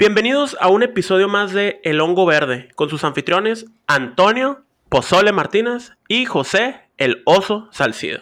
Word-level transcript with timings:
Bienvenidos 0.00 0.56
a 0.62 0.68
un 0.68 0.82
episodio 0.82 1.28
más 1.28 1.52
de 1.52 1.78
El 1.84 2.00
Hongo 2.00 2.24
Verde, 2.24 2.70
con 2.74 2.88
sus 2.88 3.04
anfitriones 3.04 3.66
Antonio 3.86 4.64
Pozole 4.88 5.30
Martínez 5.30 5.92
y 6.08 6.24
José 6.24 6.88
El 6.96 7.20
Oso 7.26 7.68
Salcido. 7.70 8.20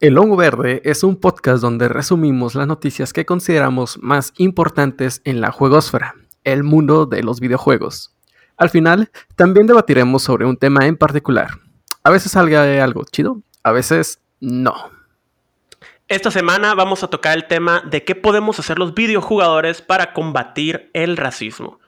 El 0.00 0.18
Hongo 0.18 0.36
Verde 0.36 0.82
es 0.84 1.02
un 1.02 1.16
podcast 1.16 1.62
donde 1.62 1.88
resumimos 1.88 2.54
las 2.54 2.66
noticias 2.66 3.14
que 3.14 3.24
consideramos 3.24 4.00
más 4.02 4.34
importantes 4.36 5.22
en 5.24 5.40
la 5.40 5.50
juegosfera, 5.50 6.14
el 6.44 6.62
mundo 6.62 7.06
de 7.06 7.22
los 7.22 7.40
videojuegos. 7.40 8.14
Al 8.58 8.68
final, 8.68 9.10
también 9.34 9.66
debatiremos 9.66 10.22
sobre 10.22 10.44
un 10.44 10.58
tema 10.58 10.86
en 10.86 10.98
particular. 10.98 11.52
A 12.04 12.10
veces 12.10 12.32
salga 12.32 12.84
algo 12.84 13.04
chido, 13.10 13.40
a 13.62 13.72
veces 13.72 14.20
no. 14.40 14.90
Esta 16.12 16.30
semana 16.30 16.74
vamos 16.74 17.02
a 17.02 17.08
tocar 17.08 17.38
el 17.38 17.46
tema 17.46 17.80
de 17.86 18.04
qué 18.04 18.14
podemos 18.14 18.58
hacer 18.58 18.78
los 18.78 18.92
videojugadores 18.92 19.80
para 19.80 20.12
combatir 20.12 20.90
el 20.92 21.16
racismo. 21.16 21.80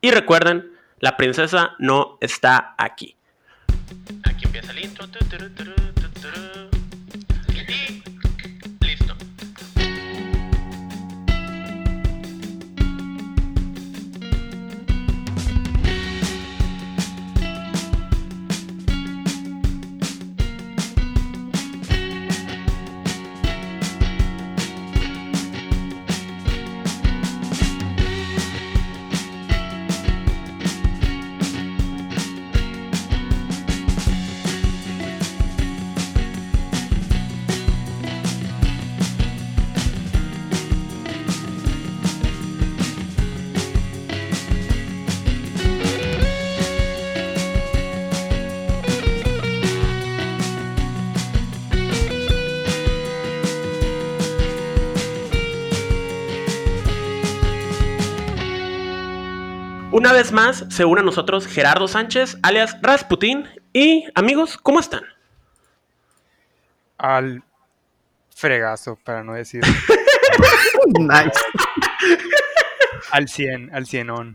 Y 0.00 0.10
recuerden, 0.10 0.72
la 0.98 1.16
princesa 1.16 1.76
no 1.78 2.18
está 2.20 2.74
aquí. 2.76 3.14
Aquí 4.24 4.46
empieza 4.46 4.72
el 4.72 4.84
intro. 4.84 5.06
Una 59.90 60.12
vez 60.12 60.32
más 60.32 60.66
se 60.68 60.84
une 60.84 61.00
a 61.00 61.04
nosotros 61.04 61.46
Gerardo 61.46 61.88
Sánchez, 61.88 62.36
alias 62.42 62.76
Rasputín. 62.82 63.48
Y 63.72 64.04
amigos, 64.14 64.58
¿cómo 64.58 64.80
están? 64.80 65.02
Al 66.98 67.42
fregazo, 68.34 68.98
para 69.02 69.24
no 69.24 69.32
decir. 69.32 69.62
nice. 70.98 71.40
Al 73.10 73.28
100, 73.28 73.74
al 73.74 73.86
100 73.86 74.10
on. 74.10 74.34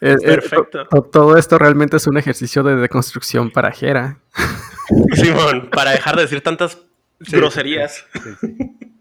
Perfecto. 0.00 0.86
todo 1.12 1.36
esto 1.36 1.58
realmente 1.58 1.98
es 1.98 2.06
un 2.06 2.16
ejercicio 2.16 2.62
de 2.62 2.76
deconstrucción 2.76 3.50
para 3.50 3.70
Gera. 3.70 4.18
Simón, 5.14 5.68
para 5.70 5.90
dejar 5.90 6.16
de 6.16 6.22
decir 6.22 6.40
tantas 6.40 6.78
groserías. 7.18 8.06
Sí, 8.14 8.30
sí. 8.40 8.56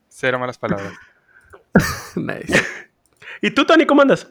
Cero 0.10 0.40
malas 0.40 0.58
palabras. 0.58 0.94
nice. 2.16 2.66
¿Y 3.42 3.52
tú, 3.52 3.66
Tony, 3.66 3.86
cómo 3.86 4.02
andas? 4.02 4.28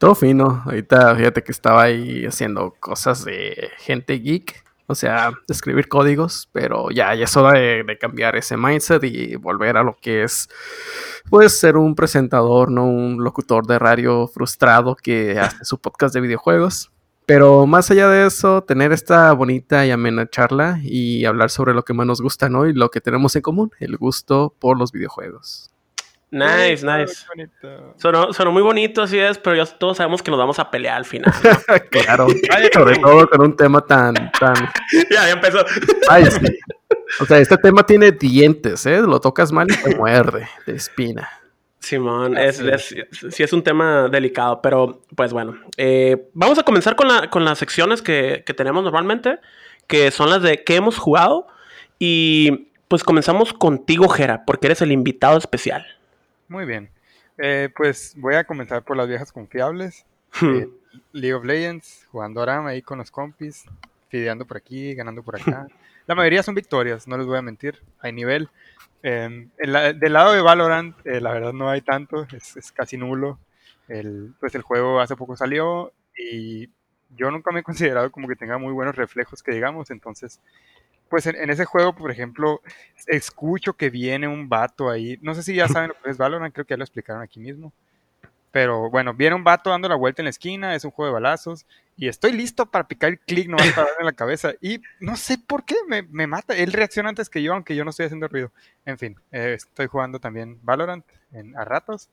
Todo 0.00 0.14
fino. 0.14 0.62
Ahorita 0.64 1.14
fíjate 1.14 1.42
que 1.42 1.52
estaba 1.52 1.82
ahí 1.82 2.24
haciendo 2.24 2.74
cosas 2.80 3.22
de 3.22 3.68
gente 3.80 4.14
geek. 4.14 4.64
O 4.86 4.94
sea, 4.94 5.32
escribir 5.46 5.88
códigos, 5.88 6.48
pero 6.52 6.90
ya, 6.90 7.14
ya 7.14 7.24
es 7.24 7.36
hora 7.36 7.60
de, 7.60 7.84
de, 7.84 7.98
cambiar 7.98 8.34
ese 8.34 8.56
mindset 8.56 9.04
y 9.04 9.36
volver 9.36 9.76
a 9.76 9.82
lo 9.82 9.98
que 10.00 10.22
es, 10.22 10.48
pues, 11.28 11.60
ser 11.60 11.76
un 11.76 11.94
presentador, 11.94 12.70
no 12.70 12.86
un 12.86 13.22
locutor 13.22 13.66
de 13.66 13.78
radio 13.78 14.26
frustrado 14.26 14.96
que 14.96 15.38
hace 15.38 15.64
su 15.66 15.78
podcast 15.78 16.14
de 16.14 16.22
videojuegos. 16.22 16.90
Pero 17.26 17.66
más 17.66 17.90
allá 17.90 18.08
de 18.08 18.26
eso, 18.26 18.64
tener 18.64 18.92
esta 18.92 19.30
bonita 19.34 19.84
y 19.84 19.90
amena 19.90 20.28
charla 20.30 20.80
y 20.82 21.26
hablar 21.26 21.50
sobre 21.50 21.74
lo 21.74 21.84
que 21.84 21.92
más 21.92 22.06
nos 22.06 22.22
gusta, 22.22 22.48
¿no? 22.48 22.66
Y 22.66 22.72
lo 22.72 22.90
que 22.90 23.02
tenemos 23.02 23.36
en 23.36 23.42
común, 23.42 23.70
el 23.80 23.98
gusto 23.98 24.54
por 24.58 24.78
los 24.78 24.92
videojuegos. 24.92 25.70
Nice, 26.30 26.86
nice. 26.86 27.26
Sonó, 27.96 28.32
sonó, 28.32 28.52
muy 28.52 28.62
bonito, 28.62 29.02
así 29.02 29.18
es, 29.18 29.36
pero 29.38 29.56
ya 29.56 29.66
todos 29.66 29.96
sabemos 29.96 30.22
que 30.22 30.30
nos 30.30 30.38
vamos 30.38 30.60
a 30.60 30.70
pelear 30.70 30.96
al 30.96 31.04
final. 31.04 31.34
¿no? 31.42 31.74
claro, 31.90 32.28
sobre 32.72 32.98
todo 32.98 33.28
con 33.28 33.42
un 33.42 33.56
tema 33.56 33.84
tan, 33.84 34.14
tan... 34.38 34.54
ya, 35.10 35.26
ya 35.26 35.30
empezó. 35.32 35.64
Ay, 36.08 36.26
sí. 36.26 36.40
O 37.18 37.26
sea, 37.26 37.38
este 37.38 37.56
tema 37.56 37.84
tiene 37.84 38.12
dientes, 38.12 38.86
¿eh? 38.86 39.00
Lo 39.00 39.20
tocas 39.20 39.50
mal 39.50 39.66
y 39.70 39.76
te 39.76 39.96
muerde 39.96 40.48
de 40.66 40.74
espina. 40.74 41.28
Simón, 41.80 42.36
es, 42.36 42.60
es, 42.60 42.94
sí 43.30 43.42
es 43.42 43.52
un 43.52 43.64
tema 43.64 44.08
delicado, 44.08 44.60
pero 44.62 45.02
pues 45.16 45.32
bueno. 45.32 45.58
Eh, 45.76 46.28
vamos 46.34 46.58
a 46.58 46.62
comenzar 46.62 46.94
con, 46.94 47.08
la, 47.08 47.28
con 47.30 47.44
las 47.44 47.58
secciones 47.58 48.02
que, 48.02 48.44
que 48.46 48.54
tenemos 48.54 48.84
normalmente, 48.84 49.40
que 49.88 50.10
son 50.10 50.30
las 50.30 50.42
de 50.42 50.62
qué 50.62 50.76
hemos 50.76 50.96
jugado. 50.98 51.48
Y 51.98 52.68
pues 52.86 53.02
comenzamos 53.02 53.52
contigo, 53.52 54.08
Jera, 54.08 54.44
porque 54.44 54.68
eres 54.68 54.82
el 54.82 54.92
invitado 54.92 55.38
especial. 55.38 55.86
Muy 56.50 56.64
bien. 56.64 56.90
Eh, 57.38 57.68
pues 57.76 58.14
voy 58.16 58.34
a 58.34 58.42
comenzar 58.42 58.82
por 58.82 58.96
las 58.96 59.06
viejas 59.06 59.30
confiables. 59.30 60.04
eh, 60.42 60.68
League 61.12 61.34
of 61.34 61.44
Legends, 61.44 62.08
jugando 62.10 62.42
Arama 62.42 62.70
ahí 62.70 62.82
con 62.82 62.98
los 62.98 63.12
compis, 63.12 63.66
fideando 64.08 64.44
por 64.44 64.56
aquí, 64.56 64.92
ganando 64.96 65.22
por 65.22 65.40
acá. 65.40 65.68
La 66.08 66.16
mayoría 66.16 66.42
son 66.42 66.56
victorias, 66.56 67.06
no 67.06 67.16
les 67.16 67.26
voy 67.28 67.38
a 67.38 67.42
mentir, 67.42 67.80
hay 68.00 68.12
nivel. 68.12 68.48
Eh, 69.04 69.46
la, 69.58 69.92
del 69.92 70.12
lado 70.12 70.32
de 70.32 70.42
Valorant, 70.42 70.96
eh, 71.06 71.20
la 71.20 71.32
verdad 71.32 71.52
no 71.52 71.70
hay 71.70 71.82
tanto, 71.82 72.26
es, 72.32 72.56
es, 72.56 72.72
casi 72.72 72.96
nulo. 72.96 73.38
El, 73.86 74.34
pues 74.40 74.56
el 74.56 74.62
juego 74.62 74.98
hace 75.00 75.14
poco 75.14 75.36
salió 75.36 75.92
y 76.18 76.68
yo 77.10 77.30
nunca 77.30 77.52
me 77.52 77.60
he 77.60 77.62
considerado 77.62 78.10
como 78.10 78.26
que 78.26 78.34
tenga 78.34 78.58
muy 78.58 78.72
buenos 78.72 78.96
reflejos 78.96 79.44
que 79.44 79.52
digamos, 79.52 79.92
entonces 79.92 80.40
pues 81.10 81.26
en, 81.26 81.50
ese 81.50 81.64
juego, 81.64 81.94
por 81.94 82.12
ejemplo, 82.12 82.62
escucho 83.08 83.74
que 83.74 83.90
viene 83.90 84.28
un 84.28 84.48
vato 84.48 84.88
ahí. 84.88 85.18
No 85.20 85.34
sé 85.34 85.42
si 85.42 85.56
ya 85.56 85.66
saben 85.68 85.88
lo 85.88 86.00
que 86.00 86.08
es 86.08 86.16
Valorant, 86.16 86.54
creo 86.54 86.64
que 86.64 86.72
ya 86.72 86.78
lo 86.78 86.84
explicaron 86.84 87.20
aquí 87.20 87.40
mismo. 87.40 87.72
Pero 88.52 88.90
bueno, 88.90 89.12
viene 89.12 89.34
un 89.34 89.44
vato 89.44 89.70
dando 89.70 89.88
la 89.88 89.96
vuelta 89.96 90.22
en 90.22 90.24
la 90.24 90.30
esquina, 90.30 90.74
es 90.74 90.84
un 90.84 90.92
juego 90.92 91.08
de 91.08 91.20
balazos. 91.20 91.66
Y 91.96 92.06
estoy 92.08 92.32
listo 92.32 92.66
para 92.66 92.86
picar 92.86 93.10
el 93.10 93.18
clic, 93.18 93.48
no 93.48 93.56
para 93.56 93.74
darle 93.74 94.00
en 94.00 94.06
la 94.06 94.12
cabeza. 94.12 94.52
Y 94.60 94.80
no 95.00 95.16
sé 95.16 95.36
por 95.36 95.64
qué 95.64 95.74
me, 95.88 96.02
me, 96.02 96.28
mata. 96.28 96.56
Él 96.56 96.72
reacciona 96.72 97.08
antes 97.08 97.28
que 97.28 97.42
yo, 97.42 97.54
aunque 97.54 97.74
yo 97.74 97.84
no 97.84 97.90
estoy 97.90 98.06
haciendo 98.06 98.28
ruido. 98.28 98.52
En 98.86 98.96
fin, 98.96 99.16
eh, 99.32 99.54
estoy 99.54 99.88
jugando 99.88 100.20
también 100.20 100.60
Valorant 100.62 101.04
en, 101.32 101.56
a 101.56 101.64
ratos. 101.64 102.08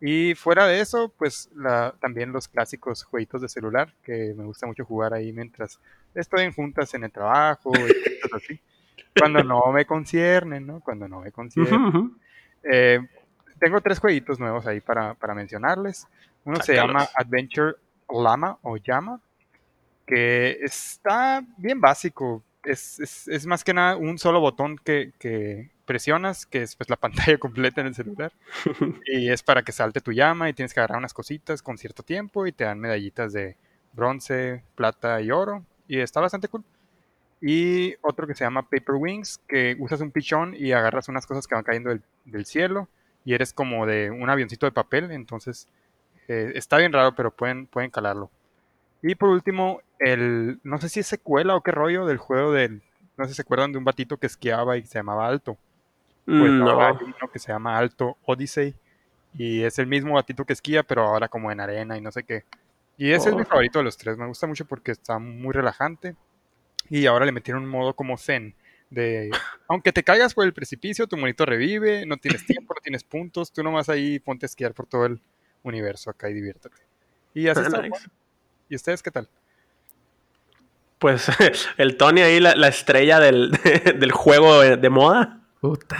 Y 0.00 0.34
fuera 0.34 0.66
de 0.66 0.80
eso, 0.80 1.12
pues 1.16 1.50
la, 1.54 1.94
también 2.00 2.32
los 2.32 2.46
clásicos 2.46 3.02
jueguitos 3.02 3.42
de 3.42 3.48
celular, 3.48 3.92
que 4.02 4.32
me 4.36 4.44
gusta 4.44 4.66
mucho 4.66 4.84
jugar 4.84 5.12
ahí 5.12 5.32
mientras 5.32 5.80
estoy 6.14 6.44
en 6.44 6.52
juntas 6.52 6.94
en 6.94 7.04
el 7.04 7.10
trabajo 7.10 7.72
y 7.74 8.20
cosas 8.20 8.42
así. 8.44 8.60
Cuando 9.18 9.42
no 9.42 9.72
me 9.72 9.84
conciernen, 9.84 10.66
¿no? 10.66 10.80
Cuando 10.80 11.08
no 11.08 11.20
me 11.20 11.32
conciernen. 11.32 11.80
Uh 11.80 11.92
-huh. 11.92 12.16
eh, 12.62 13.00
tengo 13.58 13.80
tres 13.80 13.98
jueguitos 13.98 14.38
nuevos 14.38 14.66
ahí 14.66 14.80
para, 14.80 15.14
para 15.14 15.34
mencionarles. 15.34 16.06
Uno 16.44 16.62
se 16.62 16.74
llama 16.74 17.08
Adventure 17.14 17.74
Llama 18.08 18.58
o 18.62 18.76
Llama, 18.76 19.20
que 20.06 20.58
está 20.62 21.44
bien 21.56 21.80
básico. 21.80 22.42
Es, 22.62 23.00
es, 23.00 23.28
es 23.28 23.46
más 23.46 23.64
que 23.64 23.74
nada 23.74 23.96
un 23.96 24.18
solo 24.18 24.40
botón 24.40 24.78
que, 24.78 25.12
que 25.18 25.70
presionas, 25.88 26.46
que 26.46 26.62
es 26.62 26.76
pues, 26.76 26.88
la 26.88 26.96
pantalla 27.04 27.38
completa 27.38 27.80
en 27.80 27.88
el 27.88 27.94
celular. 27.96 28.32
y 29.06 29.30
es 29.30 29.42
para 29.42 29.62
que 29.62 29.72
salte 29.72 30.00
tu 30.00 30.12
llama 30.12 30.48
y 30.48 30.52
tienes 30.52 30.72
que 30.72 30.80
agarrar 30.80 30.98
unas 30.98 31.14
cositas 31.14 31.62
con 31.62 31.78
cierto 31.78 32.04
tiempo 32.04 32.46
y 32.46 32.52
te 32.52 32.62
dan 32.62 32.78
medallitas 32.78 33.32
de 33.32 33.56
bronce, 33.92 34.62
plata 34.76 35.20
y 35.20 35.32
oro. 35.32 35.64
Y 35.88 35.98
está 35.98 36.20
bastante 36.20 36.46
cool. 36.48 36.62
Y 37.40 37.94
otro 38.02 38.26
que 38.26 38.34
se 38.34 38.44
llama 38.44 38.62
Paper 38.62 38.96
Wings, 38.96 39.40
que 39.48 39.76
usas 39.80 40.00
un 40.00 40.10
pichón 40.10 40.54
y 40.56 40.72
agarras 40.72 41.08
unas 41.08 41.26
cosas 41.26 41.46
que 41.46 41.54
van 41.54 41.64
cayendo 41.64 41.90
del, 41.90 42.02
del 42.24 42.46
cielo 42.46 42.88
y 43.24 43.34
eres 43.34 43.52
como 43.52 43.86
de 43.86 44.10
un 44.10 44.30
avioncito 44.30 44.66
de 44.66 44.72
papel, 44.72 45.10
entonces 45.10 45.68
eh, 46.28 46.52
está 46.54 46.76
bien 46.76 46.92
raro, 46.92 47.14
pero 47.14 47.30
pueden, 47.30 47.66
pueden 47.66 47.90
calarlo. 47.90 48.30
Y 49.02 49.14
por 49.14 49.30
último, 49.30 49.80
el, 49.98 50.60
no 50.62 50.78
sé 50.78 50.88
si 50.88 51.00
es 51.00 51.06
secuela 51.06 51.56
o 51.56 51.62
qué 51.62 51.70
rollo 51.70 52.06
del 52.06 52.18
juego 52.18 52.52
del, 52.52 52.82
no 53.16 53.24
sé 53.24 53.30
si 53.30 53.36
se 53.36 53.42
acuerdan 53.42 53.72
de 53.72 53.78
un 53.78 53.84
batito 53.84 54.18
que 54.18 54.26
esquiaba 54.26 54.76
y 54.76 54.84
se 54.84 54.98
llamaba 54.98 55.26
Alto. 55.26 55.56
Pues 56.30 56.50
Mm, 56.52 56.58
no. 56.58 56.70
ahora 56.70 56.88
hay 56.90 57.04
uno 57.06 57.30
que 57.32 57.38
se 57.38 57.50
llama 57.50 57.78
Alto 57.78 58.18
Odyssey 58.26 58.74
y 59.34 59.62
es 59.62 59.78
el 59.78 59.86
mismo 59.86 60.14
batito 60.14 60.44
que 60.44 60.52
esquía, 60.52 60.82
pero 60.82 61.02
ahora 61.04 61.28
como 61.28 61.50
en 61.50 61.58
arena 61.60 61.96
y 61.96 62.02
no 62.02 62.10
sé 62.12 62.22
qué. 62.24 62.44
Y 62.98 63.12
ese 63.12 63.28
Oh. 63.28 63.32
es 63.32 63.36
mi 63.38 63.44
favorito 63.44 63.78
de 63.78 63.84
los 63.86 63.96
tres, 63.96 64.18
me 64.18 64.26
gusta 64.26 64.46
mucho 64.46 64.66
porque 64.66 64.90
está 64.92 65.18
muy 65.18 65.52
relajante 65.54 66.16
y 66.90 67.06
ahora 67.06 67.24
le 67.24 67.32
metieron 67.32 67.62
un 67.62 67.70
modo 67.70 67.94
como 67.94 68.18
zen 68.18 68.54
de 68.90 69.30
aunque 69.68 69.90
te 69.92 70.02
caigas 70.02 70.34
por 70.34 70.44
el 70.44 70.52
precipicio, 70.52 71.06
tu 71.06 71.16
monito 71.16 71.46
revive, 71.46 72.04
no 72.04 72.18
tienes 72.18 72.44
tiempo, 72.44 72.74
no 72.74 72.80
tienes 72.82 73.04
puntos, 73.04 73.50
tú 73.50 73.62
nomás 73.62 73.88
ahí 73.88 74.18
ponte 74.18 74.44
a 74.44 74.48
esquiar 74.48 74.74
por 74.74 74.86
todo 74.86 75.06
el 75.06 75.22
universo 75.62 76.10
acá 76.10 76.28
y 76.28 76.34
diviértete. 76.34 76.76
Y 77.32 77.48
así 77.48 77.62
está. 77.62 77.82
¿Y 78.68 78.74
ustedes 78.74 79.02
qué 79.02 79.10
tal? 79.10 79.28
Pues 80.98 81.26
el 81.78 81.96
Tony 81.96 82.20
ahí, 82.22 82.40
la, 82.40 82.54
la 82.56 82.68
estrella 82.68 83.20
del, 83.20 83.50
del 83.98 84.12
juego 84.12 84.60
de 84.60 84.90
moda. 84.90 85.40
Puta. 85.60 85.96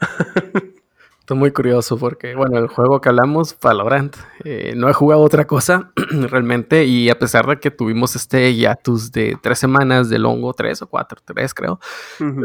Estoy 1.20 1.38
muy 1.38 1.52
curioso 1.52 1.96
porque, 1.96 2.34
bueno, 2.34 2.58
el 2.58 2.66
juego 2.66 3.00
que 3.00 3.08
hablamos, 3.08 3.56
Valorant, 3.62 4.16
eh, 4.42 4.72
no 4.76 4.88
he 4.88 4.92
jugado 4.92 5.22
otra 5.22 5.46
cosa 5.46 5.92
realmente 6.28 6.86
y 6.86 7.08
a 7.08 7.20
pesar 7.20 7.46
de 7.46 7.60
que 7.60 7.70
tuvimos 7.70 8.16
este 8.16 8.52
hiatus 8.52 9.12
de 9.12 9.38
tres 9.40 9.60
semanas 9.60 10.08
de 10.08 10.18
longo, 10.18 10.52
tres 10.54 10.82
o 10.82 10.88
cuatro, 10.88 11.20
tres 11.24 11.54
creo, 11.54 11.78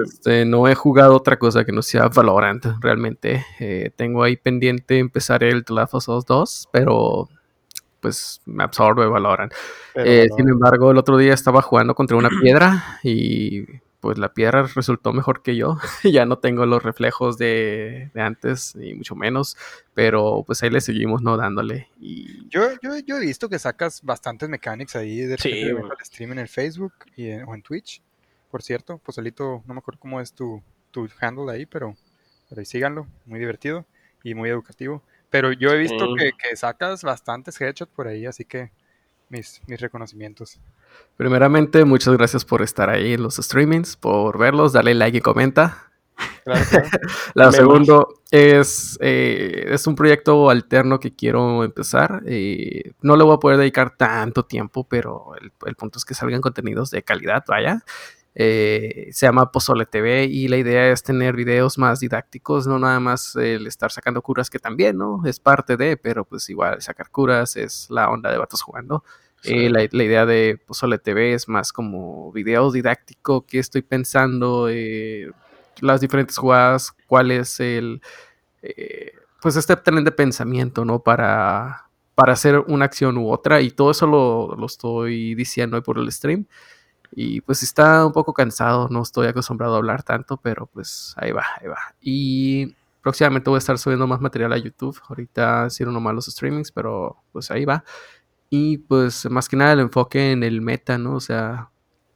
este, 0.04 0.46
no 0.46 0.68
he 0.68 0.76
jugado 0.76 1.16
otra 1.16 1.40
cosa 1.40 1.66
que 1.66 1.72
no 1.72 1.82
sea 1.82 2.10
Valorant 2.10 2.64
realmente. 2.80 3.44
Eh, 3.60 3.90
tengo 3.96 4.22
ahí 4.22 4.38
pendiente 4.38 5.00
empezar 5.00 5.44
el 5.44 5.66
The 5.66 5.74
Last 5.74 5.96
of 5.96 6.08
Us 6.08 6.26
2, 6.26 6.70
pero 6.72 7.28
pues 8.02 8.40
me 8.46 8.64
absorbe 8.64 9.08
Valorant. 9.08 9.52
Eh, 9.96 10.28
no, 10.30 10.36
sin 10.36 10.48
embargo, 10.48 10.92
el 10.92 11.00
otro 11.00 11.18
día 11.18 11.34
estaba 11.34 11.64
jugando 11.64 11.96
contra 11.96 12.18
una 12.18 12.30
piedra 12.40 13.00
y 13.02 13.66
pues 14.06 14.19
la 14.19 14.36
piedra 14.36 14.68
resultó 14.75 15.13
mejor 15.13 15.42
que 15.42 15.56
yo. 15.56 15.80
ya 16.04 16.28
no 16.28 16.38
tengo 16.38 16.68
los 16.68 16.84
reflejos 16.84 17.40
de, 17.40 18.12
de 18.13 18.22
antes, 18.22 18.75
ni 18.75 18.94
mucho 18.94 19.16
menos, 19.16 19.57
pero 19.96 20.44
pues 20.46 20.62
ahí 20.62 20.69
le 20.69 20.80
seguimos, 20.80 21.24
¿no? 21.24 21.38
Dándole. 21.38 21.88
Y 22.00 22.48
yo, 22.50 22.69
yo, 22.84 23.00
yo 23.00 23.18
he 23.18 23.19
visto 23.22 23.50
que 23.50 23.57
sacas 23.57 24.04
bastantes 24.04 24.48
mechanics 24.48 24.96
ahí 24.96 25.22
de 25.22 25.40
Sí, 25.40 25.63
al 25.63 25.90
stream 26.06 26.34
en 26.34 26.38
el 26.40 26.48
Facebook 26.48 26.94
y 27.16 27.30
en- 27.30 27.46
o 27.48 27.56
en 27.56 27.63
Twitch. 27.63 28.04
Por 28.52 28.62
cierto, 28.62 29.00
pues 29.04 29.16
solito, 29.16 29.63
no 29.66 29.74
me 29.74 29.80
acuerdo 29.80 30.00
cómo 30.00 30.22
es 30.22 30.31
tu, 30.34 30.62
tu 30.92 31.10
handle 31.19 31.52
ahí, 31.52 31.66
pero, 31.66 31.96
pero 32.48 32.60
ahí 32.60 32.66
síganlo, 32.66 33.07
muy 33.25 33.40
divertido 33.40 33.88
y 34.24 34.36
muy 34.36 34.52
educativo. 34.52 35.02
Pero 35.31 35.52
yo 35.52 35.72
he 35.72 35.80
visto 35.80 36.06
Sí. 36.06 36.13
que, 36.19 36.31
que 36.38 36.56
sacas 36.56 37.02
bastantes 37.04 37.60
headshots 37.60 37.92
por 37.92 38.07
ahí, 38.07 38.28
así 38.28 38.46
que 38.46 38.69
mis, 39.30 39.62
mis 39.68 39.80
reconocimientos. 39.80 40.60
primeramente, 41.18 41.86
muchas 41.86 42.16
gracias 42.16 42.45
por 42.45 42.62
estar 42.62 42.89
ahí 42.89 43.13
en 43.13 43.24
los 43.24 43.36
streamings, 43.36 43.95
por 43.98 44.38
verlos, 44.38 44.74
darle 44.74 44.94
like 44.95 45.18
y 45.18 45.22
comenta. 45.22 45.92
Claro, 46.44 46.66
claro. 46.69 46.89
La 47.33 47.51
Menos. 47.51 47.56
segundo 47.56 48.07
es, 48.31 48.98
eh, 49.01 49.68
es 49.72 49.88
un 49.88 49.95
proyecto 49.95 50.50
alterno 50.50 51.00
que 51.00 51.13
quiero 51.16 51.63
empezar. 51.63 52.22
eh, 52.25 52.94
no 53.01 53.16
le 53.18 53.24
voy 53.24 53.36
a 53.36 53.39
poder 53.39 53.57
dedicar 53.57 53.95
tanto 53.98 54.45
tiempo, 54.45 54.86
pero 54.88 55.36
el, 55.42 55.51
el 55.66 55.75
punto 55.75 55.98
es 56.00 56.06
que 56.06 56.13
salgan 56.13 56.42
contenidos 56.42 56.92
de 56.92 57.04
calidad, 57.04 57.44
vaya. 57.48 57.83
Eh, 58.38 59.08
se 59.12 59.26
llama 59.26 59.50
Pozole 59.50 59.86
TV 59.86 60.26
y 60.26 60.50
la 60.50 60.58
idea 60.58 60.92
es 60.92 61.04
tener 61.04 61.36
videos 61.38 61.78
más 61.78 62.02
didácticos, 62.02 62.68
no 62.68 62.78
nada 62.78 63.00
más 63.00 63.36
el 63.38 63.66
estar 63.66 63.92
sacando 63.92 64.22
curas, 64.22 64.50
que 64.50 64.60
también, 64.60 64.98
¿no? 64.98 65.22
Es 65.26 65.40
parte 65.40 65.78
de, 65.78 65.96
pero 65.96 66.26
pues 66.26 66.50
igual 66.50 66.82
sacar 66.82 67.10
curas 67.10 67.56
es 67.56 67.88
la 67.90 68.10
onda 68.10 68.30
de 68.32 68.38
vatos 68.38 68.62
jugando. 68.62 69.04
Eh, 69.44 69.70
la, 69.70 69.88
la 69.90 70.04
idea 70.04 70.26
de 70.26 70.60
Pozole 70.66 70.98
TV 70.98 71.34
es 71.34 71.48
más 71.48 71.72
como 71.72 72.32
videos 72.34 72.74
didáctico, 72.74 73.46
qué 73.46 73.60
estoy 73.60 73.84
pensando, 73.84 74.68
eh, 74.70 75.31
las 75.80 76.02
diferentes 76.02 76.38
jugadas, 76.38 76.94
cuál 77.08 77.31
es 77.31 77.60
el, 77.60 78.02
eh, 78.62 79.14
pues 79.42 79.56
este 79.56 79.76
tren 79.76 80.04
de 80.04 80.12
pensamiento, 80.12 80.84
¿no? 80.84 81.00
Para, 81.04 81.90
para 82.16 82.34
hacer 82.34 82.60
una 82.68 82.86
acción 82.86 83.18
u 83.18 83.30
otra 83.30 83.62
y 83.62 83.72
todo 83.72 83.92
eso 83.92 84.08
lo, 84.08 84.56
lo 84.58 84.66
estoy 84.66 85.36
diciendo 85.36 85.78
hoy 85.78 85.84
por 85.84 86.00
el 86.00 86.12
stream. 86.12 86.48
Y 87.18 87.40
pues 87.42 87.64
está 87.64 88.06
un 88.06 88.12
poco 88.12 88.34
cansado, 88.34 88.90
no 88.90 89.02
estoy 89.02 89.28
acostumbrado 89.28 89.76
a 89.76 89.78
hablar 89.78 90.04
tanto, 90.04 90.36
pero 90.36 90.68
pues 90.68 91.14
ahí 91.16 91.32
va, 91.32 91.46
ahí 91.62 91.68
va. 91.68 91.96
Y 92.02 92.76
próximamente 93.02 93.50
voy 93.50 93.58
a 93.58 93.60
estar 93.60 93.78
subiendo 93.78 94.06
más 94.06 94.20
material 94.20 94.52
a 94.52 94.58
YouTube. 94.58 95.00
Ahorita 95.08 95.68
hicieron 95.68 95.94
nomás 95.94 96.14
los 96.14 96.26
streamings, 96.26 96.74
pero 96.74 97.24
pues 97.32 97.52
ahí 97.52 97.64
va. 97.64 97.86
Y 98.50 98.80
pues 98.80 99.30
más 99.30 99.48
que 99.48 99.56
nada 99.56 99.74
el 99.74 99.80
enfoque 99.80 100.34
en 100.34 100.44
el 100.44 100.62
meta, 100.62 100.98
¿no? 100.98 101.16
O 101.16 101.20
sea, 101.22 101.70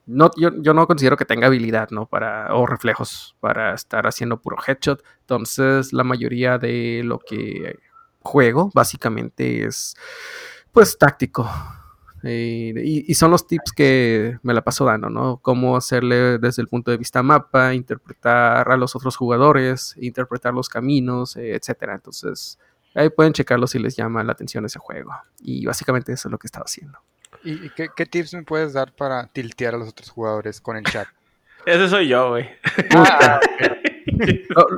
no, 0.05 0.31
yo, 0.35 0.49
yo 0.61 0.73
no 0.73 0.85
considero 0.85 1.15
que 1.15 1.25
tenga 1.25 1.47
habilidad, 1.47 1.89
¿no? 1.91 2.05
Para, 2.05 2.53
o 2.53 2.65
reflejos 2.65 3.37
para 3.39 3.73
estar 3.73 4.05
haciendo 4.05 4.41
puro 4.41 4.57
headshot. 4.67 5.01
Entonces, 5.21 5.93
la 5.93 6.03
mayoría 6.03 6.57
de 6.57 7.03
lo 7.05 7.19
que 7.19 7.79
juego, 8.21 8.69
básicamente, 8.73 9.65
es 9.65 9.95
pues 10.73 10.97
táctico. 10.97 11.49
Eh, 12.23 12.73
y, 12.75 13.11
y 13.11 13.13
son 13.15 13.31
los 13.31 13.47
tips 13.47 13.71
que 13.71 14.37
me 14.43 14.53
la 14.53 14.61
paso 14.61 14.85
dando, 14.85 15.09
¿no? 15.09 15.37
Cómo 15.37 15.77
hacerle 15.77 16.37
desde 16.37 16.61
el 16.61 16.67
punto 16.67 16.91
de 16.91 16.97
vista 16.97 17.23
mapa, 17.23 17.73
interpretar 17.73 18.69
a 18.69 18.77
los 18.77 18.95
otros 18.95 19.15
jugadores, 19.15 19.95
interpretar 19.97 20.53
los 20.53 20.69
caminos, 20.69 21.35
eh, 21.37 21.55
etcétera. 21.55 21.95
Entonces, 21.95 22.59
ahí 22.93 23.09
pueden 23.09 23.33
checarlo 23.33 23.67
si 23.67 23.79
les 23.79 23.95
llama 23.95 24.23
la 24.23 24.33
atención 24.33 24.65
ese 24.65 24.79
juego. 24.79 25.11
Y 25.39 25.65
básicamente 25.65 26.11
eso 26.11 26.27
es 26.27 26.31
lo 26.31 26.37
que 26.37 26.47
estaba 26.47 26.65
haciendo. 26.65 26.99
¿Y, 27.43 27.65
y 27.65 27.69
qué, 27.69 27.89
qué 27.95 28.05
tips 28.05 28.33
me 28.33 28.43
puedes 28.43 28.73
dar 28.73 28.93
para 28.93 29.27
tiltear 29.27 29.75
a 29.75 29.77
los 29.77 29.89
otros 29.89 30.09
jugadores 30.09 30.59
con 30.59 30.75
el 30.77 30.83
chat? 30.83 31.07
Ese 31.65 31.89
soy 31.89 32.07
yo, 32.07 32.29
güey. 32.29 32.49
Ah, 32.95 33.39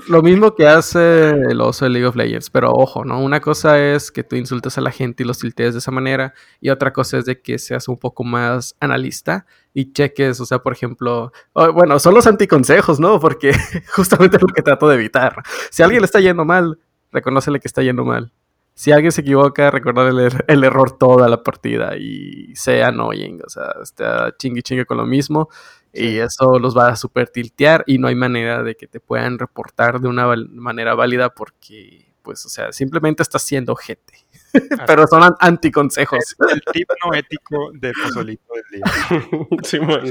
Lo, 0.08 0.22
mismo 0.22 0.56
que 0.56 0.68
hace 0.68 1.30
el 1.30 1.62
oso 1.62 1.86
de 1.86 1.92
League 1.92 2.08
of 2.08 2.16
Legends, 2.16 2.50
pero 2.50 2.72
ojo, 2.72 3.06
¿no? 3.06 3.22
Una 3.22 3.40
cosa 3.40 3.80
es 3.80 4.12
que 4.12 4.24
tú 4.24 4.36
insultes 4.36 4.78
a 4.78 4.82
la 4.82 4.92
gente 4.92 5.24
y 5.24 5.26
los 5.26 5.40
tiltees 5.40 5.74
de 5.74 5.80
esa 5.80 5.92
manera, 5.92 6.34
y 6.60 6.70
otra 6.70 6.94
cosa 6.94 7.18
es 7.18 7.26
de 7.26 7.42
que 7.42 7.58
seas 7.60 7.88
un 7.88 7.98
poco 7.98 8.24
más 8.24 8.76
analista 8.80 9.46
y 9.74 9.94
cheques, 9.94 10.40
o 10.40 10.46
sea, 10.46 10.60
por 10.60 10.74
ejemplo, 10.74 11.32
oh, 11.54 11.74
bueno, 11.74 12.00
son 12.00 12.14
los 12.14 12.28
anticonsejos, 12.28 13.00
¿no? 13.00 13.20
Porque 13.20 13.54
justamente 13.96 14.38
es 14.38 14.42
lo 14.42 14.50
que 14.50 14.62
trato 14.62 14.88
de 14.88 14.96
evitar. 14.96 15.42
Si 15.70 15.84
alguien 15.84 16.02
le 16.02 16.06
está 16.06 16.20
yendo 16.20 16.46
mal, 16.46 16.80
reconócele 17.12 17.60
que 17.60 17.68
está 17.68 17.82
yendo 17.82 18.06
mal. 18.06 18.32
Si 18.74 18.92
alguien 18.92 19.12
se 19.12 19.22
equivoca, 19.22 19.70
recordarle 19.70 20.28
el, 20.28 20.34
el 20.48 20.64
error 20.64 20.98
toda 20.98 21.28
la 21.28 21.44
partida 21.44 21.98
y 21.98 22.56
sea 22.56 22.88
annoying, 22.88 23.42
o 23.46 23.50
sea, 23.50 23.74
está 23.82 24.34
chingue 24.38 24.62
chingue 24.62 24.86
con 24.86 24.98
lo 24.98 25.06
mismo. 25.06 25.50
Y 25.94 26.18
eso 26.20 26.58
los 26.60 26.76
va 26.78 26.90
a 26.90 26.96
super 26.96 27.28
tiltear 27.30 27.84
y 27.86 27.98
no 27.98 28.08
hay 28.08 28.16
manera 28.16 28.64
de 28.64 28.76
que 28.76 28.88
te 28.88 29.00
puedan 29.00 29.38
reportar 29.40 30.00
de 30.00 30.08
una 30.08 30.26
manera 30.50 30.96
válida 30.96 31.30
porque, 31.30 32.14
pues, 32.22 32.46
o 32.46 32.50
sea, 32.50 32.72
simplemente 32.72 33.24
estás 33.24 33.42
siendo 33.44 33.76
gente. 33.76 34.14
Pero 34.88 35.06
son 35.08 35.24
an- 35.24 35.36
anticonsejos. 35.40 36.36
el 36.50 36.62
tip 36.74 36.90
no 37.06 37.14
ético 37.14 37.72
de 37.74 37.92
Pozolito 38.04 38.54
del 38.54 38.82
día. 38.82 39.48
sí, 39.64 39.80
man. 39.80 40.02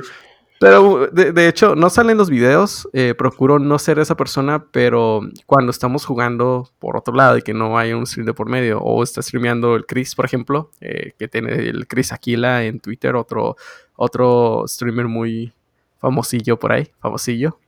Pero 0.58 1.06
de, 1.06 1.32
de 1.32 1.48
hecho, 1.48 1.74
no 1.74 1.88
salen 1.88 2.18
los 2.18 2.28
videos. 2.28 2.86
eh, 2.92 3.14
procuro 3.16 3.58
no 3.58 3.78
ser 3.78 3.98
esa 3.98 4.14
persona, 4.14 4.66
pero 4.70 5.22
cuando 5.46 5.70
estamos 5.70 6.04
jugando 6.04 6.68
por 6.78 6.98
otro 6.98 7.14
lado 7.14 7.38
y 7.38 7.42
que 7.42 7.54
no 7.54 7.78
hay 7.78 7.94
un 7.94 8.06
stream 8.06 8.26
de 8.26 8.34
por 8.34 8.50
medio, 8.50 8.78
o 8.80 9.02
está 9.02 9.22
streameando 9.22 9.74
el 9.74 9.86
Chris, 9.86 10.14
por 10.14 10.26
ejemplo, 10.26 10.70
eh, 10.82 11.12
que 11.18 11.28
tiene 11.28 11.54
el 11.54 11.86
Chris 11.86 12.12
Aquila 12.12 12.64
en 12.64 12.78
Twitter, 12.80 13.14
otro, 13.16 13.56
otro 13.96 14.64
streamer 14.66 15.06
muy 15.08 15.54
famosillo 16.00 16.58
por 16.58 16.72
ahí, 16.72 16.90
famosillo. 17.00 17.58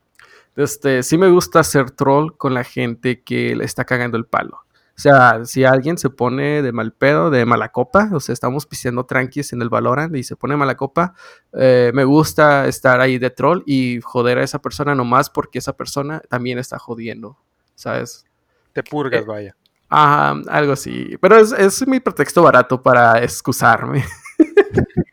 Este, 0.57 1.03
sí 1.03 1.17
me 1.17 1.29
gusta 1.29 1.61
hacer 1.61 1.91
troll 1.93 2.37
con 2.37 2.55
la 2.55 2.65
gente 2.65 3.23
que 3.23 3.57
le 3.57 3.65
está 3.65 3.85
cagando 3.85 4.17
el 4.17 4.27
palo. 4.27 4.62
O 4.95 5.01
sea, 5.03 5.47
si 5.47 5.65
alguien 5.65 5.97
se 5.97 6.11
pone 6.11 6.61
de 6.61 6.71
mal 6.71 6.93
pedo, 6.93 7.31
de 7.31 7.47
mala 7.47 7.71
copa, 7.71 8.11
o 8.12 8.21
sea, 8.21 8.35
estamos 8.35 8.67
pisteando 8.67 9.07
tranquis 9.07 9.55
en 9.55 9.62
el 9.62 9.71
Valorant 9.71 10.15
y 10.15 10.23
se 10.23 10.37
pone 10.37 10.55
mala 10.55 10.77
copa, 10.77 11.15
eh, 11.55 11.91
me 11.95 12.05
gusta 12.05 12.69
estar 12.69 13.01
ahí 13.01 13.19
de 13.19 13.31
troll 13.31 13.62
y 13.65 14.01
joder 14.03 14.39
a 14.39 14.45
esa 14.45 14.61
persona 14.61 14.95
nomás 14.95 15.31
porque 15.31 15.59
esa 15.59 15.75
persona 15.75 16.21
también 16.29 16.59
está 16.59 16.79
jodiendo, 16.79 17.39
¿sabes? 17.75 18.27
Te 18.75 18.83
purgas, 18.83 19.25
vaya. 19.25 19.57
Ajá, 19.89 20.41
algo 20.49 20.73
así. 20.73 21.17
Pero 21.21 21.37
es, 21.37 21.53
es 21.53 21.87
mi 21.87 21.99
pretexto 21.99 22.43
barato 22.43 22.83
para 22.83 23.23
excusarme. 23.23 24.05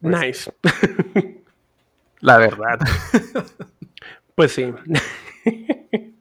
Nice. 0.00 0.52
La 2.20 2.38
verdad. 2.38 2.78
Pues 4.34 4.52
sí. 4.52 4.72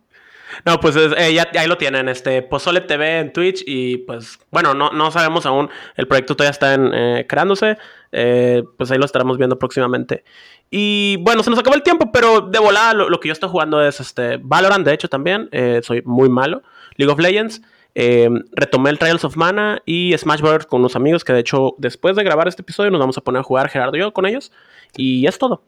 No, 0.66 0.78
pues 0.82 0.96
es- 0.98 1.14
eh, 1.18 1.34
ya, 1.34 1.50
ya 1.54 1.62
ahí 1.62 1.68
lo 1.68 1.78
tienen, 1.78 2.10
este 2.10 2.42
Pozole 2.42 2.82
TV 2.82 3.20
en 3.20 3.32
Twitch 3.32 3.64
y 3.66 4.00
pues 4.00 4.40
bueno, 4.52 4.74
no, 4.74 4.90
no 4.92 5.10
sabemos 5.10 5.46
aún, 5.46 5.70
el 5.96 6.06
proyecto 6.06 6.36
todavía 6.36 6.52
está 6.52 6.74
en, 6.74 6.92
eh, 6.94 7.26
creándose, 7.30 7.78
eh, 8.12 8.64
pues 8.78 8.92
ahí 8.92 8.98
lo 8.98 9.06
estaremos 9.06 9.38
viendo 9.38 9.58
próximamente. 9.58 10.26
Y 10.70 11.16
bueno, 11.22 11.44
se 11.44 11.50
nos 11.50 11.60
acabó 11.60 11.76
el 11.78 11.82
tiempo, 11.84 12.12
pero 12.12 12.42
de 12.42 12.60
volada 12.60 12.94
lo, 12.94 13.10
lo 13.10 13.22
que 13.22 13.30
yo 13.30 13.34
estoy 13.34 13.48
jugando 13.50 13.82
es 13.82 14.02
este 14.02 14.36
Valorant, 14.42 14.86
de 14.86 14.94
hecho 14.94 15.08
también, 15.08 15.50
soy 15.82 16.02
muy 16.04 16.28
malo, 16.28 16.62
League 16.98 17.14
of 17.14 17.20
Legends, 17.20 17.62
eh, 17.96 18.30
retomé 18.52 18.92
el 18.92 19.00
Trials 19.00 19.26
of 19.26 19.36
Mana 19.36 19.82
y 19.86 20.16
Smash 20.18 20.42
Bros. 20.42 20.66
con 20.66 20.82
unos 20.82 20.96
amigos 20.96 21.24
que 21.24 21.34
de 21.34 21.40
hecho 21.40 21.76
después 21.78 22.16
de 22.16 22.24
grabar 22.24 22.48
este 22.48 22.62
episodio 22.62 22.92
nos 22.92 23.00
vamos 23.00 23.18
a 23.18 23.22
poner 23.22 23.42
a 23.42 23.44
jugar 23.44 23.70
Gerardo 23.70 23.98
y 23.98 24.00
yo 24.00 24.14
con 24.14 24.26
ellos 24.26 24.52
y 24.96 25.26
es 25.28 25.38
todo. 25.38 25.64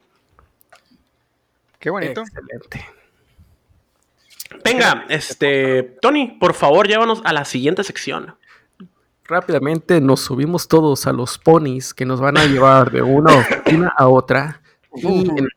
Qué 1.78 1.90
bonito. 1.90 2.20
Excelente. 2.20 2.86
Venga, 4.64 5.04
este, 5.08 5.82
Tony, 6.00 6.36
por 6.38 6.54
favor, 6.54 6.86
llévanos 6.86 7.22
a 7.24 7.32
la 7.32 7.44
siguiente 7.44 7.82
sección. 7.82 8.36
Rápidamente 9.24 10.00
nos 10.00 10.20
subimos 10.20 10.68
todos 10.68 11.06
a 11.06 11.12
los 11.12 11.38
ponis 11.38 11.94
que 11.94 12.04
nos 12.04 12.20
van 12.20 12.36
a 12.36 12.44
llevar 12.44 12.90
de 12.90 13.02
una 13.02 13.34
oficina 13.34 13.92
a 13.96 14.08
otra. 14.08 14.60
Y 14.94 15.28
en, 15.28 15.48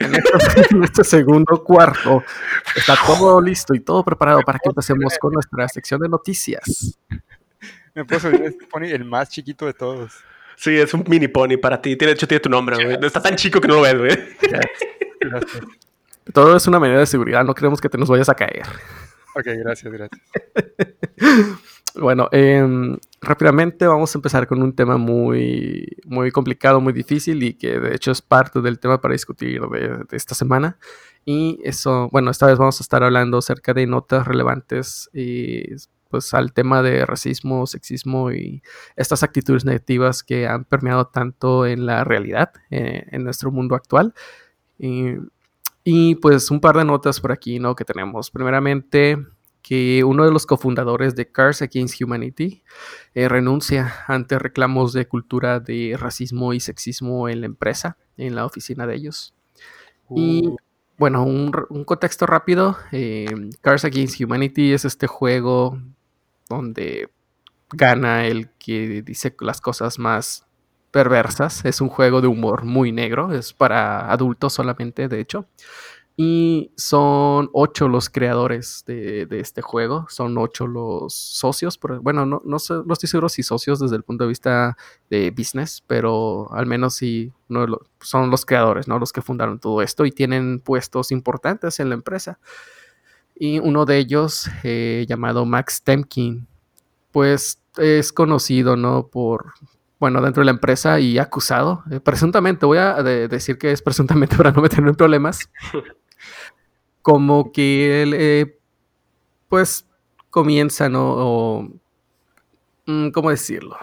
en 0.00 0.14
este, 0.14 0.30
en 0.74 0.84
este 0.84 1.04
segundo 1.04 1.62
cuarto 1.62 2.24
está 2.74 2.96
todo 3.06 3.40
listo 3.40 3.74
y 3.74 3.80
todo 3.80 4.04
preparado 4.04 4.40
para 4.42 4.58
que 4.58 4.68
empecemos 4.68 5.16
con 5.18 5.34
nuestra 5.34 5.68
sección 5.68 6.00
de 6.00 6.08
noticias. 6.08 6.98
Me 7.94 8.04
puedo 8.04 8.20
subir 8.20 8.42
este 8.42 8.66
pony, 8.66 8.84
el 8.86 9.04
más 9.04 9.28
chiquito 9.28 9.66
de 9.66 9.74
todos. 9.74 10.12
Sí, 10.56 10.76
es 10.76 10.92
un 10.92 11.04
mini 11.08 11.28
pony 11.28 11.56
para 11.60 11.80
ti. 11.80 11.96
Tiene, 11.96 12.10
de 12.10 12.14
hecho, 12.14 12.28
tiene 12.28 12.40
tu 12.40 12.50
nombre, 12.50 12.76
güey. 12.84 12.98
No 12.98 13.06
está 13.06 13.22
tan 13.22 13.34
chico 13.36 13.60
que 13.60 13.68
no 13.68 13.76
lo 13.76 13.82
ves, 13.82 13.96
güey. 13.96 14.18
Gracias. 15.20 15.62
Todo 16.32 16.56
es 16.56 16.66
una 16.66 16.78
medida 16.78 16.98
de 16.98 17.06
seguridad, 17.06 17.44
no 17.44 17.54
queremos 17.54 17.80
que 17.80 17.88
te 17.88 17.98
nos 17.98 18.08
vayas 18.08 18.28
a 18.28 18.34
caer. 18.34 18.62
Ok, 19.34 19.46
gracias, 19.46 19.92
gracias. 19.92 20.20
Bueno, 21.96 22.28
em, 22.30 22.96
rápidamente 23.20 23.86
vamos 23.86 24.14
a 24.14 24.18
empezar 24.18 24.46
con 24.46 24.62
un 24.62 24.74
tema 24.74 24.96
muy, 24.96 25.86
muy 26.06 26.30
complicado, 26.30 26.80
muy 26.80 26.92
difícil 26.92 27.42
y 27.42 27.54
que 27.54 27.78
de 27.78 27.94
hecho 27.94 28.10
es 28.12 28.22
parte 28.22 28.60
del 28.60 28.78
tema 28.78 29.00
para 29.00 29.12
discutir 29.12 29.60
de, 29.60 30.04
de 30.08 30.16
esta 30.16 30.34
semana. 30.34 30.78
Y 31.24 31.60
eso, 31.64 32.08
bueno, 32.12 32.30
esta 32.30 32.46
vez 32.46 32.58
vamos 32.58 32.80
a 32.80 32.82
estar 32.82 33.02
hablando 33.02 33.38
acerca 33.38 33.74
de 33.74 33.86
notas 33.86 34.26
relevantes 34.26 35.10
y 35.12 35.64
pues 36.10 36.34
al 36.34 36.52
tema 36.52 36.82
de 36.82 37.06
racismo, 37.06 37.66
sexismo 37.66 38.32
y 38.32 38.62
estas 38.96 39.22
actitudes 39.22 39.64
negativas 39.64 40.22
que 40.24 40.46
han 40.48 40.64
permeado 40.64 41.06
tanto 41.06 41.66
en 41.66 41.86
la 41.86 42.04
realidad, 42.04 42.52
eh, 42.70 43.06
en 43.12 43.22
nuestro 43.24 43.52
mundo 43.52 43.76
actual. 43.76 44.12
Y, 44.78 45.14
y, 45.84 46.16
pues 46.16 46.50
un 46.50 46.60
par 46.60 46.76
de 46.76 46.84
notas 46.84 47.20
por 47.20 47.32
aquí, 47.32 47.58
¿no? 47.60 47.76
Que 47.76 47.84
tenemos. 47.84 48.30
Primeramente, 48.30 49.18
que 49.62 50.04
uno 50.04 50.24
de 50.24 50.32
los 50.32 50.46
cofundadores 50.46 51.14
de 51.16 51.30
Cars 51.30 51.62
Against 51.62 52.00
Humanity 52.00 52.62
eh, 53.14 53.28
renuncia 53.28 53.94
ante 54.06 54.38
reclamos 54.38 54.92
de 54.92 55.06
cultura 55.06 55.60
de 55.60 55.96
racismo 55.98 56.52
y 56.52 56.60
sexismo 56.60 57.28
en 57.28 57.40
la 57.40 57.46
empresa, 57.46 57.96
en 58.16 58.34
la 58.34 58.44
oficina 58.46 58.86
de 58.86 58.94
ellos. 58.96 59.34
Y 60.14 60.48
Uh, 60.48 60.56
bueno, 60.98 61.24
un, 61.24 61.52
un 61.70 61.84
contexto 61.84 62.26
rápido. 62.26 62.76
eh, 62.92 63.26
Cars 63.62 63.84
Against 63.84 64.20
Humanity 64.20 64.72
es 64.72 64.84
este 64.84 65.06
juego 65.06 65.78
donde 66.48 67.08
gana 67.72 68.26
el 68.26 68.50
que 68.58 69.02
dice 69.02 69.34
las 69.40 69.60
cosas 69.60 69.98
más 69.98 70.46
perversas. 70.90 71.64
Es 71.64 71.80
un 71.80 71.88
juego 71.88 72.20
de 72.20 72.26
humor 72.28 72.64
muy 72.64 72.92
negro, 72.92 73.32
es 73.32 73.52
para 73.52 74.10
adultos 74.12 74.52
solamente, 74.52 75.08
de 75.08 75.20
hecho. 75.20 75.48
Y 76.16 76.70
son 76.76 77.48
ocho 77.54 77.88
los 77.88 78.10
creadores 78.10 78.84
de, 78.86 79.24
de 79.24 79.40
este 79.40 79.62
juego, 79.62 80.04
son 80.10 80.36
ocho 80.36 80.66
los 80.66 81.14
socios, 81.14 81.78
bueno, 82.02 82.26
no, 82.26 82.42
no, 82.44 82.58
sé- 82.58 82.74
no 82.84 82.92
estoy 82.92 83.08
seguro 83.08 83.30
si 83.30 83.42
socios 83.42 83.80
desde 83.80 83.96
el 83.96 84.02
punto 84.02 84.24
de 84.24 84.28
vista 84.28 84.76
de 85.08 85.30
business, 85.30 85.82
pero 85.86 86.52
al 86.52 86.66
menos 86.66 86.94
sí 86.96 87.32
los- 87.48 87.70
son 88.00 88.30
los 88.30 88.44
creadores, 88.44 88.86
¿no? 88.86 88.98
Los 88.98 89.12
que 89.14 89.22
fundaron 89.22 89.58
todo 89.60 89.80
esto 89.80 90.04
y 90.04 90.10
tienen 90.12 90.60
puestos 90.60 91.10
importantes 91.10 91.80
en 91.80 91.88
la 91.88 91.94
empresa. 91.94 92.38
Y 93.34 93.58
uno 93.58 93.86
de 93.86 93.96
ellos, 93.98 94.50
eh, 94.64 95.06
llamado 95.08 95.46
Max 95.46 95.82
Temkin, 95.82 96.46
pues 97.12 97.60
es 97.78 98.12
conocido, 98.12 98.76
¿no? 98.76 99.06
Por, 99.08 99.52
bueno, 99.98 100.20
dentro 100.20 100.42
de 100.42 100.46
la 100.46 100.50
empresa 100.52 101.00
y 101.00 101.18
acusado, 101.18 101.82
eh, 101.90 102.00
presuntamente, 102.00 102.66
voy 102.66 102.78
a 102.78 103.02
de- 103.02 103.28
decir 103.28 103.58
que 103.58 103.72
es 103.72 103.80
presuntamente 103.82 104.36
para 104.36 104.52
no 104.52 104.60
meterme 104.62 104.90
en 104.90 104.96
problemas, 104.96 105.48
como 107.02 107.52
que 107.52 108.02
él, 108.02 108.14
eh, 108.14 108.58
pues, 109.48 109.86
comienza, 110.30 110.88
¿no? 110.88 111.14
O, 111.16 111.68
mm, 112.86 113.10
¿cómo 113.10 113.30
decirlo? 113.30 113.76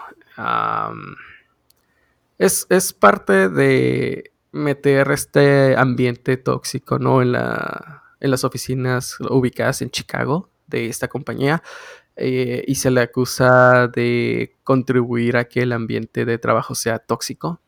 Es, 2.38 2.68
es 2.70 2.94
parte 2.94 3.50
de 3.50 4.32
meter 4.52 5.12
este 5.12 5.76
ambiente 5.76 6.38
tóxico, 6.38 7.00
¿no? 7.00 7.22
En, 7.22 7.32
la, 7.34 8.04
en 8.20 8.32
las 8.32 8.44
oficinas 8.44 9.18
ubicadas 9.20 9.82
en 9.82 9.90
Chicago 9.90 10.50
de 10.68 10.88
esta 10.88 11.08
compañía 11.08 11.64
eh, 12.16 12.64
y 12.68 12.76
se 12.76 12.92
le 12.92 13.02
acusa 13.02 13.88
de 13.88 14.56
contribuir 14.64 15.38
a 15.38 15.46
que 15.46 15.62
el 15.62 15.72
ambiente 15.72 16.26
de 16.26 16.38
trabajo 16.38 16.76
sea 16.76 17.00
tóxico. 17.00 17.62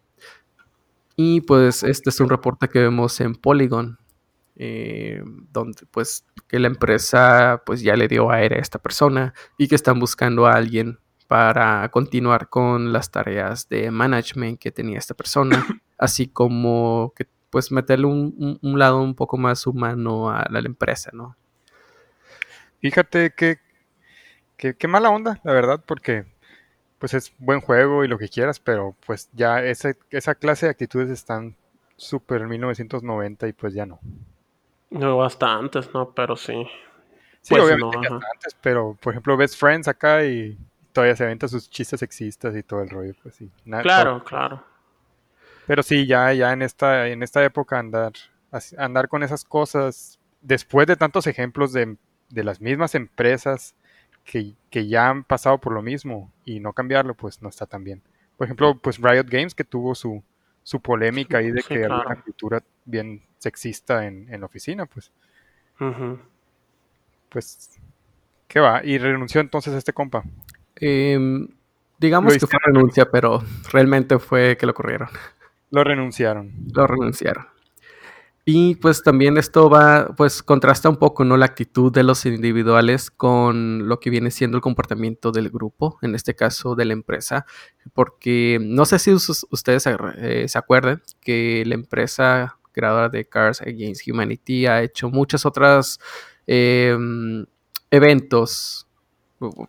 Y 1.16 1.42
pues 1.42 1.84
este 1.84 2.10
es 2.10 2.20
un 2.20 2.30
reporte 2.30 2.68
que 2.68 2.80
vemos 2.80 3.20
en 3.22 3.36
Polygon, 3.36 4.00
eh, 4.60 5.24
donde 5.52 5.86
pues 5.90 6.26
que 6.48 6.60
la 6.60 6.68
empresa 6.68 7.64
pues 7.66 7.82
ya 7.82 7.96
le 7.96 8.08
dio 8.08 8.30
aire 8.32 8.58
a 8.58 8.62
esta 8.62 8.78
persona 8.78 9.34
y 9.58 9.68
que 9.68 9.76
están 9.76 10.00
buscando 10.00 10.46
a 10.46 10.54
alguien 10.54 11.00
para 11.28 11.90
continuar 11.90 12.50
con 12.50 12.92
las 12.94 13.10
tareas 13.12 13.70
de 13.70 13.90
management 13.92 14.60
que 14.60 14.72
tenía 14.72 14.98
esta 15.00 15.14
persona, 15.16 15.66
así 15.98 16.28
como 16.28 17.14
que 17.16 17.26
pues 17.50 17.72
meterle 17.72 18.06
un, 18.08 18.36
un- 18.38 18.60
un 18.62 18.78
lado 18.80 19.02
un 19.02 19.16
poco 19.16 19.38
más 19.38 19.66
humano 19.66 20.30
a 20.30 20.46
la, 20.52 20.62
la 20.62 20.68
empresa, 20.68 21.10
¿no? 21.14 21.36
Fíjate 22.82 23.32
que, 23.32 23.58
que- 24.58 24.76
qué 24.76 24.88
mala 24.88 25.10
onda, 25.10 25.40
la 25.44 25.54
verdad, 25.54 25.84
porque 25.86 26.26
pues 27.00 27.14
es 27.14 27.34
buen 27.40 27.62
juego 27.62 28.04
y 28.04 28.08
lo 28.08 28.18
que 28.18 28.28
quieras, 28.30 28.60
pero 28.60 28.96
pues 29.06 29.30
ya 29.34 29.64
ese- 29.64 29.98
esa 30.10 30.36
clase 30.36 30.66
de 30.66 30.72
actitudes 30.72 31.10
están 31.10 31.56
súper 31.96 32.42
en 32.42 32.50
1990 32.50 33.48
y 33.48 33.54
pues 33.54 33.74
ya 33.74 33.86
no. 33.86 34.00
No, 34.92 35.18
bastantes, 35.18 35.92
¿no? 35.94 36.14
Pero 36.14 36.36
sí. 36.36 36.68
Sí, 37.42 37.56
Pues 37.56 37.64
obviamente 37.64 37.98
no, 37.98 38.02
que 38.02 38.08
ajá. 38.08 38.16
hasta 38.16 38.28
antes, 38.34 38.56
pero 38.62 38.98
por 39.02 39.14
ejemplo 39.14 39.38
Best 39.38 39.58
Friends 39.58 39.88
acá 39.88 40.26
y 40.26 40.58
todavía 40.94 41.16
se 41.16 41.24
aventa 41.24 41.48
sus 41.48 41.70
chistes 41.70 42.00
sexistas 42.02 42.56
y 42.56 42.64
todo 42.64 42.82
el 42.82 42.90
rollo, 42.90 43.14
pues 43.22 43.36
sí. 43.36 43.50
Claro, 43.82 44.24
claro. 44.24 44.64
Pero 45.66 45.84
sí, 45.84 46.06
ya, 46.08 46.34
ya 46.34 46.52
en 46.54 46.62
esta, 46.62 47.08
en 47.08 47.22
esta 47.24 47.44
época 47.44 47.78
andar, 47.80 48.14
andar 48.78 49.08
con 49.08 49.24
esas 49.24 49.44
cosas, 49.46 50.20
después 50.42 50.88
de 50.88 50.96
tantos 50.96 51.28
ejemplos 51.28 51.74
de, 51.74 51.98
de 52.30 52.44
las 52.44 52.60
mismas 52.62 52.96
empresas 52.96 53.76
que, 54.24 54.56
que 54.70 54.88
ya 54.88 55.10
han 55.10 55.24
pasado 55.24 55.60
por 55.60 55.74
lo 55.74 55.82
mismo 55.82 56.32
y 56.46 56.60
no 56.60 56.74
cambiarlo, 56.74 57.14
pues 57.16 57.42
no 57.42 57.50
está 57.50 57.66
tan 57.68 57.84
bien. 57.84 58.02
Por 58.38 58.46
ejemplo, 58.46 58.78
pues 58.80 58.98
Riot 59.00 59.26
Games 59.28 59.54
que 59.54 59.64
tuvo 59.64 59.96
su, 59.96 60.24
su 60.64 60.82
polémica 60.82 61.38
ahí 61.40 61.52
de 61.52 61.62
Sí, 61.62 61.70
que 61.70 61.86
claro. 61.86 62.10
una 62.10 62.16
cultura 62.16 62.64
bien 62.90 63.24
sexista 63.38 64.06
en, 64.06 64.32
en 64.34 64.42
la 64.42 64.46
oficina, 64.48 64.86
pues, 64.86 65.12
Ujú. 65.80 66.20
pues, 67.30 67.80
¿qué 68.48 68.60
va? 68.60 68.84
Y 68.84 68.98
renunció 68.98 69.42
entonces 69.42 69.74
este 69.74 69.94
compa. 69.94 70.24
Em, 70.76 71.48
digamos 72.00 72.34
que 72.34 72.48
fue 72.48 72.60
renuncia, 72.66 73.10
pero 73.12 73.44
realmente 73.72 74.20
fue 74.20 74.58
que 74.58 74.66
lo 74.66 74.74
corrieron. 74.74 75.10
Lo 75.72 75.84
renunciaron. 75.84 76.52
lo 76.74 76.88
renunciaron. 76.88 77.46
Y 78.46 78.76
pues 78.76 79.04
también 79.04 79.38
esto 79.38 79.70
va, 79.70 80.08
pues 80.18 80.42
contrasta 80.42 80.90
un 80.90 80.96
poco, 80.98 81.24
¿no? 81.24 81.38
La 81.38 81.46
actitud 81.46 81.92
de 81.92 82.02
los 82.02 82.26
individuales 82.26 83.12
con 83.12 83.88
lo 83.88 84.00
que 84.00 84.10
viene 84.10 84.32
siendo 84.32 84.58
el 84.58 84.62
comportamiento 84.62 85.32
del 85.32 85.50
grupo, 85.52 86.00
en 86.02 86.16
este 86.16 86.34
caso 86.34 86.74
de 86.74 86.86
la 86.86 86.94
empresa, 86.94 87.46
porque 87.94 88.58
no 88.60 88.86
sé 88.86 88.98
si 88.98 89.12
us- 89.14 89.46
ustedes 89.52 89.86
eh, 89.86 90.48
se 90.48 90.58
acuerdan 90.58 91.04
que 91.22 91.64
la 91.68 91.76
empresa 91.76 92.58
creadora 92.72 93.10
de 93.10 93.28
Cars 93.28 93.62
Against 93.62 94.08
Humanity 94.08 94.66
ha 94.68 94.82
hecho 94.82 95.10
muchas 95.10 95.46
otras 95.46 96.00
eh, 96.48 96.96
eventos. 97.92 98.86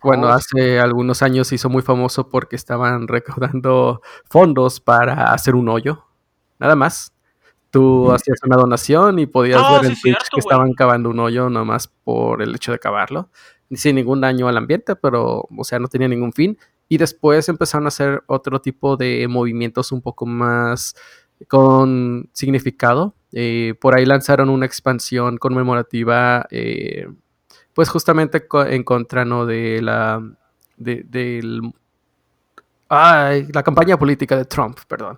Bueno, 0.03 0.27
Oh, 0.27 0.31
hace 0.31 0.79
algunos 0.79 1.21
años 1.21 1.47
se 1.47 1.55
hizo 1.55 1.69
muy 1.69 1.81
famoso 1.81 2.27
porque 2.29 2.55
estaban 2.57 3.07
recaudando 3.07 4.01
fondos 4.29 4.79
para 4.81 5.31
hacer 5.33 5.55
un 5.55 5.69
hoyo, 5.69 6.05
nada 6.59 6.75
más. 6.75 7.13
Tú 7.69 8.11
hacías 8.11 8.39
una 8.43 8.57
donación 8.57 9.19
y 9.19 9.27
podías 9.27 9.61
Ah, 9.63 9.77
ver 9.81 9.91
en 9.91 9.95
sí, 9.95 10.01
Twitch 10.01 10.15
cierto, 10.17 10.29
que 10.33 10.39
estaban 10.41 10.73
cavando 10.73 11.09
un 11.09 11.19
hoyo 11.19 11.49
nada 11.49 11.63
más 11.65 11.87
por 11.87 12.41
el 12.41 12.53
hecho 12.53 12.73
de 12.73 12.79
cavarlo, 12.79 13.29
sin 13.73 13.95
ningún 13.95 14.19
daño 14.21 14.49
al 14.49 14.57
ambiente, 14.57 14.97
pero, 14.97 15.47
o 15.57 15.63
sea, 15.63 15.79
no 15.79 15.87
tenía 15.87 16.09
ningún 16.09 16.33
fin. 16.33 16.57
Y 16.89 16.97
después 16.97 17.47
empezaron 17.47 17.85
a 17.85 17.89
hacer 17.89 18.23
otro 18.27 18.59
tipo 18.59 18.97
de 18.97 19.25
movimientos 19.29 19.93
un 19.93 20.01
poco 20.01 20.25
más 20.25 20.95
con 21.47 22.29
significado. 22.33 23.15
Eh, 23.33 23.75
por 23.79 23.95
ahí 23.95 24.05
lanzaron 24.05 24.49
una 24.49 24.65
expansión 24.65 25.37
conmemorativa, 25.37 26.45
eh, 26.51 27.07
pues 27.73 27.89
justamente 27.89 28.47
co- 28.47 28.65
en 28.65 28.83
contra, 28.83 29.23
¿no? 29.25 29.45
De 29.45 29.81
la, 29.81 30.21
de, 30.77 31.03
del, 31.07 31.61
ay, 32.89 33.47
la 33.53 33.63
campaña 33.63 33.97
política 33.97 34.35
de 34.35 34.45
Trump, 34.45 34.77
perdón. 34.87 35.17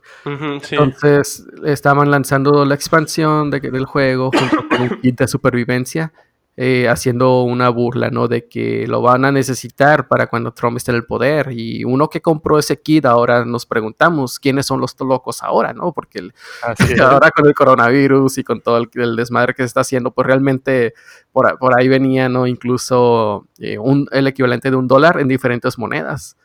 Sí. 0.62 0.76
Entonces 0.76 1.46
estaban 1.66 2.12
lanzando 2.12 2.66
la 2.66 2.76
expansión 2.76 3.50
de- 3.50 3.60
del 3.60 3.86
juego 3.86 4.30
junto 4.32 4.68
con 4.70 4.82
un 4.82 4.90
kit 5.02 5.18
de 5.20 5.28
supervivencia, 5.28 6.14
eh, 6.56 6.88
haciendo 6.88 7.42
una 7.44 7.70
burla, 7.70 8.10
¿no? 8.12 8.28
De 8.28 8.48
que 8.48 8.86
lo 8.88 9.02
van 9.02 9.26
a 9.26 9.32
necesitar 9.32 10.08
para 10.08 10.28
cuando 10.28 10.54
Trump 10.54 10.78
esté 10.78 10.92
en 10.92 10.98
el 10.98 11.06
poder. 11.06 11.50
Y 11.52 11.84
uno 11.84 12.10
que 12.10 12.22
compró 12.22 12.60
ese 12.60 12.80
kit, 12.82 13.06
ahora 13.06 13.44
nos 13.46 13.66
preguntamos 13.66 14.40
quiénes 14.40 14.66
son 14.68 14.80
los 14.80 14.96
locos 15.00 15.42
ahora, 15.42 15.74
¿no? 15.74 15.92
Porque 15.94 16.20
el- 16.20 16.34
ahora 17.02 17.32
con 17.32 17.48
el 17.48 17.54
coronavirus 17.56 18.38
y 18.38 18.44
con 18.44 18.62
todo 18.62 18.78
el, 18.78 18.90
el 18.96 19.16
desmadre 19.16 19.54
que 19.56 19.64
se 19.64 19.68
está 19.68 19.82
haciendo, 19.82 20.12
pues 20.12 20.28
realmente 20.28 20.94
por 21.32 21.80
ahí 21.80 21.88
venía, 21.88 22.30
¿no? 22.30 22.46
Incluso 22.46 23.48
eh, 23.58 23.78
un, 23.80 24.08
el 24.12 24.28
equivalente 24.28 24.70
de 24.70 24.76
un 24.78 24.88
dólar 24.88 25.20
en 25.20 25.28
diferentes 25.28 25.78
monedas. 25.80 26.38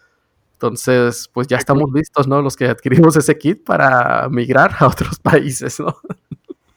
Entonces, 0.55 1.29
pues 1.33 1.47
ya 1.47 1.57
estamos 1.59 1.91
listos, 1.95 2.27
¿no? 2.27 2.43
Los 2.43 2.57
que 2.57 2.67
adquirimos 2.69 3.15
ese 3.17 3.39
kit 3.39 3.63
para 3.65 4.29
migrar 4.31 4.75
a 4.81 4.87
otros 4.89 5.19
países, 5.23 5.79
¿no? 5.79 5.97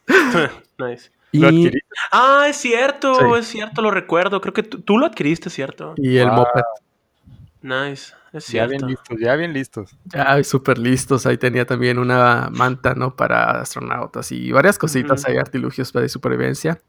nice. 0.78 1.12
¿Lo 1.34 1.50
Y, 1.50 1.68
adquiriste? 1.68 1.90
Ah, 2.12 2.46
es 2.50 2.58
cierto, 2.58 3.14
Sí. 3.36 3.40
es 3.40 3.48
cierto, 3.48 3.82
lo 3.82 3.92
recuerdo. 3.92 4.42
Creo 4.42 4.54
que 4.54 4.64
tú, 4.64 4.98
lo 4.98 5.06
adquiriste, 5.06 5.50
¿cierto? 5.50 5.94
y 5.98 6.18
el 6.18 6.30
Ah, 6.30 6.34
moped. 6.34 6.62
Nice, 7.62 8.14
es 8.34 8.48
Ya 8.48 8.66
bien 8.66 8.80
cierto. 8.80 8.88
listos, 8.88 9.18
ya 9.20 9.36
bien 9.36 9.54
listos. 9.54 9.96
Ya 10.06 10.44
súper 10.44 10.78
listos. 10.80 11.26
Ahí 11.26 11.38
tenía 11.38 11.66
también 11.66 12.00
una 12.00 12.50
manta, 12.52 12.96
¿no? 12.96 13.16
Para 13.16 13.62
astronautas 13.62 14.32
y 14.32 14.52
varias 14.52 14.80
cositas 14.80 15.26
ahí, 15.26 15.38
artilugios 15.38 15.94
de 15.94 16.10
supervivencia. 16.10 16.82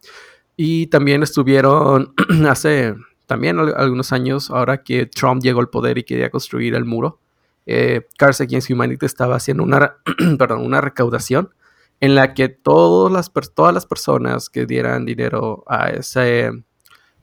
Y 0.57 0.87
también 0.87 1.23
estuvieron 1.23 2.15
hace 2.49 2.95
también 3.27 3.59
al- 3.59 3.75
algunos 3.77 4.13
años, 4.13 4.51
ahora 4.51 4.83
que 4.83 5.07
Trump 5.07 5.43
llegó 5.43 5.61
al 5.61 5.69
poder 5.69 5.99
y 5.99 6.05
quería 6.05 6.31
construir 6.31 6.75
el 6.75 6.85
muro, 6.85 7.19
eh, 7.67 8.07
Cards 8.19 8.41
Against 8.41 8.71
Humanity 8.71 9.05
estaba 9.07 9.37
haciendo 9.37 9.63
una, 9.63 9.97
perdón, 10.39 10.63
una 10.65 10.81
recaudación 10.81 11.51
en 12.03 12.15
la 12.15 12.35
que 12.35 12.49
todas 12.49 13.13
las, 13.13 13.33
todas 13.55 13.73
las 13.73 13.87
personas 13.87 14.51
que 14.51 14.67
dieran 14.67 15.07
dinero 15.07 15.63
a 15.69 15.89
ese, 15.91 16.51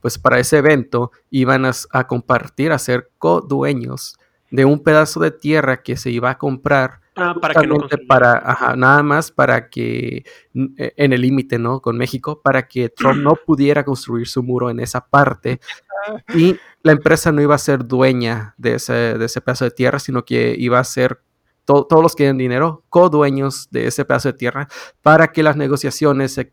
pues 0.00 0.18
para 0.18 0.38
ese 0.38 0.58
evento 0.58 1.12
iban 1.30 1.64
a, 1.66 2.06
compartir, 2.06 2.72
a 2.72 2.78
ser 2.78 3.10
codueños 3.18 4.18
de 4.50 4.64
un 4.64 4.82
pedazo 4.82 5.20
de 5.20 5.30
tierra 5.30 5.82
que 5.82 5.96
se 5.96 6.10
iba 6.10 6.30
a 6.30 6.38
comprar 6.38 7.00
Ah, 7.16 7.34
para 7.38 7.54
que 7.54 7.66
no 7.66 7.74
justamente 7.74 8.06
construyan. 8.06 8.06
para, 8.06 8.50
ajá, 8.50 8.76
nada 8.76 9.02
más 9.02 9.30
para 9.30 9.68
que 9.68 10.24
eh, 10.54 10.92
en 10.96 11.12
el 11.12 11.20
límite, 11.20 11.58
¿no? 11.58 11.80
Con 11.80 11.98
México, 11.98 12.40
para 12.40 12.66
que 12.66 12.88
Trump 12.88 13.20
no 13.20 13.34
pudiera 13.34 13.84
construir 13.84 14.26
su 14.26 14.42
muro 14.42 14.70
en 14.70 14.80
esa 14.80 15.04
parte 15.06 15.60
y 16.34 16.56
la 16.82 16.92
empresa 16.92 17.30
no 17.32 17.42
iba 17.42 17.54
a 17.54 17.58
ser 17.58 17.84
dueña 17.86 18.54
de 18.56 18.76
ese, 18.76 18.92
de 18.92 19.24
ese 19.24 19.40
pedazo 19.40 19.66
de 19.66 19.72
tierra, 19.72 19.98
sino 19.98 20.24
que 20.24 20.54
iba 20.56 20.78
a 20.78 20.84
ser 20.84 21.20
to- 21.64 21.84
todos 21.86 22.02
los 22.02 22.14
que 22.16 22.24
den 22.24 22.38
dinero, 22.38 22.84
codueños 22.88 23.68
de 23.70 23.86
ese 23.86 24.04
pedazo 24.04 24.32
de 24.32 24.38
tierra, 24.38 24.68
para 25.02 25.28
que 25.32 25.42
las 25.42 25.56
negociaciones 25.56 26.34
se, 26.34 26.52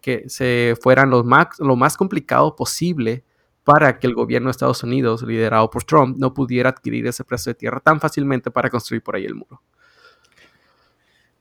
que 0.00 0.24
se 0.28 0.74
fueran 0.80 1.10
lo 1.10 1.22
más, 1.24 1.48
lo 1.58 1.76
más 1.76 1.96
complicado 1.96 2.54
posible 2.56 3.24
para 3.64 3.98
que 3.98 4.06
el 4.06 4.14
gobierno 4.14 4.48
de 4.48 4.52
Estados 4.52 4.82
Unidos, 4.82 5.22
liderado 5.22 5.70
por 5.70 5.84
Trump, 5.84 6.16
no 6.18 6.34
pudiera 6.34 6.68
adquirir 6.68 7.06
ese 7.06 7.24
pedazo 7.24 7.50
de 7.50 7.54
tierra 7.54 7.80
tan 7.80 7.98
fácilmente 8.00 8.50
para 8.50 8.68
construir 8.68 9.02
por 9.02 9.16
ahí 9.16 9.24
el 9.24 9.34
muro. 9.34 9.62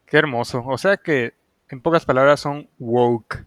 Qué 0.05 0.17
hermoso. 0.17 0.63
O 0.65 0.77
sea 0.77 0.97
que, 0.97 1.33
en 1.69 1.81
pocas 1.81 2.05
palabras, 2.05 2.39
son 2.39 2.69
woke. 2.79 3.45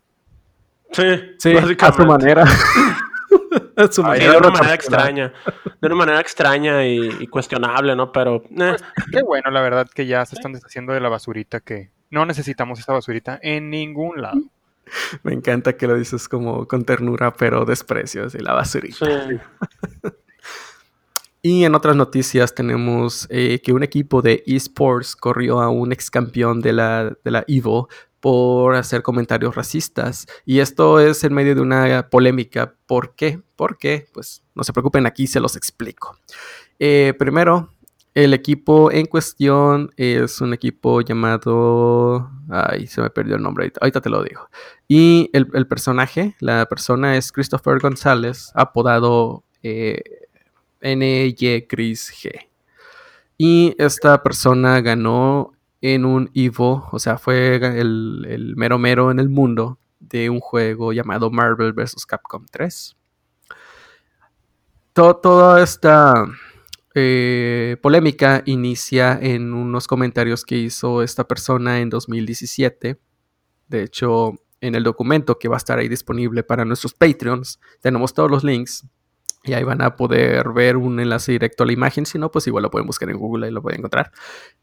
Sí, 0.92 1.02
Sí, 1.38 1.54
a 1.80 1.92
su 1.92 2.04
manera. 2.06 2.44
a 3.76 3.86
su 3.90 4.02
Sí, 4.02 4.08
Ay, 4.08 4.20
de 4.20 4.36
una 4.36 4.50
manera 4.50 4.74
extraña. 4.74 5.32
De 5.80 5.86
una 5.86 5.96
manera 5.96 6.20
extraña 6.20 6.86
y, 6.86 7.08
y 7.20 7.26
cuestionable, 7.26 7.94
¿no? 7.96 8.12
Pero. 8.12 8.42
eh, 8.58 8.76
Qué 9.12 9.22
bueno, 9.22 9.50
la 9.50 9.60
verdad, 9.60 9.86
que 9.92 10.06
ya 10.06 10.24
se 10.24 10.36
están 10.36 10.52
deshaciendo 10.52 10.92
de 10.92 11.00
la 11.00 11.08
basurita 11.08 11.60
que 11.60 11.90
no 12.10 12.24
necesitamos 12.26 12.78
esa 12.78 12.92
basurita 12.92 13.38
en 13.42 13.70
ningún 13.70 14.20
lado. 14.22 14.40
Me 15.22 15.32
encanta 15.32 15.76
que 15.76 15.86
lo 15.86 15.96
dices 15.96 16.28
como 16.28 16.66
con 16.68 16.84
ternura, 16.84 17.32
pero 17.34 17.64
desprecio, 17.64 18.26
así 18.26 18.38
la 18.38 18.54
basurita. 18.54 19.04
sí. 19.04 19.36
Y 21.42 21.64
en 21.64 21.76
otras 21.76 21.94
noticias 21.94 22.56
tenemos 22.56 23.28
eh, 23.30 23.60
que 23.62 23.72
un 23.72 23.84
equipo 23.84 24.20
de 24.20 24.42
esports 24.46 25.14
corrió 25.14 25.60
a 25.60 25.68
un 25.68 25.92
ex 25.92 26.10
campeón 26.10 26.60
de 26.60 26.72
la, 26.72 27.16
de 27.22 27.30
la 27.30 27.44
EVO 27.46 27.88
por 28.26 28.74
hacer 28.74 29.04
comentarios 29.04 29.54
racistas. 29.54 30.26
Y 30.44 30.58
esto 30.58 30.98
es 30.98 31.22
en 31.22 31.32
medio 31.32 31.54
de 31.54 31.60
una 31.60 32.08
polémica. 32.10 32.74
¿Por 32.86 33.14
qué? 33.14 33.40
Porque, 33.54 34.08
pues 34.12 34.42
no 34.52 34.64
se 34.64 34.72
preocupen, 34.72 35.06
aquí 35.06 35.28
se 35.28 35.38
los 35.38 35.54
explico. 35.54 36.18
Eh, 36.80 37.14
primero, 37.16 37.72
el 38.14 38.34
equipo 38.34 38.90
en 38.90 39.06
cuestión 39.06 39.92
es 39.96 40.40
un 40.40 40.54
equipo 40.54 41.02
llamado... 41.02 42.28
Ay, 42.50 42.88
se 42.88 43.00
me 43.00 43.10
perdió 43.10 43.36
el 43.36 43.42
nombre, 43.42 43.72
ahorita, 43.80 44.00
te 44.00 44.10
lo 44.10 44.24
digo. 44.24 44.48
Y 44.88 45.30
el, 45.32 45.46
el 45.54 45.68
personaje, 45.68 46.34
la 46.40 46.66
persona 46.66 47.16
es 47.16 47.30
Christopher 47.30 47.78
González, 47.78 48.50
apodado 48.56 49.44
eh, 49.62 50.02
NY 50.82 51.66
Chris 51.68 52.12
G. 52.12 52.48
Y 53.38 53.76
esta 53.78 54.20
persona 54.24 54.80
ganó 54.80 55.52
en 55.80 56.04
un 56.04 56.30
Evo, 56.34 56.88
o 56.92 56.98
sea, 56.98 57.18
fue 57.18 57.56
el, 57.56 58.26
el 58.28 58.56
mero 58.56 58.78
mero 58.78 59.10
en 59.10 59.18
el 59.20 59.28
mundo 59.28 59.78
de 60.00 60.30
un 60.30 60.40
juego 60.40 60.92
llamado 60.92 61.30
Marvel 61.30 61.72
vs. 61.72 62.06
Capcom 62.06 62.46
3. 62.50 62.96
To- 64.92 65.16
toda 65.16 65.62
esta 65.62 66.26
eh, 66.94 67.76
polémica 67.82 68.42
inicia 68.46 69.18
en 69.20 69.52
unos 69.52 69.86
comentarios 69.86 70.44
que 70.44 70.56
hizo 70.56 71.02
esta 71.02 71.24
persona 71.28 71.80
en 71.80 71.90
2017. 71.90 72.98
De 73.68 73.82
hecho, 73.82 74.34
en 74.60 74.74
el 74.74 74.84
documento 74.84 75.38
que 75.38 75.48
va 75.48 75.56
a 75.56 75.58
estar 75.58 75.78
ahí 75.78 75.88
disponible 75.88 76.42
para 76.42 76.64
nuestros 76.64 76.94
Patreons, 76.94 77.60
tenemos 77.80 78.14
todos 78.14 78.30
los 78.30 78.42
links 78.44 78.86
y 79.46 79.54
ahí 79.54 79.64
van 79.64 79.82
a 79.82 79.96
poder 79.96 80.50
ver 80.52 80.76
un 80.76 81.00
enlace 81.00 81.32
directo 81.32 81.62
a 81.64 81.66
la 81.66 81.72
imagen. 81.72 82.06
Si 82.06 82.18
no, 82.18 82.30
pues 82.30 82.46
igual 82.46 82.62
lo 82.62 82.70
pueden 82.70 82.86
buscar 82.86 83.08
en 83.10 83.16
Google 83.18 83.48
y 83.48 83.50
lo 83.50 83.62
pueden 83.62 83.80
encontrar. 83.80 84.12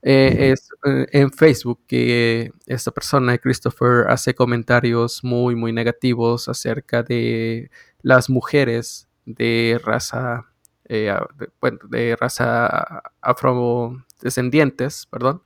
Eh, 0.01 0.51
es 0.53 0.69
eh, 0.85 1.05
en 1.11 1.31
Facebook 1.31 1.81
que 1.87 2.51
esta 2.67 2.91
persona, 2.91 3.37
Christopher, 3.37 4.07
hace 4.09 4.35
comentarios 4.35 5.23
muy, 5.23 5.55
muy 5.55 5.73
negativos 5.73 6.49
acerca 6.49 7.03
de 7.03 7.69
las 8.01 8.29
mujeres 8.29 9.07
de 9.25 9.79
raza, 9.83 10.45
eh, 10.89 11.13
de, 11.37 11.49
bueno, 11.61 11.79
de 11.89 12.15
raza 12.17 13.01
afrodescendientes, 13.21 15.05
perdón. 15.09 15.43